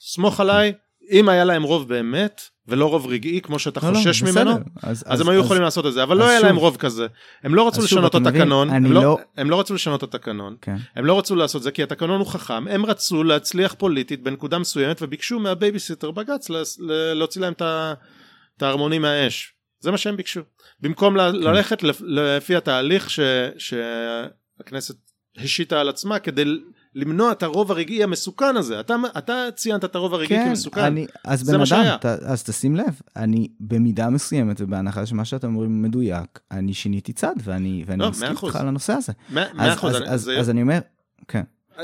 [0.00, 0.72] סמוך עליי,
[1.10, 4.44] אם היה להם רוב באמת, ולא רוב רגעי כמו שאתה לא, לא, חושש בסדר.
[4.44, 6.76] ממנו, אז הם היו יכולים לעשות את זה, אבל לא אז היה שוב- להם רוב
[6.76, 7.06] כזה.
[7.42, 10.14] הם לא רצו אז לשנות את התקנון, הם לא- לא- הם לא רצו לשנות את
[10.14, 10.76] התקנון, כן.
[10.96, 15.02] הם לא רצו לעשות זה כי התקנון הוא חכם, הם רצו להצליח פוליטית בנקודה מסוימת
[15.02, 19.53] וביקשו מהבייביסיטר בג"ץ ל- ל- להוציא להם את הערמונים מהאש.
[19.84, 20.40] זה מה שהם ביקשו.
[20.80, 23.20] במקום ל- ללכת לפ- לפי התהליך ש-
[23.58, 24.94] שהכנסת
[25.38, 26.44] השיתה על עצמה כדי
[26.94, 28.80] למנוע את הרוב הרגעי המסוכן הזה.
[28.80, 30.80] אתה, אתה ציינת את הרוב הרגעי כן, כמסוכן.
[30.80, 31.98] אני, אז זה בן מה אדם, שהיה.
[31.98, 37.34] ת, אז תשים לב, אני במידה מסוימת ובהנחה שמה שאתם אומרים מדויק, אני שיניתי צד
[37.44, 38.30] ואני, ואני לא, מסכים.
[38.44, 39.12] איתך על הנושא הזה.
[39.30, 39.90] מאה אז, אחוז.
[39.94, 40.78] אז, אני- אז, זה- אז אני אומר,
[41.28, 41.42] כן,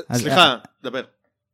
[0.09, 1.02] אז- סליחה, דבר.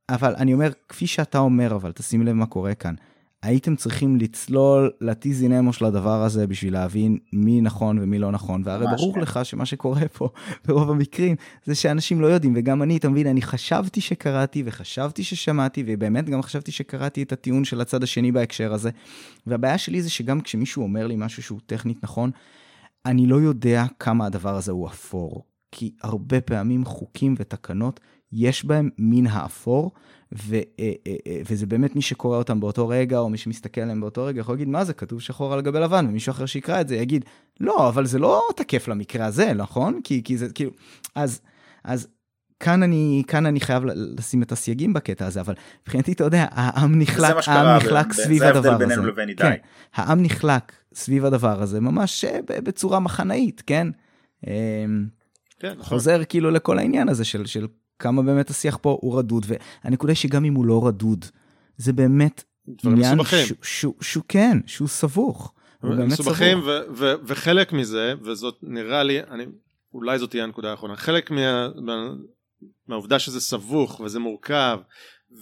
[0.09, 2.95] אבל אני אומר, כפי שאתה אומר, אבל תשים לב מה קורה כאן.
[3.43, 8.87] הייתם צריכים לצלול לטיזינמו של הדבר הזה בשביל להבין מי נכון ומי לא נכון, והרי
[8.97, 9.21] ברור כן.
[9.21, 10.29] לך שמה שקורה פה
[10.67, 15.85] ברוב המקרים זה שאנשים לא יודעים, וגם אני, אתה מבין, אני חשבתי שקראתי וחשבתי ששמעתי,
[15.87, 18.91] ובאמת גם חשבתי שקראתי את הטיעון של הצד השני בהקשר הזה,
[19.47, 22.31] והבעיה שלי זה שגם כשמישהו אומר לי משהו שהוא טכנית נכון,
[23.07, 28.01] אני לא יודע כמה הדבר הזה הוא אפור, כי הרבה פעמים חוקים ותקנות
[28.33, 29.93] יש בהם מן האפור,
[30.35, 34.01] ו, אה, אה, אה, וזה באמת מי שקורא אותם באותו רגע, או מי שמסתכל עליהם
[34.01, 36.89] באותו רגע, יכול להגיד, מה זה, כתוב שחור על גבי לבן, ומישהו אחר שיקרא את
[36.89, 37.25] זה יגיד,
[37.61, 40.01] לא, אבל זה לא תקף למקרה הזה, נכון?
[40.05, 40.71] כי, כי זה כאילו,
[41.15, 41.41] אז,
[41.85, 42.09] אז
[42.61, 46.99] כאן אני, כאן אני חייב לשים את הסייגים בקטע הזה, אבל מבחינתי, אתה יודע, העם
[46.99, 48.95] נחלק, זה העם נחלק ב- סביב זה הדבר ההבדל הזה.
[48.95, 49.43] בינינו לבין איתי.
[49.43, 49.55] כן,
[49.95, 53.89] העם נחלק סביב הדבר הזה, ממש בצורה מחנאית, כן?
[54.47, 55.07] אמ,
[55.61, 55.85] כן, נכון.
[55.85, 57.67] חוזר כאילו לכל העניין הזה של, של
[57.99, 61.25] כמה באמת השיח פה הוא רדוד, והנקודה היא שגם אם הוא לא רדוד,
[61.77, 62.45] זה באמת
[62.93, 63.19] עניין.
[63.63, 65.53] שהוא- כן, שהוא סבוך.
[66.07, 66.59] מסובכים
[67.27, 69.45] וחלק מזה וזאת נראה לי אני
[69.95, 72.09] אולי זאת תהיה הנקודה האחרונה חלק מה, מה,
[72.89, 74.79] מהעובדה שזה סבוך וזה מורכב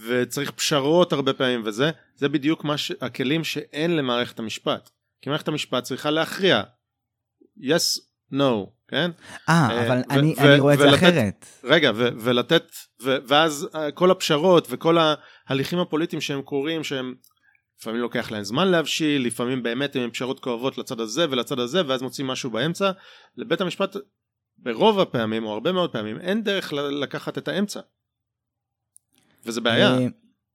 [0.08, 2.92] וצריך פשרות הרבה פעמים וזה זה בדיוק מה ש...
[3.00, 4.90] הכלים שאין למערכת המשפט
[5.22, 6.62] כי מערכת המשפט צריכה להכריע
[7.58, 8.00] yes
[8.38, 9.10] no כן?
[9.48, 11.46] אה, אה, אבל אני אני רואה את זה ולתת- אחרת.
[11.64, 12.66] רגע ולתת
[13.02, 14.96] ו- ואז אה, כל הפשרות וכל
[15.48, 17.14] ההליכים הפוליטיים שהם קורים שהם
[17.80, 22.02] לפעמים לוקח להם זמן להבשיל לפעמים באמת הם פשרות כואבות לצד הזה ולצד הזה ואז
[22.02, 22.90] מוצאים משהו באמצע
[23.36, 23.96] לבית המשפט
[24.58, 27.80] ברוב הפעמים או הרבה מאוד פעמים אין דרך לקחת את האמצע.
[29.46, 29.98] וזה בעיה.
[29.98, 30.06] אה,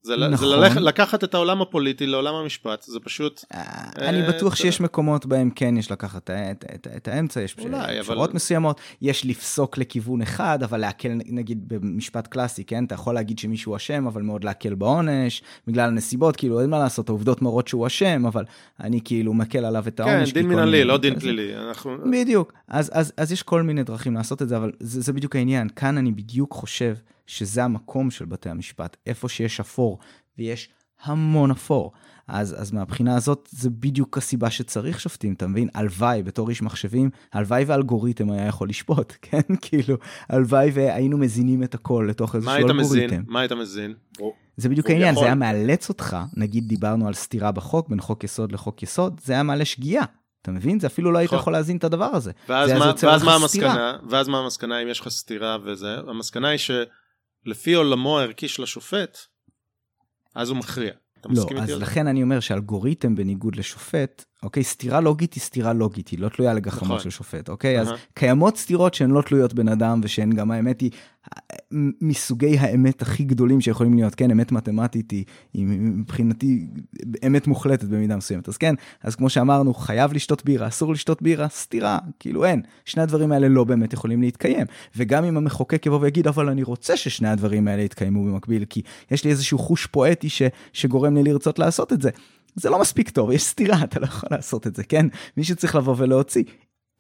[0.02, 0.48] זה, ל- זה נכון.
[0.48, 3.62] ללכת, לקחת את העולם הפוליטי לעולם המשפט זה פשוט אה,
[3.98, 4.82] אני אה, בטוח אתה שיש.
[4.82, 8.82] מקומות בהם כן יש לקחת את את- את- את האמצע, יש אולי, אבל- פשרות מסוימות,
[9.02, 12.84] יש לפסוק לכיוון אחד, אבל להקל נגיד במשפט קלאסי, כן?
[12.86, 17.10] אתה יכול להגיד שמישהו אשם, אבל מאוד להקל בעונש, בגלל הנסיבות, כאילו אין מה לעשות,
[17.10, 18.44] העובדות מראות שהוא אשם, אבל
[18.80, 20.28] אני כאילו מקל עליו את כן העונש.
[20.30, 22.54] כי דין מנהלי לא דין זה- פלילי אנחנו בדיוק.
[22.68, 25.70] אז, אז, אז יש כל מיני דרכים לעשות את זה, אבל זה, זה בדיוק העניין.
[25.76, 26.96] כאן אני בדיוק חושב
[27.30, 30.00] שזה המקום של בתי המשפט, איפה שיש אפור
[30.38, 30.70] ויש
[31.04, 31.92] המון אפור.
[32.28, 35.70] אז, אז מהבחינה הזאת זה בדיוק הסיבה שצריך שופטים, אתה מבין?
[35.74, 39.42] הלוואי, בתור איש מחשבים, הלוואי ואלגוריתם היה יכול לשפוט, כן?
[39.62, 39.98] כאילו,
[40.30, 42.78] הלוואי והיינו מזינים את הכל לתוך איזשהו אלגוריתם.
[42.78, 43.24] מזין?
[43.28, 43.94] מה היית מזין?
[44.58, 48.52] זה בדיוק העניין, זה היה מאלץ אותך, נגיד דיברנו על סתירה בחוק, בין חוק יסוד
[48.52, 50.04] לחוק יסוד, זה היה מעלה שגיאה.
[50.42, 50.80] אתה מבין?
[50.80, 51.40] זה אפילו לא היית נכון.
[51.40, 52.32] יכול להזין את הדבר הזה.
[52.50, 53.98] ואז, מה, ואז מה המסקנה?
[54.10, 55.96] ואז מה המסקנה אם יש לך סתירה וזה?
[56.08, 56.60] המסקנה היא
[57.46, 59.18] שלפי עולמו הערכי של השופט,
[60.36, 60.94] אז הוא מכריע.
[61.22, 66.08] אתה לא, אז לכן אני אומר שאלגוריתם בניגוד לשופט, אוקיי, סתירה לוגית היא סתירה לוגית,
[66.08, 67.00] היא לא תלויה לגחמות נכון.
[67.00, 67.78] של שופט, אוקיי?
[67.78, 67.82] Uh-huh.
[67.82, 70.92] אז קיימות סתירות שהן לא תלויות בן אדם, ושהן גם האמת היא
[72.02, 76.68] מסוגי האמת הכי גדולים שיכולים להיות, כן, אמת מתמטית היא, היא מבחינתי
[77.28, 78.50] אמת מוחלטת במידה מסוימת.
[78.50, 82.62] אז כן, אז כמו שאמרנו, חייב לשתות בירה, אסור לשתות בירה, סתירה, כאילו אין.
[82.86, 84.66] שני הדברים האלה לא באמת יכולים להתקיים.
[84.96, 88.82] וגם אם המחוקק יבוא ויגיד, אבל אני רוצה ששני הדברים האלה יתקיימו במקביל, כי
[89.12, 90.42] יש לי איזשהו חוש פואטי ש,
[90.74, 92.10] שגורם לי לרצות לעשות את זה.
[92.56, 95.06] זה לא מספיק טוב, יש סתירה, אתה לא יכול לעשות את זה, כן?
[95.38, 96.44] מישהו צריך לבוא ולהוציא.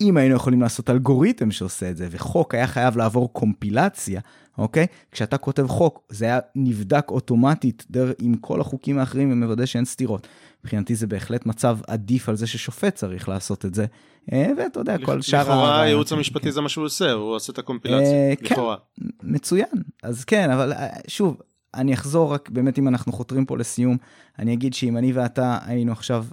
[0.01, 4.21] אם היינו יכולים לעשות אלגוריתם שעושה את זה, וחוק היה חייב לעבור קומפילציה,
[4.57, 4.87] אוקיי?
[5.11, 10.27] כשאתה כותב חוק, זה היה נבדק אוטומטית דר, עם כל החוקים האחרים ומוודא שאין סתירות.
[10.63, 13.85] מבחינתי זה בהחלט מצב עדיף על זה ששופט צריך לעשות את זה.
[14.33, 15.41] אה, ואתה יודע, כל שאר...
[15.41, 16.51] לכאורה הייעוץ המשפטי כן.
[16.51, 18.75] זה מה שהוא עושה, הוא עושה את הקומפילציה, אה, כן, לכאורה.
[18.99, 19.83] כן, מצוין.
[20.03, 21.37] אז כן, אבל אה, שוב,
[21.73, 23.97] אני אחזור רק, באמת אם אנחנו חותרים פה לסיום,
[24.39, 26.25] אני אגיד שאם אני ואתה היינו עכשיו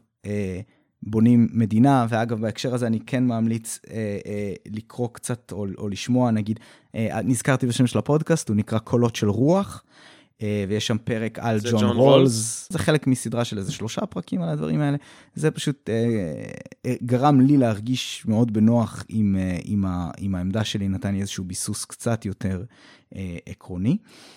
[1.07, 6.31] בונים מדינה, ואגב, בהקשר הזה אני כן ממליץ אה, אה, לקרוא קצת או, או לשמוע,
[6.31, 6.61] נגיד,
[6.95, 9.83] אה, נזכרתי בשם של הפודקאסט, הוא נקרא קולות של רוח.
[10.43, 14.43] אה, ויש שם פרק על ג'ון, ג'ון רולס, זה חלק מסדרה של איזה שלושה פרקים
[14.43, 14.97] על הדברים האלה.
[15.35, 15.95] זה פשוט אה,
[16.87, 21.21] אה, גרם לי להרגיש מאוד בנוח עם, אה, עם, ה, עם העמדה שלי, נתן לי
[21.21, 22.65] איזשהו ביסוס קצת יותר
[23.17, 23.97] אה, עקרוני.
[24.01, 24.36] אה,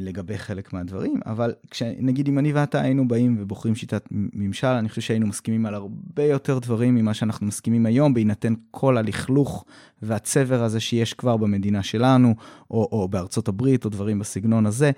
[0.00, 1.54] לגבי חלק מהדברים, אבל
[1.98, 6.22] נגיד אם אני ואתה היינו באים ובוחרים שיטת ממשל, אני חושב שהיינו מסכימים על הרבה
[6.22, 9.64] יותר דברים ממה שאנחנו מסכימים היום, בהינתן כל הלכלוך
[10.02, 12.34] והצבר הזה שיש כבר במדינה שלנו,
[12.70, 14.90] או, או בארצות הברית, או דברים בסגנון הזה.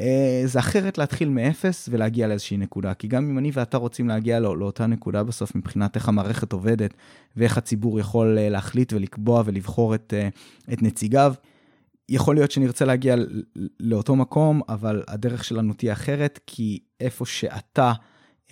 [0.00, 4.40] אה, זה אחרת להתחיל מאפס ולהגיע לאיזושהי נקודה, כי גם אם אני ואתה רוצים להגיע
[4.40, 6.94] לא, לאותה נקודה בסוף מבחינת איך המערכת עובדת
[7.36, 10.14] ואיך הציבור יכול אה, להחליט ולקבוע ולבחור את,
[10.72, 11.34] את נציגיו,
[12.10, 13.16] יכול להיות שנרצה להגיע
[13.80, 17.92] לאותו מקום, אבל הדרך שלנו תהיה אחרת, כי איפה שאתה,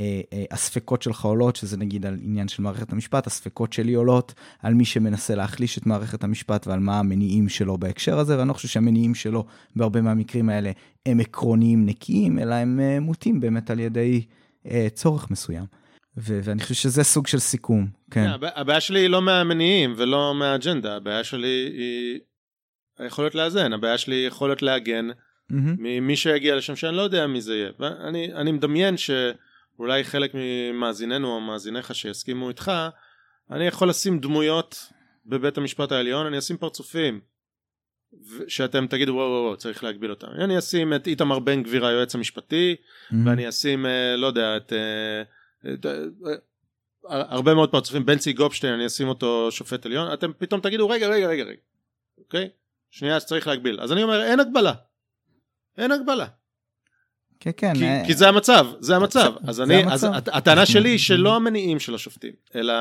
[0.00, 4.34] אה, אה, הספקות שלך עולות, שזה נגיד על עניין של מערכת המשפט, הספקות שלי עולות
[4.62, 8.52] על מי שמנסה להחליש את מערכת המשפט ועל מה המניעים שלו בהקשר הזה, ואני לא
[8.52, 9.44] חושב שהמניעים שלו
[9.76, 10.70] בהרבה מהמקרים האלה
[11.06, 14.24] הם עקרוניים נקיים, אלא הם אה, מוטים באמת על ידי
[14.94, 15.64] צורך מסוים.
[16.16, 18.26] ו- ואני חושב שזה סוג של סיכום, כן.
[18.26, 22.18] Yeah, הבעיה שלי היא לא מהמניעים ולא מהאג'נדה, הבעיה שלי היא
[22.98, 25.54] היכולת לאזן, הבעיה שלי היא יכולת להגן mm-hmm.
[25.78, 27.70] ממי שיגיע לשם שאני לא יודע מי זה יהיה.
[27.78, 32.72] ואני אני מדמיין שאולי חלק ממאזיננו או מאזיניך שיסכימו איתך,
[33.50, 34.92] אני יכול לשים דמויות
[35.26, 37.20] בבית המשפט העליון, אני אשים פרצופים.
[38.48, 40.26] שאתם תגידו וואו וואו צריך להגביל אותם.
[40.26, 43.14] אני אשים את איתמר בן גביר היועץ המשפטי mm-hmm.
[43.24, 45.22] ואני אשים אה, לא יודע את, אה,
[45.72, 46.34] את, את אה,
[47.28, 51.26] הרבה מאוד פרצופים בנצי גופשטיין אני אשים אותו שופט עליון אתם פתאום תגידו רגע רגע
[51.26, 51.60] רגע רגע
[52.18, 52.48] אוקיי
[52.90, 53.80] שנייה שצריך להגביל.
[53.80, 54.72] אז אני אומר אין הגבלה.
[55.78, 56.26] אין הגבלה.
[57.40, 58.02] כן כן כי, אה...
[58.06, 59.32] כי זה המצב זה המצב.
[59.40, 60.12] זה, אז זה אני המצב.
[60.14, 62.74] אז הטענה שלי היא שלא המניעים של השופטים אלא,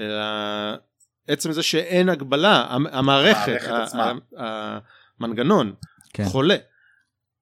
[0.00, 0.24] אלא
[1.26, 3.60] עצם זה שאין הגבלה המערכת
[5.20, 5.74] המנגנון
[6.12, 6.24] כן.
[6.24, 6.56] חולה.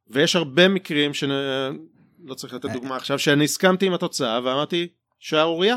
[0.09, 4.89] ויש הרבה מקרים שלא צריך לתת דוגמה עכשיו שאני הסכמתי עם התוצאה ואמרתי
[5.19, 5.77] שערורייה.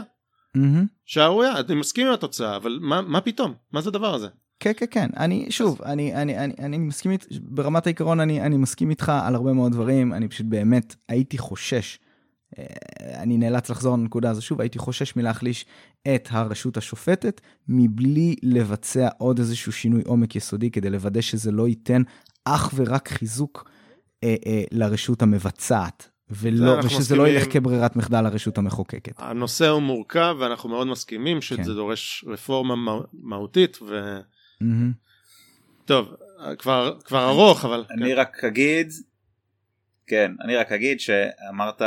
[1.05, 3.53] שערורייה אני מסכים עם התוצאה אבל מה, מה פתאום?
[3.71, 4.27] מה זה הדבר הזה
[4.59, 5.09] כן, כן, כן.
[5.17, 7.11] אני, שוב, אני, אני, אני, אני מסכים,
[7.41, 11.99] ברמת העיקרון אני, אני מסכים איתך על הרבה מאוד דברים, אני פשוט באמת הייתי חושש,
[12.59, 12.65] אה,
[13.21, 15.65] אני נאלץ לחזור לנקודה הזו שוב, הייתי חושש מלהחליש
[16.15, 22.01] את הרשות השופטת, מבלי לבצע עוד איזשהו שינוי עומק יסודי, כדי לוודא שזה לא ייתן
[22.45, 23.69] אך ורק חיזוק
[24.23, 26.09] אה, אה, לרשות המבצעת.
[26.31, 29.13] ולא, ושזה לא מסכימים, לא ילך כברירת מחדל לרשות המחוקקת.
[29.17, 31.63] הנושא הוא מורכב ואנחנו מאוד מסכימים שזה כן.
[31.63, 34.19] דורש רפורמה מהותית ו...
[35.85, 36.15] טוב,
[36.59, 37.85] כבר, כבר ארוך, אבל...
[37.91, 38.19] אני כן.
[38.19, 38.93] רק אגיד,
[40.07, 41.81] כן, אני רק אגיד שאמרת,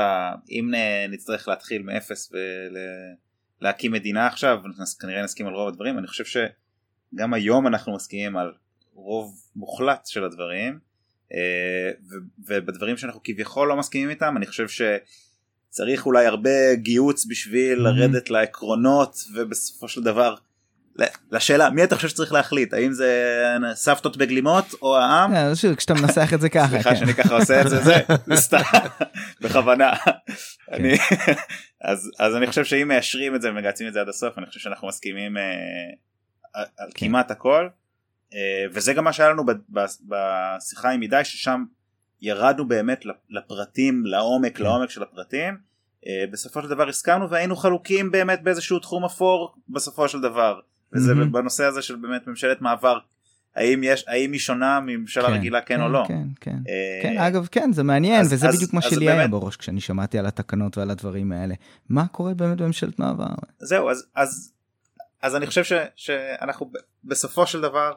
[0.50, 0.70] אם
[1.08, 2.32] נצטרך להתחיל מאפס
[3.60, 4.60] ולהקים מדינה עכשיו,
[5.00, 8.52] כנראה נסכים על רוב הדברים, אני חושב שגם היום אנחנו מסכימים על
[8.94, 10.78] רוב מוחלט של הדברים,
[11.34, 11.90] אה,
[12.46, 19.16] ובדברים שאנחנו כביכול לא מסכימים איתם, אני חושב שצריך אולי הרבה גיוץ בשביל לרדת לעקרונות,
[19.34, 20.34] ובסופו של דבר
[21.32, 23.38] לשאלה מי אתה חושב שצריך להחליט האם זה
[23.74, 25.32] סבתות בגלימות או העם.
[25.54, 26.68] שוב, כשאתה מנסח את זה ככה.
[26.68, 26.96] סליחה כן.
[26.96, 27.82] שאני ככה עושה את זה
[28.26, 28.58] זה סתם
[29.40, 29.92] בכוונה.
[29.96, 30.12] כן.
[30.72, 30.98] אני-
[31.84, 34.60] אז אז אני חושב שאם מאשרים את זה ומגייסים את זה עד הסוף אני חושב
[34.60, 35.42] שאנחנו מסכימים אה,
[36.54, 36.64] על-
[36.94, 37.06] כן.
[37.06, 37.68] כמעט הכל.
[38.34, 38.38] אה,
[38.72, 39.44] וזה גם מה שהיה לנו
[40.08, 41.64] בשיחה עם עידי ששם
[42.20, 44.64] ירדנו באמת לפרטים לעומק כן.
[44.64, 45.56] לעומק של הפרטים.
[46.06, 50.60] אה, בסופו של דבר הסכמנו והיינו חלוקים באמת באיזשהו תחום אפור בסופו של דבר.
[50.94, 51.32] וזה מהמם.
[51.32, 52.98] בנושא הזה של באמת ממשלת מעבר.
[53.56, 56.04] האם יש האם היא שונה מממשלה כן, רגילה כן או לא.
[56.08, 56.56] כן, כן.
[56.68, 59.30] אה, כן, אגב, כן, זה מעניין, אז- וזה אז- בדיוק מה אז שלי היה באמת-
[59.30, 61.54] בראש כשאני שמעתי על התקנות ועל הדברים האלה.
[61.88, 63.24] מה קורה באמת בממשלת מעבר?
[63.58, 64.52] זהו אז אז
[65.22, 66.72] אז אני חושב ש, שאנחנו
[67.04, 67.92] בסופו של דבר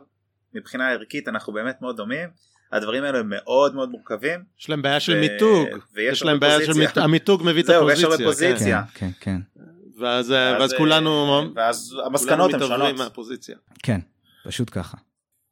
[0.54, 2.30] מבחינה ערכית אנחנו באמת מאוד דומים
[2.72, 5.68] הדברים האלה הם מאוד מאוד מורכבים יש להם בעיה של ו- מיתוג.
[5.94, 6.74] ויש יש להם בעיה של.
[6.74, 8.26] מיתוג, המיתוג מביא את זהו, יש הפוזיציה.
[8.26, 8.84] הרבה פוזיציה.
[8.94, 9.55] כן, כן, כן.
[9.98, 10.04] כן.
[10.04, 13.56] ואז ואז, ואז אה, כולנו ואז המסקנות הן שונות מהפוזיציה.
[13.84, 14.00] כן,
[14.46, 14.98] פשוט ככה.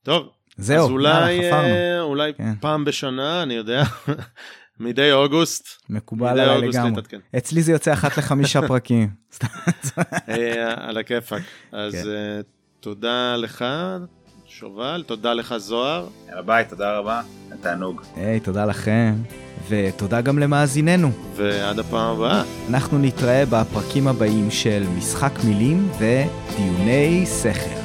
[0.03, 1.51] טוב, זהו, אז אולי.
[1.51, 2.53] אה, אולי כן.
[2.59, 3.83] פעם בשנה, אני יודע,
[4.79, 5.67] מדי אוגוסט.
[5.89, 6.89] מקובל מדי עליי אוגוסט לגמרי.
[6.89, 7.19] להתעדכן.
[7.37, 9.09] אצלי זה יוצא אחת לחמישה פרקים.
[9.33, 9.47] סתם.
[10.29, 11.41] אה, על הכיפאק.
[11.71, 12.09] אז כן.
[12.09, 12.41] אה,
[12.79, 13.65] תודה לך,
[14.47, 16.07] שובל, תודה לך, זוהר.
[16.27, 17.21] יאללה ביי תודה רבה
[17.61, 19.15] תענוג היי, תודה לכם,
[19.69, 21.11] ותודה גם למאזיננו.
[21.35, 22.43] ועד הפעם הבאה.
[22.69, 27.82] אנחנו נתראה בפרקים הבאים של משחק מילים ודיוני שכל.